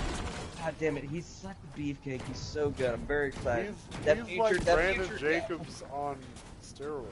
God 0.63 0.75
damn 0.79 0.97
it, 0.97 1.05
he's 1.05 1.27
such 1.27 1.57
a 1.57 1.79
beefcake. 1.79 2.23
He's 2.29 2.39
so 2.39 2.71
good. 2.71 2.93
I'm 2.93 3.01
very 3.07 3.29
excited. 3.29 3.75
He's, 3.91 4.05
that 4.05 4.17
he's 4.19 4.27
future, 4.27 4.43
like 4.43 4.65
that 4.65 4.75
Brandon 4.77 5.09
future, 5.09 5.31
yeah. 5.31 5.41
Jacobs 5.41 5.83
on 5.93 6.17
steroids. 6.63 7.05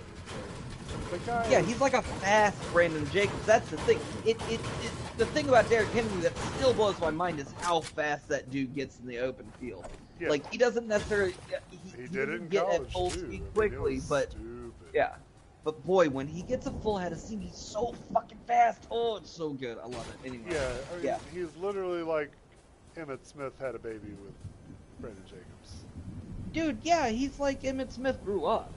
The 1.11 1.19
guy 1.19 1.49
Yeah, 1.51 1.61
he's 1.61 1.81
like 1.81 1.95
a 1.95 2.03
fast 2.03 2.57
Brandon 2.73 3.09
Jacobs. 3.11 3.47
That's 3.47 3.69
the 3.71 3.77
thing. 3.79 3.99
It, 4.25 4.41
it, 4.49 4.61
it 4.61 4.93
the 5.21 5.27
thing 5.27 5.51
about 5.51 5.69
Derrick 5.69 5.91
Henry 5.91 6.23
that 6.23 6.33
still 6.57 6.73
blows 6.73 6.99
my 6.99 7.11
mind 7.11 7.41
is 7.41 7.53
how 7.61 7.81
fast 7.83 8.27
that 8.29 8.51
dude 8.51 8.75
gets 8.75 8.99
in 9.01 9.07
the 9.07 9.19
open 9.19 9.45
field. 9.61 9.87
Yeah. 10.19 10.31
Like 10.31 10.51
he 10.51 10.57
doesn't 10.57 10.89
necessarily 10.89 11.35
he, 11.71 11.77
he 11.77 12.09
did 12.09 12.17
it 12.17 12.27
doesn't 12.27 12.35
in 12.45 12.49
get 12.49 12.69
at 12.71 12.91
full 12.91 13.11
too. 13.11 13.27
Speed 13.27 13.43
quickly, 13.55 14.01
but 14.09 14.31
stupid. 14.31 14.73
yeah. 14.95 15.17
But 15.63 15.85
boy, 15.85 16.09
when 16.09 16.27
he 16.27 16.41
gets 16.41 16.67
a 16.67 16.71
full 16.71 16.97
head 16.97 17.13
of 17.13 17.19
steam, 17.19 17.41
he's 17.43 17.55
so 17.55 17.95
fucking 18.15 18.39
fast. 18.47 18.87
Oh, 18.91 19.17
it's 19.17 19.31
so 19.31 19.51
good. 19.51 19.77
I 19.77 19.83
love 19.89 20.07
it. 20.25 20.27
Anyway. 20.27 20.45
Yeah, 20.53 20.71
I 20.91 20.97
mean, 20.97 21.05
Yeah. 21.05 21.19
he's 21.35 21.55
literally 21.57 22.03
like 22.03 22.31
Emmitt 22.97 23.19
Smith 23.25 23.53
had 23.61 23.75
a 23.75 23.79
baby 23.79 24.15
with 24.25 24.33
Brandon 25.01 25.23
Jacobs. 25.27 25.85
Dude, 26.55 26.79
yeah, 26.83 27.11
he's 27.11 27.39
like 27.39 27.61
Emmitt 27.63 27.93
Smith 27.93 28.25
grew 28.25 28.47
up. 28.47 28.73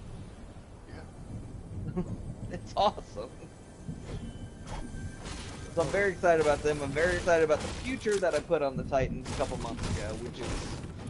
Yeah. 0.89 2.03
it's 2.51 2.73
awesome. 2.75 3.29
So 5.75 5.81
I'm 5.81 5.87
very 5.87 6.11
excited 6.11 6.45
about 6.45 6.61
them. 6.61 6.79
I'm 6.83 6.91
very 6.91 7.15
excited 7.15 7.43
about 7.43 7.59
the 7.59 7.67
future 7.67 8.17
that 8.19 8.35
I 8.35 8.39
put 8.39 8.61
on 8.61 8.77
the 8.77 8.83
Titans 8.83 9.27
a 9.27 9.37
couple 9.37 9.57
months 9.57 9.83
ago, 9.97 10.13
which 10.21 10.39
is 10.39 10.67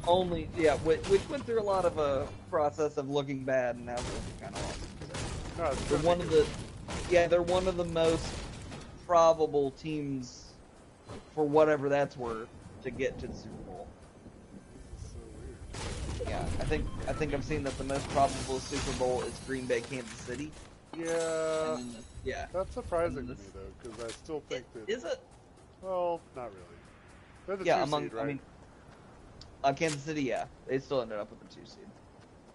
only 0.07 0.49
yeah, 0.57 0.75
which, 0.77 1.01
which 1.09 1.27
went 1.29 1.45
through 1.45 1.59
a 1.59 1.63
lot 1.63 1.83
of 1.83 1.97
a 1.97 2.27
process 2.49 2.97
of 2.97 3.09
looking 3.09 3.43
bad, 3.43 3.75
and 3.75 3.85
now 3.85 3.95
looking 3.95 4.21
kind 4.41 4.55
of 4.55 4.65
awesome. 4.65 5.57
No, 5.57 5.65
it's 5.65 5.89
They're 5.89 5.99
one 5.99 6.21
of 6.21 6.29
the 6.29 6.45
yeah, 7.09 7.27
they're 7.27 7.41
one 7.41 7.67
of 7.67 7.75
the 7.75 7.85
most 7.85 8.25
probable 9.05 9.71
teams 9.71 10.53
for 11.35 11.45
whatever 11.45 11.89
that's 11.89 12.15
worth 12.15 12.47
to 12.83 12.89
get 12.89 13.19
to 13.19 13.27
the 13.27 13.35
Super 13.35 13.55
Bowl. 13.67 13.87
So. 14.97 16.23
Yeah, 16.29 16.39
I 16.39 16.63
think 16.63 16.85
I 17.09 17.13
think 17.13 17.33
I'm 17.33 17.41
seeing 17.41 17.63
that 17.63 17.77
the 17.77 17.83
most 17.83 18.07
probable 18.09 18.59
Super 18.59 18.97
Bowl 18.97 19.23
is 19.23 19.37
Green 19.45 19.65
Bay, 19.65 19.81
Kansas 19.81 20.19
City. 20.19 20.51
Yeah, 20.97 21.73
and 21.73 21.79
then 21.79 21.91
the- 21.93 22.12
yeah. 22.23 22.47
that's 22.53 22.73
surprising 22.73 23.27
to 23.27 23.33
me 23.33 23.39
though, 23.53 23.61
because 23.81 24.03
I 24.03 24.09
still 24.11 24.43
think 24.49 24.65
that. 24.73 24.89
Is 24.89 25.03
it? 25.03 25.19
Well, 25.81 26.21
not 26.35 26.45
really. 26.45 26.57
They're 27.45 27.57
the 27.57 27.65
yeah, 27.65 27.77
two 27.77 27.83
among 27.83 28.03
seed, 28.03 28.13
right? 28.13 28.23
I 28.23 28.27
mean, 28.27 28.39
uh, 29.63 29.73
Kansas 29.73 30.01
City, 30.01 30.23
yeah, 30.23 30.45
they 30.67 30.79
still 30.79 31.01
ended 31.01 31.19
up 31.19 31.29
with 31.29 31.39
the 31.39 31.55
two 31.55 31.65
seed. 31.65 31.85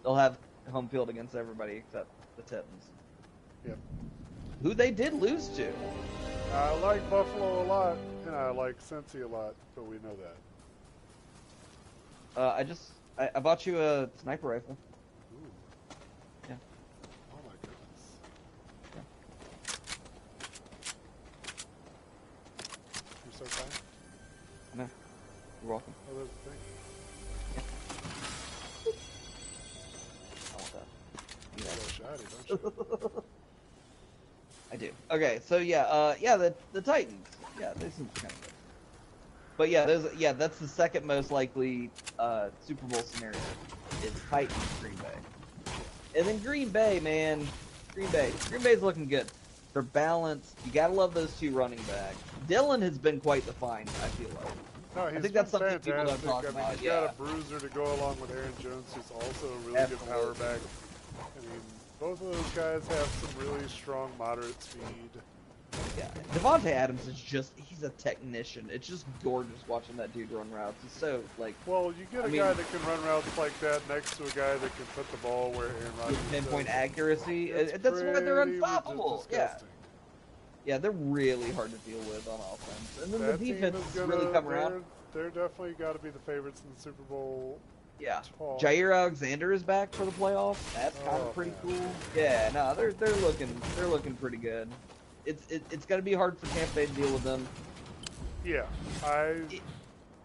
They'll 0.03 0.15
have 0.15 0.39
home 0.71 0.89
field 0.89 1.09
against 1.11 1.35
everybody 1.35 1.77
except 1.77 2.09
the 2.37 2.43
Titans, 2.43 2.91
Yep. 3.67 3.79
who 4.63 4.75
they 4.75 4.91
did 4.91 5.15
lose 5.15 5.49
to. 5.49 5.73
I 6.55 6.75
like 6.81 7.09
Buffalo 7.11 7.63
a 7.63 7.65
lot, 7.65 7.97
and 8.27 8.35
I 8.35 8.51
like 8.51 8.79
Cincy 8.81 9.23
a 9.23 9.27
lot, 9.27 9.55
but 9.75 9.85
we 9.85 9.97
know 9.97 10.17
that. 12.35 12.41
Uh, 12.41 12.55
I 12.57 12.63
just 12.63 12.93
I, 13.19 13.31
I 13.35 13.41
bought 13.41 13.67
you 13.67 13.81
a 13.81 14.09
sniper 14.23 14.49
rifle. 14.49 14.77
Ooh. 15.35 15.51
Yeah. 16.49 16.55
Oh 17.33 17.39
my 17.45 17.53
goodness. 17.63 18.19
You're 23.25 23.49
so 23.49 23.61
kind. 23.61 23.73
No, 24.77 24.89
you're 25.63 25.71
welcome. 25.71 25.95
Oh, 26.11 26.15
there's 26.17 26.29
the 26.29 26.51
thing. 26.51 26.59
I 30.53 30.57
want 30.57 30.73
that. 30.73 30.87
You 31.57 31.65
Yeah. 31.65 31.77
got 31.77 32.19
shiny, 32.19 32.25
don't 32.49 32.63
you? 33.15 33.23
I 34.73 34.77
do. 34.77 34.91
Okay, 35.11 35.41
so 35.47 35.57
yeah, 35.59 35.83
uh, 35.85 36.15
yeah, 36.21 36.37
the 36.37 36.55
the 36.73 36.81
Titans. 36.83 37.27
Yeah, 37.59 37.73
they 37.77 37.89
seem 37.91 38.09
kind 38.15 38.33
of 38.33 38.41
good. 38.43 38.53
But 39.57 39.71
yeah, 39.71 39.87
there's 39.87 40.15
yeah, 40.15 40.33
that's 40.33 40.59
the 40.59 40.69
second 40.69 41.05
most 41.07 41.31
likely 41.31 41.91
uh, 42.19 42.49
Super 42.67 42.87
Bowl 42.87 43.01
scenario. 43.03 43.39
Is 44.05 44.13
Titans 44.31 44.57
Green 44.81 44.95
Bay, 44.97 45.73
and 46.17 46.27
then 46.29 46.39
Green 46.39 46.69
Bay, 46.69 47.01
man, 47.01 47.47
Green 47.95 48.11
Bay, 48.11 48.31
Green 48.49 48.63
Bay's 48.63 48.83
looking 48.83 49.09
good. 49.09 49.27
They're 49.73 49.83
balanced. 49.83 50.57
You 50.65 50.71
gotta 50.73 50.93
love 50.93 51.15
those 51.15 51.33
two 51.39 51.51
running 51.51 51.81
backs. 51.89 52.17
Dillon 52.47 52.81
has 52.83 52.99
been 52.99 53.21
quite 53.21 53.45
the 53.47 53.53
find. 53.55 53.89
I 53.89 54.09
feel 54.09 54.29
like. 54.29 54.53
No, 54.97 55.07
he's 55.09 55.23
think 55.23 55.35
that's 55.35 55.51
something 55.51 55.79
people 55.79 56.05
don't 56.05 56.19
fantastic. 56.19 56.29
talk 56.31 56.45
I 56.45 56.49
mean, 56.49 56.57
about, 56.57 56.73
he's 56.75 56.83
yeah. 56.83 57.01
got 57.01 57.11
a 57.15 57.17
bruiser 57.17 57.61
to 57.61 57.69
go 57.69 57.85
along 57.95 58.21
with 58.21 58.31
Aaron 58.33 58.53
Jones, 58.61 58.93
who's 58.95 59.11
also 59.11 59.47
a 59.53 59.59
really 59.71 59.87
good 59.89 60.07
power 60.09 60.35
back. 60.35 60.59
I 61.19 61.41
mean, 61.41 61.61
both 62.01 62.21
of 62.21 62.27
those 62.33 62.51
guys 62.55 62.87
have 62.89 63.07
some 63.07 63.31
really 63.39 63.67
strong, 63.69 64.11
moderate 64.19 64.61
speed. 64.63 64.83
Yeah, 65.99 66.09
Davante 66.33 66.67
Adams 66.73 67.07
is 67.07 67.21
just—he's 67.21 67.83
a 67.83 67.91
technician. 67.91 68.69
It's 68.73 68.89
just 68.89 69.05
gorgeous 69.23 69.61
watching 69.69 69.97
that 69.99 70.13
dude 70.15 70.31
run 70.33 70.51
routes. 70.51 70.77
He's 70.83 70.93
so 70.93 71.23
like 71.39 71.55
Well, 71.67 71.93
you 71.99 72.07
get 72.11 72.23
I 72.25 72.27
a 72.27 72.31
mean- 72.31 72.41
guy 72.41 72.53
that 72.55 72.71
can 72.73 72.83
run 72.89 73.05
routes 73.05 73.37
like 73.37 73.59
that 73.61 73.87
next 73.89 74.17
to 74.17 74.23
a 74.25 74.29
guy 74.29 74.55
that 74.57 74.77
can 74.77 74.87
put 74.97 75.09
the 75.11 75.19
ball 75.19 75.51
where 75.53 75.67
Aaron 75.69 75.93
Rodgers 76.01 76.19
pinpoint 76.31 76.69
accuracy. 76.69 77.53
Uh, 77.53 77.77
That's 77.83 78.01
why 78.01 78.21
they're 78.21 78.41
unstoppable. 78.41 79.27
Yeah. 79.31 79.59
Yeah, 80.69 80.77
they're 80.77 80.91
really 80.91 81.51
hard 81.53 81.71
to 81.71 81.79
deal 81.91 81.99
with 82.01 82.29
on 82.29 82.39
offense, 82.41 83.03
and 83.03 83.11
then 83.11 83.21
That 83.23 83.41
the 83.41 83.53
defense 83.55 83.75
is 83.79 83.95
gonna, 83.95 84.07
really 84.07 84.31
come 84.35 84.47
around. 84.47 84.85
They're 85.15 85.31
definitely 85.31 85.73
got 85.79 85.95
to 85.95 85.99
be 85.99 86.11
the 86.11 86.19
favorites 86.19 86.61
in 86.63 86.75
the 86.75 86.79
Super 86.79 87.03
Bowl. 87.05 87.59
Yeah, 87.99 88.21
talk. 88.37 88.61
Jaire 88.61 88.95
Alexander 88.95 89.55
is 89.55 89.63
back 89.63 89.95
for 89.95 90.05
the 90.05 90.11
playoffs. 90.11 90.59
That's 90.75 90.95
kind 90.99 91.23
Oh, 91.23 91.29
of 91.29 91.35
pretty 91.35 91.53
man. 91.53 91.61
cool. 91.63 91.91
Yeah, 92.15 92.51
no, 92.53 92.75
they're 92.75 92.93
they're 92.93 93.17
looking 93.17 93.49
they're 93.77 93.87
looking 93.87 94.15
pretty 94.17 94.37
good. 94.37 94.69
It's 95.25 95.51
it, 95.51 95.63
it's 95.71 95.87
gonna 95.87 96.03
be 96.03 96.13
hard 96.13 96.37
for 96.39 96.45
Tampa 96.55 96.75
Bay 96.75 96.85
to 96.85 96.93
deal 96.93 97.11
with 97.15 97.25
them. 97.25 97.49
Yeah, 98.45 98.67
I 99.03 99.21
It- 99.51 99.63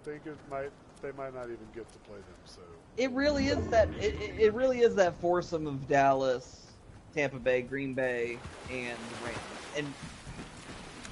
think 0.04 0.26
it 0.26 0.36
might. 0.52 0.72
They 1.02 1.14
might 1.14 1.34
not 1.34 1.46
even 1.46 1.68
get 1.74 1.89
to 1.89 1.98
play 2.00 2.18
them. 2.18 2.36
So 2.44 2.60
It 2.98 3.12
really 3.12 3.48
is 3.48 3.66
that 3.70 3.88
it, 3.98 4.16
it 4.22 4.36
it 4.38 4.54
really 4.54 4.82
is 4.82 4.94
that 4.96 5.16
foursome 5.22 5.68
of 5.68 5.88
Dallas, 5.88 6.68
Tampa 7.16 7.39
Bay, 7.39 7.62
Green 7.62 7.94
Bay, 7.94 8.38
and 8.70 8.98
the 8.98 9.26
Rams. 9.26 9.39
And 9.78 9.94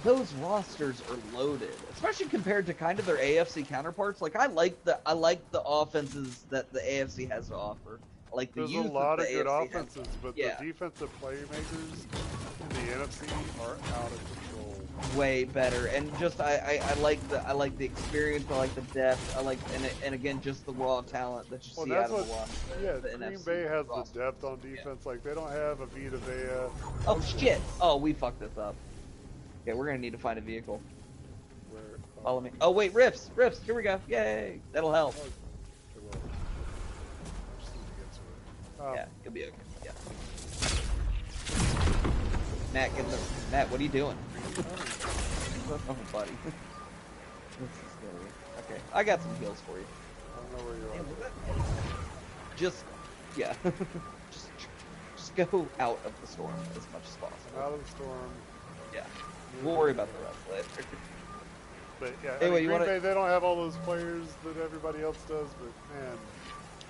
those 0.03 0.33
rosters 0.35 1.01
are 1.09 1.37
loaded, 1.37 1.69
especially 1.93 2.25
compared 2.27 2.65
to 2.65 2.73
kind 2.73 2.97
of 2.99 3.05
their 3.05 3.17
AFC 3.17 3.67
counterparts. 3.67 4.21
Like 4.21 4.35
I 4.35 4.47
like 4.47 4.83
the 4.83 4.99
I 5.05 5.13
like 5.13 5.49
the 5.51 5.61
offenses 5.61 6.43
that 6.49 6.71
the 6.73 6.79
AFC 6.79 7.29
has 7.29 7.49
to 7.49 7.55
offer. 7.55 7.99
I 8.31 8.35
like 8.35 8.53
the 8.53 8.61
there's 8.61 8.73
a 8.75 8.81
lot 8.91 9.19
of 9.19 9.27
the 9.27 9.33
good 9.33 9.45
AFC 9.47 9.65
offenses, 9.67 10.07
but 10.21 10.37
Yeah. 10.37 10.55
the 10.59 10.65
defensive 10.65 11.09
playmakers 11.21 12.05
in 12.61 12.69
the 12.69 12.93
NFC 12.93 13.27
are 13.61 13.73
out 13.95 14.11
of 14.11 14.19
control. 14.49 14.75
way 15.15 15.43
better 15.45 15.87
and 15.87 16.15
just 16.19 16.39
I, 16.41 16.79
I, 16.81 16.91
I 16.91 16.93
like 17.01 17.25
the 17.29 17.41
I 17.47 17.51
like 17.53 17.77
the 17.77 17.85
experience 17.85 18.45
I 18.51 18.57
like 18.57 18.73
the 18.75 18.81
depth 18.93 19.35
I 19.37 19.41
like 19.41 19.57
and 19.75 19.89
and 20.05 20.13
again 20.15 20.41
just 20.41 20.65
the 20.65 20.73
raw 20.73 21.01
talent 21.01 21.49
that 21.49 21.65
you 21.65 21.73
Well, 21.75 21.85
see 21.85 21.93
out 21.93 22.09
of 22.11 22.27
the 22.27 22.31
one 22.33 22.47
Yeah, 22.83 22.93
the 22.93 23.17
Green 23.17 23.31
NFC 23.37 23.45
Bay 23.45 23.61
has 23.63 23.85
roster. 23.87 24.13
the 24.19 24.25
depth 24.25 24.43
on 24.43 24.59
defense. 24.61 25.05
Like 25.05 25.23
they 25.23 25.33
don't 25.33 25.51
have 25.51 25.79
a 25.81 25.85
Vita 25.87 26.17
Vea. 26.17 26.69
oh 27.07 27.19
shit 27.21 27.59
oh 27.81 27.97
we 27.97 28.13
fucked 28.13 28.39
this 28.39 28.57
up 28.57 28.75
okay 29.61 29.73
we're 29.73 29.85
gonna 29.85 29.97
need 29.97 30.11
to 30.13 30.17
find 30.17 30.37
a 30.37 30.41
vehicle. 30.41 30.81
Where, 31.69 31.81
follow 32.23 32.41
me. 32.41 32.51
Oh 32.59 32.71
wait 32.71 32.93
riffs 32.93 33.29
riffs 33.31 33.63
here 33.63 33.75
we 33.75 33.83
go. 33.83 33.99
Yay 34.07 34.59
that'll 34.71 34.91
help. 34.93 35.15
Oh, 35.17 35.21
okay, 35.21 35.31
well, 36.03 36.21
I 37.57 37.61
just 37.61 37.75
need 37.75 37.83
to 37.85 37.93
get 37.97 38.11
to 38.13 38.19
it. 38.19 38.87
Um, 38.87 38.95
yeah 38.95 39.05
you'll 39.23 39.33
be 39.33 39.43
okay 39.45 39.55
yeah. 39.85 39.91
Matt 42.73 42.95
get 42.95 43.09
the 43.09 43.17
Matt 43.51 43.69
what 43.69 43.79
are 43.79 43.83
you 43.83 43.89
doing? 43.89 44.17
Oh 45.89 45.95
buddy. 46.11 46.31
This 47.59 47.69
is 47.69 47.91
scary. 47.91 48.31
Okay 48.65 48.81
I 48.93 49.03
got 49.03 49.21
some 49.21 49.35
heals 49.39 49.61
for 49.67 49.77
you. 49.77 49.85
I 49.85 50.41
don't 50.41 50.51
know 50.57 50.71
where 50.71 50.77
you 50.77 50.87
are. 51.61 52.57
just 52.57 52.83
yeah. 53.37 53.53
Just 54.31 54.47
just 55.17 55.35
go 55.35 55.67
out 55.79 55.99
of 56.05 56.13
the 56.21 56.27
storm 56.27 56.53
as 56.71 56.87
much 56.93 57.03
as 57.05 57.15
possible. 57.17 57.61
Out 57.61 57.73
of 57.73 57.83
the 57.83 57.89
storm. 57.91 58.31
yeah 58.93 59.03
we'll 59.63 59.75
worry 59.75 59.91
about 59.91 60.07
the 60.17 60.23
rest 60.53 60.67
later 60.77 60.87
But 61.99 62.13
yeah, 62.23 62.31
Anyway, 62.41 62.45
I 62.45 62.49
mean, 62.49 62.51
Green 62.67 62.71
wanna- 62.71 62.85
Bay 62.85 62.99
they 62.99 63.13
don't 63.13 63.27
have 63.27 63.43
all 63.43 63.55
those 63.55 63.77
players 63.77 64.25
that 64.43 64.57
everybody 64.57 65.03
else 65.03 65.17
does. 65.27 65.47
But 65.59 65.95
man, 65.95 66.17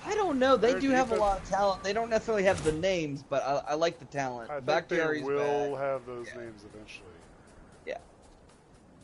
I 0.05 0.15
don't 0.15 0.39
know 0.39 0.55
they 0.57 0.79
do 0.79 0.89
have 0.91 1.11
a 1.11 1.15
lot 1.15 1.41
of 1.41 1.49
talent 1.49 1.83
they 1.83 1.93
don't 1.93 2.09
necessarily 2.09 2.43
have 2.43 2.63
the 2.63 2.71
names 2.71 3.23
but 3.29 3.43
I, 3.43 3.61
I 3.69 3.73
like 3.75 3.99
the 3.99 4.05
talent 4.05 4.49
I 4.49 4.55
think 4.55 4.65
Bakhtiari's 4.65 5.21
they 5.21 5.27
will 5.33 5.71
back. 5.73 5.79
have 5.81 6.05
those 6.07 6.27
Yeah. 6.33 6.41
names 6.41 6.63
eventually. 6.73 7.05
Yeah. 7.85 7.97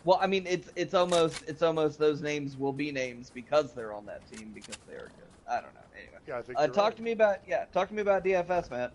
Well 0.06 0.18
I 0.22 0.26
mean 0.28 0.48
it's 0.48 0.70
it's 0.76 0.94
almost 0.96 1.44
it's 1.48 1.62
almost 1.62 2.00
those 2.00 2.22
names 2.22 2.58
will 2.58 2.74
be 2.74 2.92
names 2.92 3.30
because 3.30 3.74
they're 3.74 3.94
on 3.94 4.06
that 4.08 4.26
team 4.32 4.52
because 4.56 4.78
they 4.88 4.96
are 4.96 5.12
good 5.18 5.30
I 5.48 5.56
don't 5.62 5.74
know 5.76 5.82
anyway 5.96 6.18
Yeah, 6.28 6.40
I 6.40 6.42
think. 6.42 6.58
uh, 6.58 6.66
talk 6.68 6.78
right. 6.86 6.96
to 6.98 7.04
me 7.04 7.12
about 7.12 7.38
yeah 7.48 7.66
talk 7.74 7.90
to 7.90 7.94
me 7.94 8.02
about 8.02 8.24
DFS 8.24 8.72
Matt 8.72 8.92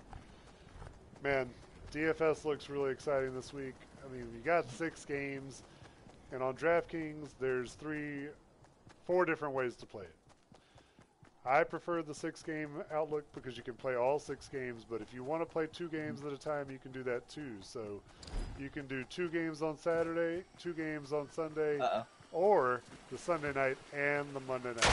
Man, 1.23 1.49
DFS 1.93 2.45
looks 2.45 2.69
really 2.69 2.91
exciting 2.91 3.33
this 3.33 3.53
week. 3.53 3.75
I 4.05 4.13
mean, 4.13 4.27
you 4.35 4.41
got 4.45 4.71
six 4.71 5.05
games, 5.05 5.63
and 6.33 6.43
on 6.43 6.55
DraftKings, 6.55 7.29
there's 7.41 7.75
three, 7.75 8.27
four 9.07 9.25
different 9.25 9.55
ways 9.55 9.77
to 9.77 9.87
play 9.87 10.05
it. 10.05 10.15
I 11.45 11.65
prefer 11.65 12.03
the 12.03 12.15
six 12.15 12.41
game 12.43 12.71
outlook 12.93 13.25
because 13.35 13.57
you 13.57 13.65
can 13.65 13.75
play 13.75 13.97
all 13.97 14.21
six 14.21 14.49
games, 14.49 14.87
but 14.89 15.01
if 15.01 15.13
you 15.13 15.25
want 15.25 15.43
to 15.43 15.47
play 15.47 15.67
two 15.73 15.89
games 15.89 16.25
at 16.25 16.33
a 16.33 16.39
time, 16.39 16.71
you 16.71 16.79
can 16.79 16.93
do 16.93 17.03
that 17.03 17.29
too. 17.29 17.57
So 17.61 18.01
you 18.61 18.69
can 18.69 18.87
do 18.87 19.03
two 19.11 19.29
games 19.29 19.61
on 19.61 19.77
Saturday, 19.77 20.45
two 20.59 20.73
games 20.73 21.13
on 21.13 21.29
Sunday, 21.31 21.81
uh 21.81 22.05
or 22.33 22.81
the 23.11 23.19
Sunday 23.19 23.53
night 23.53 23.77
and 23.93 24.27
the 24.35 24.41
Monday 24.41 24.73
night. 24.73 24.85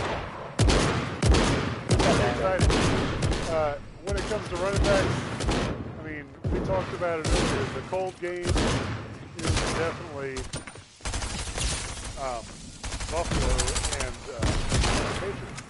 Uh, 3.50 3.76
when 4.04 4.16
it 4.16 4.22
comes 4.24 4.48
to 4.50 4.56
running 4.58 4.84
backs, 4.84 5.16
I 6.04 6.08
mean, 6.08 6.26
we 6.52 6.60
talked 6.66 6.94
about 6.94 7.20
it 7.20 7.28
earlier. 7.28 7.66
The 7.76 7.82
cold 7.90 8.20
game 8.20 8.46
definitely 9.80 10.36
um, 12.22 12.44
Buffalo 13.10 13.56
and 14.04 14.16
uh, 14.36 14.44
Patriots. 15.22 15.64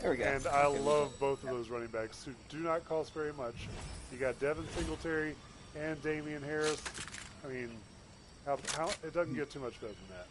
there 0.00 0.10
we 0.10 0.16
go 0.16 0.24
And 0.24 0.46
I 0.46 0.66
love 0.68 1.12
both 1.20 1.44
of 1.44 1.50
those 1.50 1.68
running 1.68 1.88
backs 1.88 2.24
who 2.24 2.32
do 2.48 2.60
not 2.64 2.88
cost 2.88 3.12
very 3.12 3.34
much. 3.34 3.68
You 4.10 4.16
got 4.16 4.40
Devin 4.40 4.64
Singletary 4.74 5.34
and 5.78 6.02
Damien 6.02 6.42
Harris. 6.42 6.82
I 7.44 7.48
mean, 7.52 7.68
how, 8.46 8.58
how, 8.74 8.88
it 9.04 9.12
doesn't 9.12 9.34
get 9.34 9.50
too 9.50 9.60
much 9.60 9.78
better 9.82 9.92
than 9.92 10.16
that. 10.16 10.28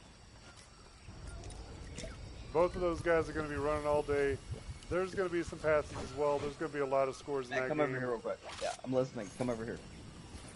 Both 2.52 2.74
of 2.74 2.82
those 2.82 3.02
guys 3.02 3.30
are 3.30 3.34
going 3.34 3.48
to 3.48 3.54
be 3.54 3.60
running 3.60 3.86
all 3.86 4.02
day. 4.02 4.40
There's 4.92 5.16
going 5.16 5.30
to 5.30 5.34
be 5.34 5.42
some 5.42 5.58
passes 5.60 5.90
as 6.04 6.18
well. 6.18 6.38
There's 6.38 6.54
going 6.56 6.70
to 6.70 6.78
be 6.78 6.84
a 6.84 6.86
lot 6.86 7.08
of 7.08 7.16
scores 7.16 7.46
in 7.50 7.56
that 7.56 7.70
come 7.70 7.78
game. 7.78 7.88
over 7.88 7.98
here 7.98 8.10
real 8.10 8.20
quick. 8.20 8.38
Yeah, 8.62 8.72
I'm 8.84 8.92
listening. 8.92 9.30
Come 9.38 9.50
over 9.50 9.64
here. 9.64 9.80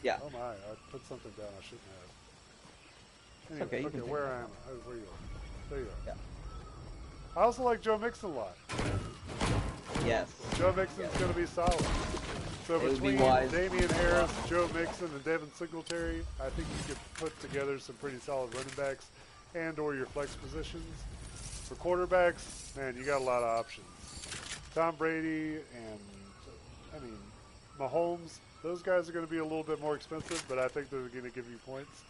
Yeah. 0.03 0.17
Oh 0.21 0.29
my! 0.33 0.39
I 0.49 0.53
put 0.91 1.07
something 1.07 1.31
down 1.37 1.47
I 1.57 1.63
shouldn't 1.63 1.81
have. 1.87 3.51
Anyway, 3.51 3.65
okay, 3.67 3.79
you 3.81 3.87
okay, 3.87 3.99
can 3.99 4.09
where 4.09 4.25
I 4.27 4.39
am? 4.41 4.47
Oh, 4.69 4.73
where 4.85 4.97
you 4.97 5.03
are? 5.03 5.69
There 5.69 5.79
you 5.79 5.85
are. 5.85 6.05
Yeah. 6.05 6.13
I 7.37 7.43
also 7.43 7.63
like 7.63 7.81
Joe 7.81 7.97
Mixon 7.97 8.31
a 8.31 8.33
lot. 8.33 8.57
Yes. 10.05 10.27
Joe 10.57 10.73
Mixon's 10.75 10.99
Yes. 11.11 11.17
going 11.17 11.33
to 11.33 11.39
be 11.39 11.45
solid. 11.45 11.85
So 12.67 12.75
It 12.75 12.81
be 12.83 12.89
between 12.89 13.19
wise. 13.19 13.51
Damien 13.51 13.89
Harris, 13.89 14.31
Joe 14.49 14.67
Mixon, 14.73 15.05
and 15.13 15.23
Devin 15.23 15.49
Singletary, 15.55 16.25
I 16.41 16.49
think 16.49 16.67
you 16.77 16.83
could 16.93 16.97
put 17.13 17.39
together 17.41 17.79
some 17.79 17.95
pretty 18.01 18.19
solid 18.19 18.53
running 18.53 18.73
backs 18.75 19.05
and 19.53 19.77
or 19.79 19.95
your 19.95 20.07
flex 20.07 20.35
positions. 20.35 20.83
For 21.69 21.75
quarterbacks, 21.75 22.75
man, 22.75 22.95
you 22.97 23.05
got 23.05 23.21
a 23.21 23.23
lot 23.23 23.41
of 23.43 23.59
options. 23.59 23.85
Tom 24.75 24.95
Brady 24.97 25.55
and, 25.55 25.99
I 26.95 26.99
mean, 26.99 27.17
Mahomes, 27.79 28.39
those 28.61 28.81
guys 28.81 29.07
are 29.07 29.13
going 29.13 29.25
to 29.25 29.31
be 29.31 29.37
a 29.37 29.43
little 29.43 29.63
bit 29.63 29.79
more 29.81 29.95
expensive, 29.95 30.43
but 30.49 30.59
I 30.59 30.67
think 30.67 30.89
they're 30.89 30.99
going 30.99 31.23
to 31.23 31.29
give 31.29 31.49
you 31.49 31.57
points. 31.65 32.01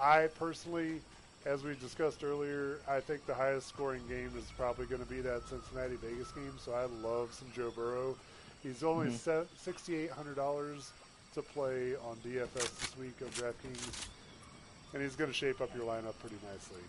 I 0.00 0.28
personally, 0.38 1.00
as 1.46 1.64
we 1.64 1.74
discussed 1.74 2.22
earlier, 2.22 2.78
I 2.88 3.00
think 3.00 3.26
the 3.26 3.34
highest 3.34 3.68
scoring 3.68 4.02
game 4.08 4.30
is 4.38 4.44
probably 4.56 4.86
going 4.86 5.02
to 5.02 5.08
be 5.08 5.20
that 5.20 5.42
Cincinnati 5.48 5.96
Vegas 5.96 6.30
game. 6.30 6.52
So 6.58 6.72
I 6.72 6.84
love 7.06 7.34
some 7.34 7.48
Joe 7.56 7.72
Burrow. 7.74 8.16
He's 8.62 8.84
only 8.84 9.08
Mhm. 9.08 9.18
set 9.18 9.46
sixty-eight 9.58 10.10
hundred 10.12 10.36
dollars 10.36 10.92
to 11.34 11.42
play 11.42 11.96
on 11.96 12.16
DFS 12.22 12.70
this 12.78 12.96
week 12.96 13.14
on 13.20 13.28
DraftKings, 13.30 14.06
and 14.94 15.02
he's 15.02 15.16
going 15.16 15.30
to 15.30 15.34
shape 15.36 15.60
up 15.60 15.74
your 15.74 15.84
lineup 15.84 16.14
pretty 16.20 16.36
nicely. 16.46 16.82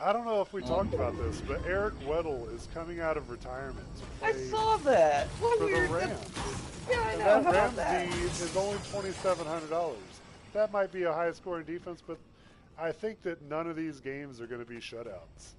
I 0.00 0.12
don't 0.12 0.26
know 0.26 0.42
if 0.42 0.52
we 0.52 0.60
talked 0.62 0.92
about 0.92 1.16
this, 1.16 1.40
but 1.40 1.64
Eric 1.66 1.94
Weddle 2.00 2.52
is 2.54 2.68
coming 2.74 3.00
out 3.00 3.16
of 3.16 3.30
retirement 3.30 3.86
I 4.22 4.32
saw 4.32 4.76
that. 4.78 5.26
What 5.40 5.58
for 5.58 5.64
the. 5.66 5.88
Rams. 5.88 6.20
Yeah, 6.90 7.00
I 7.00 7.10
And 7.12 7.18
know. 7.18 7.24
that 7.24 7.44
How 7.44 7.52
Rams 7.52 7.76
that? 7.76 8.08
Is 8.42 8.56
only 8.56 8.78
twenty-seven 8.92 9.46
hundred 9.46 9.70
dollars. 9.70 9.96
That 10.52 10.70
might 10.72 10.92
be 10.92 11.04
a 11.04 11.12
high-scoring 11.12 11.64
defense, 11.64 12.02
but 12.06 12.18
I 12.78 12.92
think 12.92 13.22
that 13.22 13.40
none 13.48 13.66
of 13.68 13.76
these 13.76 14.00
games 14.00 14.40
are 14.40 14.46
going 14.46 14.60
to 14.64 14.66
be 14.70 14.76
shutouts. 14.76 15.54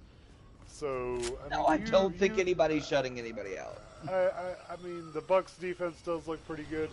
So 0.68 1.18
I 1.44 1.48
No, 1.48 1.62
mean, 1.62 1.66
I 1.68 1.74
you- 1.84 1.90
don't 1.90 2.16
think 2.16 2.34
you- 2.36 2.40
anybody's 2.42 2.86
shutting 2.86 3.18
anybody 3.18 3.58
out. 3.58 3.78
I, 4.08 4.12
I, 4.14 4.54
I 4.70 4.76
mean, 4.84 5.12
the 5.12 5.20
Bucks 5.20 5.54
defense 5.54 6.00
does 6.02 6.28
look 6.28 6.44
pretty 6.46 6.64
good, 6.70 6.90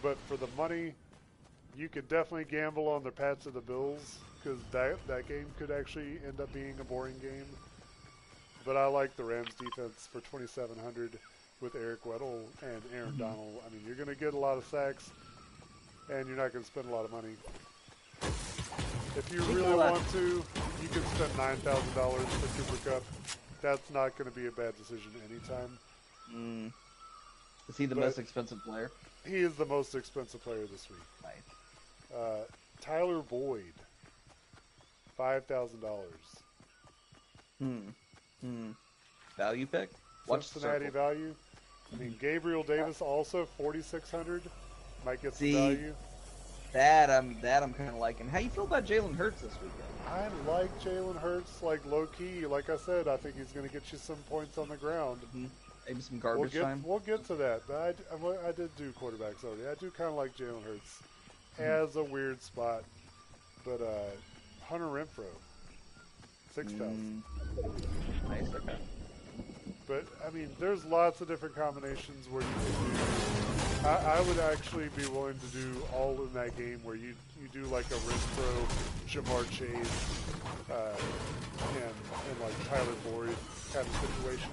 but 0.00 0.16
for 0.28 0.36
the 0.36 0.46
money, 0.56 0.94
you 1.76 1.88
could 1.88 2.08
definitely 2.08 2.44
gamble 2.44 2.86
on 2.86 3.02
the 3.02 3.10
Pats 3.10 3.46
or 3.46 3.50
the 3.50 3.60
Bills 3.60 4.18
because 4.42 4.58
that 4.72 4.96
that 5.06 5.28
game 5.28 5.46
could 5.58 5.70
actually 5.70 6.18
end 6.26 6.40
up 6.40 6.52
being 6.52 6.74
a 6.80 6.84
boring 6.84 7.18
game. 7.20 7.46
But 8.64 8.76
I 8.76 8.86
like 8.86 9.16
the 9.16 9.24
Rams 9.24 9.52
defense 9.54 10.08
for 10.12 10.20
2,700 10.20 11.18
with 11.60 11.74
Eric 11.74 12.04
Weddle 12.04 12.42
and 12.62 12.82
Aaron 12.94 13.12
Mhm. 13.12 13.18
Donald. 13.18 13.62
I 13.66 13.70
mean, 13.70 13.82
you're 13.86 13.96
going 13.96 14.08
to 14.08 14.14
get 14.14 14.34
a 14.34 14.38
lot 14.38 14.56
of 14.56 14.64
sacks, 14.66 15.10
and 16.10 16.26
you're 16.28 16.36
not 16.36 16.52
going 16.52 16.64
to 16.64 16.70
spend 16.70 16.88
a 16.88 16.92
lot 16.94 17.04
of 17.04 17.10
money. 17.12 17.34
If 19.16 19.28
you 19.32 19.40
Think 19.42 19.58
really 19.58 19.74
want 19.74 20.08
to, 20.12 20.42
you 20.80 20.88
can 20.88 21.04
spend 21.14 21.36
nine 21.36 21.56
thousand 21.58 21.94
dollars 21.94 22.24
for 22.24 22.62
Cooper 22.62 22.90
Kupp. 22.90 23.02
That's 23.60 23.90
not 23.90 24.16
going 24.16 24.30
to 24.30 24.36
be 24.36 24.46
a 24.46 24.52
bad 24.52 24.76
decision 24.76 25.10
anytime. 25.28 25.78
Mm. 26.32 26.72
Is 27.68 27.76
he 27.76 27.86
the 27.86 27.94
But- 27.94 28.04
most 28.04 28.18
expensive 28.18 28.58
player? 28.64 28.90
He 29.24 29.36
is 29.36 29.54
the 29.54 29.66
most 29.66 29.94
expensive 29.94 30.42
player 30.42 30.66
this 30.66 30.88
week. 30.90 30.98
Nice. 31.22 32.16
Uh, 32.16 32.44
Tyler 32.80 33.20
Boyd, 33.22 33.72
five 35.22 35.44
thousand 35.46 35.80
dollars. 35.80 36.42
Hmm. 37.60 37.78
Hmm. 38.40 38.70
Value 39.38 39.66
pick? 39.66 39.90
Watch 40.26 40.48
the 40.48 40.54
Cincinnati 40.54 40.86
circle. 40.86 41.00
value. 41.00 41.34
I 41.92 41.96
mean, 41.96 42.16
Gabriel 42.20 42.62
Davis 42.64 43.00
also 43.00 43.46
forty 43.46 43.82
six 43.82 44.10
hundred. 44.10 44.42
Might 45.04 45.22
get 45.22 45.34
some 45.34 45.46
See, 45.46 45.52
value. 45.52 45.94
That 46.72 47.10
I'm 47.10 47.40
that 47.42 47.62
I'm 47.62 47.72
kind 47.72 47.90
of 47.90 47.96
liking. 47.96 48.28
How 48.28 48.38
you 48.38 48.48
feel 48.48 48.64
about 48.64 48.84
Jalen 48.84 49.14
Hurts 49.14 49.42
this 49.42 49.60
weekend? 49.60 49.88
I 50.08 50.28
like 50.50 50.70
Jalen 50.80 51.20
Hurts, 51.20 51.62
like 51.62 51.84
low 51.86 52.06
key. 52.06 52.46
Like 52.46 52.68
I 52.70 52.76
said, 52.76 53.06
I 53.06 53.16
think 53.16 53.36
he's 53.36 53.52
going 53.52 53.66
to 53.66 53.72
get 53.72 53.92
you 53.92 53.98
some 53.98 54.16
points 54.28 54.58
on 54.58 54.68
the 54.68 54.76
ground. 54.76 55.18
hmm 55.32 55.46
Maybe 55.86 56.00
some 56.00 56.18
We'll 56.18 56.32
garbage 56.34 56.52
get 56.52 56.62
time. 56.62 56.82
we'll 56.86 56.98
get 57.00 57.24
to 57.26 57.34
that, 57.36 57.62
but 57.68 57.76
I, 57.76 57.92
d- 57.92 58.04
I 58.10 58.14
wa- 58.16 58.36
I 58.48 58.52
did 58.52 58.70
do 58.76 58.90
quarterbacks 58.92 59.44
already. 59.44 59.68
I 59.68 59.74
do 59.74 59.90
kind 59.90 60.08
of 60.10 60.14
like 60.14 60.34
Jalen 60.36 60.64
Hurts 60.64 61.02
Mhm. 61.58 61.84
as 61.84 61.96
a 61.96 62.04
weird 62.04 62.40
spot, 62.40 62.84
but 63.64 63.80
uh, 63.82 64.14
Hunter 64.72 64.86
Renfrow, 64.86 65.26
six 66.54 66.72
thousand. 66.72 67.22
Mm. 67.58 68.28
Nice. 68.30 68.54
Okay. 68.54 68.76
But 69.86 70.06
I 70.26 70.30
mean, 70.30 70.48
there's 70.58 70.82
lots 70.86 71.20
of 71.20 71.28
different 71.28 71.54
combinations 71.54 72.26
where 72.30 72.40
you 72.40 72.48
can 72.48 73.82
do. 73.82 73.86
I, 73.86 74.16
I 74.16 74.20
would 74.22 74.38
actually 74.38 74.88
be 74.96 75.04
willing 75.08 75.38
to 75.38 75.46
do 75.48 75.82
all 75.94 76.18
in 76.22 76.32
that 76.32 76.56
game 76.56 76.80
where 76.84 76.94
you 76.94 77.12
you 77.38 77.48
do 77.52 77.64
like 77.66 77.84
a 77.90 77.96
Renfro, 77.96 78.66
Ja'Marr 79.08 79.44
Chase, 79.50 80.22
uh, 80.70 80.96
and 81.74 81.94
and 82.30 82.40
like 82.40 82.54
Tyler 82.70 82.96
Boyd 83.10 83.36
kind 83.74 83.86
of 83.86 83.94
situation. 84.00 84.50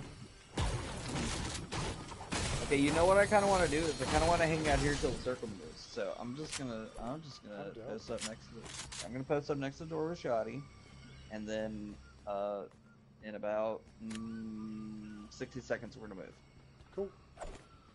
Okay. 2.70 2.78
You 2.78 2.92
know 2.92 3.04
what 3.08 3.18
I 3.18 3.26
kind 3.26 3.44
of 3.44 3.50
want 3.50 3.66
to 3.66 3.72
do 3.72 3.78
is 3.78 4.00
I 4.00 4.06
kind 4.06 4.22
of 4.22 4.30
want 4.30 4.42
to 4.42 4.46
hang 4.46 4.70
out 4.70 4.78
here 4.78 4.94
till 4.94 5.10
the 5.10 5.24
circle 5.24 5.48
moves. 5.48 5.82
So 5.92 6.14
I'm 6.20 6.36
just 6.36 6.56
gonna 6.56 6.86
I'm 7.02 7.20
just 7.24 7.42
gonna 7.44 7.64
I'm 7.64 7.98
post 7.98 8.12
up 8.12 8.22
next 8.30 8.46
to 8.46 8.54
the 8.54 9.06
I'm 9.08 9.12
gonna 9.12 9.24
post 9.24 9.50
up 9.50 9.58
next 9.58 9.80
to 9.80 9.86
Dora 9.86 10.16
Shoddy, 10.16 10.62
and 11.32 11.50
then 11.50 11.96
uh, 12.28 12.66
in 13.24 13.34
about 13.34 13.82
mm, 14.06 15.24
60 15.32 15.62
seconds 15.62 15.98
we're 15.98 16.10
gonna 16.10 16.22
move. 16.22 16.36
Cool. 16.96 17.10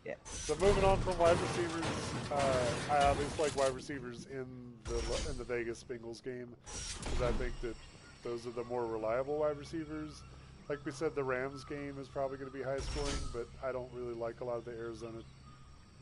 Yeah. 0.05 0.15
So 0.25 0.57
moving 0.57 0.83
on 0.83 0.99
from 1.03 1.19
wide 1.19 1.39
receivers, 1.41 1.85
uh, 2.33 2.65
I 2.91 3.05
obviously 3.05 3.45
like 3.45 3.57
wide 3.57 3.77
receivers 3.77 4.27
in 4.33 4.45
the 4.87 4.97
in 5.31 5.39
the 5.39 5.45
Vegas 5.45 5.85
Bengals 5.89 6.21
game 6.21 6.49
because 6.65 7.23
I 7.23 7.31
think 7.39 7.53
that 7.61 7.77
those 8.25 8.45
are 8.45 8.51
the 8.51 8.65
more 8.65 8.85
reliable 8.87 9.39
wide 9.39 9.57
receivers. 9.57 10.21
Like 10.69 10.79
we 10.85 10.93
said, 10.93 11.15
the 11.15 11.25
Rams 11.25 11.65
game 11.65 11.97
is 12.01 12.09
probably 12.09 12.39
going 12.39 12.51
to 12.51 12.57
be 12.57 12.63
high 12.63 12.79
scoring, 12.79 13.15
but 13.33 13.47
I 13.63 13.71
don't 13.71 13.89
really 13.93 14.15
like 14.15 14.41
a 14.41 14.45
lot 14.45 14.57
of 14.57 14.65
the 14.65 14.71
Arizona 14.71 15.19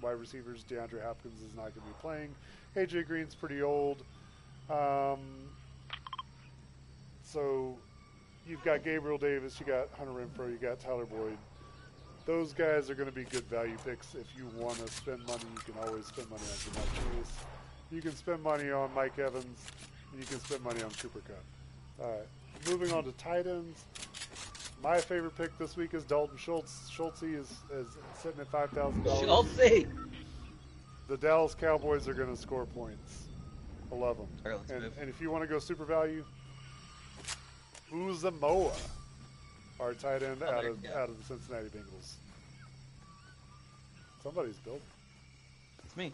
wide 0.01 0.13
receivers. 0.13 0.65
DeAndre 0.69 1.03
Hopkins 1.03 1.43
is 1.43 1.55
not 1.57 1.75
going 1.75 1.81
to 1.81 1.81
be 1.81 1.95
playing. 2.01 2.35
AJ 2.77 3.07
Green's 3.07 3.35
pretty 3.35 3.63
old. 3.63 4.05
Um, 4.71 5.19
so 7.25 7.77
you've 8.47 8.63
got 8.65 8.85
Gabriel 8.85 9.19
Davis, 9.19 9.59
you 9.59 9.67
got 9.67 9.89
Hunter 9.99 10.13
Renfrow, 10.13 10.51
you 10.51 10.59
got 10.59 10.79
Tyler 10.79 11.07
Boyd. 11.07 11.39
Those 12.25 12.53
guys 12.53 12.89
are 12.89 12.95
going 12.95 13.09
to 13.09 13.15
be 13.15 13.25
good 13.25 13.45
value 13.45 13.77
picks. 13.85 14.15
If 14.15 14.27
you 14.37 14.47
want 14.57 14.79
to 14.79 14.93
spend 14.93 15.27
money, 15.27 15.43
you 15.55 15.73
can 15.73 15.83
always 15.83 16.07
spend 16.07 16.31
money 16.31 16.43
on 16.43 16.73
Ja'Marr 16.73 17.17
Chase. 17.17 17.33
You 17.91 18.01
can 18.01 18.15
spend 18.15 18.43
money 18.43 18.71
on 18.71 18.95
Mike 18.95 19.19
Evans, 19.19 19.67
and 20.13 20.21
you 20.21 20.27
can 20.27 20.39
spend 20.39 20.63
money 20.63 20.83
on 20.83 20.91
Cooper 20.91 21.21
Kupp. 21.21 21.43
All 22.01 22.13
right, 22.13 22.71
moving 22.71 22.93
on 22.93 23.03
to 23.05 23.13
tight 23.13 23.49
ends. 23.49 23.85
My 24.83 24.99
favorite 25.01 25.37
pick 25.37 25.57
this 25.59 25.77
week 25.77 25.95
is 25.95 26.03
Dalton 26.05 26.37
Schultz. 26.37 26.89
Schultz 26.91 27.23
is, 27.23 27.49
is 27.73 27.87
sitting 28.21 28.41
at 28.41 28.49
five 28.49 28.71
thousand 28.71 29.05
dollars. 29.05 29.25
Chelsea. 29.25 29.87
The 31.09 31.17
Dallas 31.17 31.55
Cowboys 31.55 32.09
are 32.09 32.15
going 32.15 32.35
to 32.35 32.41
score 32.41 32.67
points. 32.67 33.27
I 33.93 33.95
love 33.95 34.17
them. 34.17 34.29
Right, 34.45 34.59
And, 34.71 34.91
and 34.99 35.09
if 35.09 35.21
you 35.21 35.31
want 35.31 35.45
to 35.45 35.49
go 35.49 35.59
super 35.59 35.85
value, 35.85 36.25
Uzomah, 37.93 38.73
our 39.79 39.93
tight 39.95 40.23
end 40.23 40.43
Oh, 40.43 40.51
out 40.51 40.65
of 40.65 40.85
out 40.87 41.09
of 41.11 41.19
the 41.19 41.25
Cincinnati 41.25 41.67
Bengals. 41.69 42.15
Somebody's 44.23 44.57
building. 44.57 44.83
It's 45.85 45.97
me. 45.97 46.13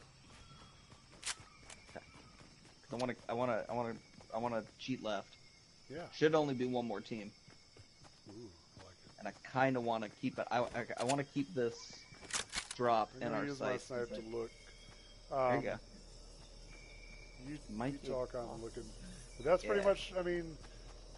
I 2.90 2.96
want 2.96 3.10
to 3.10 3.16
I 3.28 3.32
want 3.34 3.50
to 3.50 3.70
I 3.70 3.74
want 3.74 3.94
to 3.94 4.34
I 4.34 4.38
want 4.38 4.54
to 4.54 4.62
cheat 4.78 5.02
left. 5.02 5.28
Yeah. 5.90 5.98
Should 6.14 6.34
only 6.34 6.54
be 6.54 6.66
one 6.66 6.86
more 6.86 7.00
team, 7.00 7.30
Ooh, 8.28 8.32
I 8.32 8.34
like 8.34 8.44
it. 8.44 8.57
And 9.18 9.26
I 9.28 9.32
kind 9.52 9.76
of 9.76 9.84
want 9.84 10.04
to 10.04 10.10
keep 10.20 10.38
it. 10.38 10.46
I, 10.50 10.60
I, 10.60 10.64
I 11.00 11.04
want 11.04 11.18
to 11.18 11.24
keep 11.24 11.52
this 11.54 11.74
drop 12.76 13.10
in 13.20 13.32
our 13.32 13.44
use 13.44 13.58
my 13.60 13.76
snipe 13.76 14.08
since 14.08 14.10
to 14.10 14.36
look. 14.36 14.50
There 15.30 15.38
Um, 15.40 15.56
you 15.56 15.62
go. 15.62 15.74
You, 17.48 17.58
Might 17.76 17.94
you 18.04 18.10
talk 18.10 18.34
on 18.34 18.62
looking. 18.62 18.84
But 19.36 19.46
that's 19.46 19.64
pretty 19.64 19.82
much. 19.84 20.12
I 20.18 20.22
mean, 20.22 20.44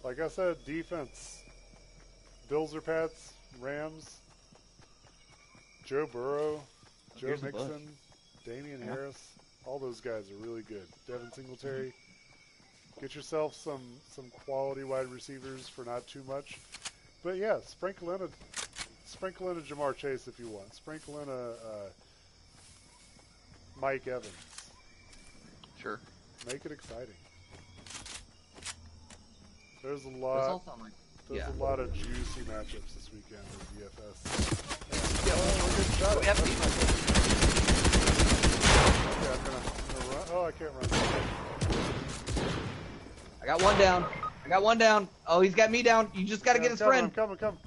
like 0.03 0.19
I 0.19 0.27
said, 0.27 0.57
defense. 0.65 1.43
Bills 2.49 2.75
or 2.75 2.81
Pats, 2.81 3.33
Rams. 3.59 4.17
Joe 5.85 6.07
Burrow, 6.11 6.61
Joe. 7.17 7.35
Mixon, 7.41 7.87
Damien 8.45 8.79
Yeah. 8.79 8.93
Harris. 8.93 9.17
All 9.65 9.77
those 9.77 9.99
guys 10.01 10.29
are 10.31 10.45
really 10.45 10.61
good. 10.63 10.87
Devin 11.07 11.31
Singletary. 11.33 11.93
Get 12.99 13.15
yourself 13.15 13.55
some 13.55 13.81
some 14.09 14.29
quality 14.45 14.83
wide 14.83 15.07
receivers 15.07 15.67
for 15.67 15.83
not 15.85 16.07
too 16.07 16.23
much. 16.27 16.59
But 17.23 17.37
yeah, 17.37 17.59
sprinkle 17.65 18.11
in 18.15 18.21
a 18.21 18.27
sprinkle 19.05 19.51
in 19.51 19.57
a 19.57 19.61
Ja'Marr 19.61 19.95
Chase 19.95 20.27
if 20.27 20.39
you 20.39 20.47
want. 20.47 20.73
Sprinkle 20.73 21.19
in 21.21 21.29
a, 21.29 21.31
uh 21.51 21.89
Mike 23.79 24.07
Evans. 24.07 24.27
Sure. 25.81 25.99
Make 26.47 26.65
it 26.65 26.71
exciting. 26.71 27.13
There's 29.83 30.05
a 30.05 30.09
lot. 30.09 30.61
like 30.79 30.91
There's 31.29 31.41
Yeah. 31.41 31.49
a 31.49 31.57
lot 31.61 31.79
of 31.79 31.91
juicy 31.93 32.41
matchups 32.41 32.93
this 32.95 33.09
weekend 33.13 33.43
in 33.53 33.81
DFS. 33.81 34.17
Yeah, 35.25 35.33
oh, 35.35 35.41
we're 35.63 35.75
good 35.77 35.91
shot. 35.97 36.19
We 36.19 36.25
have 36.25 36.37
team 36.43 36.57
I'm 39.31 39.45
gonna, 39.45 39.57
I'm 39.57 39.95
gonna 39.95 40.15
run. 40.15 40.25
Oh, 40.33 40.45
I 40.45 40.51
can't 40.51 40.73
run. 40.73 40.89
I 43.41 43.45
got 43.45 43.61
one 43.63 43.77
down. 43.79 44.05
I 44.45 44.49
got 44.49 44.63
one 44.63 44.77
down. 44.77 45.07
Oh, 45.27 45.41
he's 45.41 45.55
got 45.55 45.71
me 45.71 45.81
down. 45.83 46.09
You 46.13 46.25
just 46.25 46.43
got 46.43 46.53
to 46.53 46.59
Yeah, 46.59 46.63
get 46.63 46.71
his 46.71 46.79
coming, 46.79 46.91
friend. 46.91 47.05
I'm 47.07 47.11
coming, 47.11 47.37
come. 47.37 47.57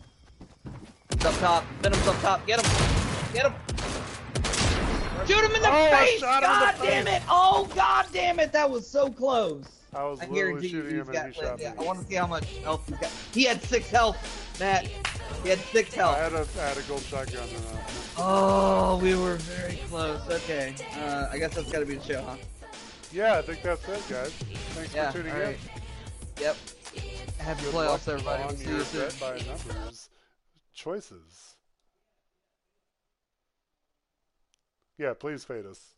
He's 1.13 1.25
up 1.25 1.35
top. 1.39 1.65
Venom's 1.83 2.07
up 2.07 2.21
top. 2.21 2.47
Get 2.47 2.61
him. 2.65 3.33
Get 3.33 3.47
him. 3.47 3.55
Shoot 5.27 5.39
him 5.43 5.55
in 5.57 5.63
the 5.63 5.69
Oh, 5.69 5.91
I 5.91 6.05
face! 6.07 6.15
in 6.17 6.21
the 6.21 6.27
God 6.27 6.75
damn 6.83 7.05
face. 7.07 7.17
it! 7.17 7.23
Oh, 7.31 7.67
god 7.75 8.07
damn 8.13 8.39
it! 8.41 8.53
That 8.53 8.69
was 8.69 8.87
so 8.87 9.09
close. 9.11 9.65
I 9.95 10.05
was 10.05 10.21
I 10.21 10.27
literally 10.27 10.69
shooting 10.69 10.99
he's 10.99 11.07
him 11.07 11.13
got. 11.15 11.27
he 11.29 11.33
shot 11.33 11.59
yeah. 11.61 11.73
I 11.79 11.83
want 11.83 12.01
to 12.01 12.07
see 12.07 12.15
how 12.17 12.27
much 12.27 12.59
health 12.59 12.83
he's 12.87 12.99
got. 12.99 13.11
He 13.33 13.45
had 13.45 13.63
six 13.63 13.89
health, 13.89 14.19
Matt. 14.61 14.87
He 15.43 15.49
had 15.49 15.61
six 15.61 15.97
I 15.97 16.01
health. 16.03 16.17
had 16.19 16.33
a, 16.35 16.47
I 16.63 16.69
had 16.69 16.77
a 16.77 16.83
gold 16.83 17.01
shotgun 17.03 17.49
uh, 17.49 17.79
Oh, 18.19 18.99
we 19.03 19.15
were 19.15 19.37
very 19.37 19.77
close. 19.89 20.21
Okay. 20.29 20.75
Uh, 20.99 21.29
I 21.33 21.39
guess 21.39 21.55
that's 21.55 21.73
got 21.73 21.79
to 21.79 21.87
be 21.87 21.95
the 21.95 22.05
show, 22.05 22.21
huh? 22.23 22.37
yeah, 23.11 23.39
I 23.39 23.43
think 23.43 23.63
that's 23.63 23.89
it, 23.89 24.03
guys. 24.11 24.31
Thanks 24.31 24.95
Yeah. 24.95 25.11
for 25.11 25.19
tuning 25.19 25.33
all 25.33 25.41
right. 25.41 25.59
Yep. 26.41 26.57
Happy 27.39 27.63
Good 27.63 27.75
playoffs, 27.75 28.09
everybody. 28.09 28.43
We'll 28.45 28.57
see 28.57 28.71
you 28.71 28.81
soon. 28.81 29.11
by 29.21 29.39
numbers 29.47 30.09
choices. 30.75 31.57
Yeah, 34.99 35.15
please 35.15 35.45
fade 35.45 35.67
us. 35.67 35.94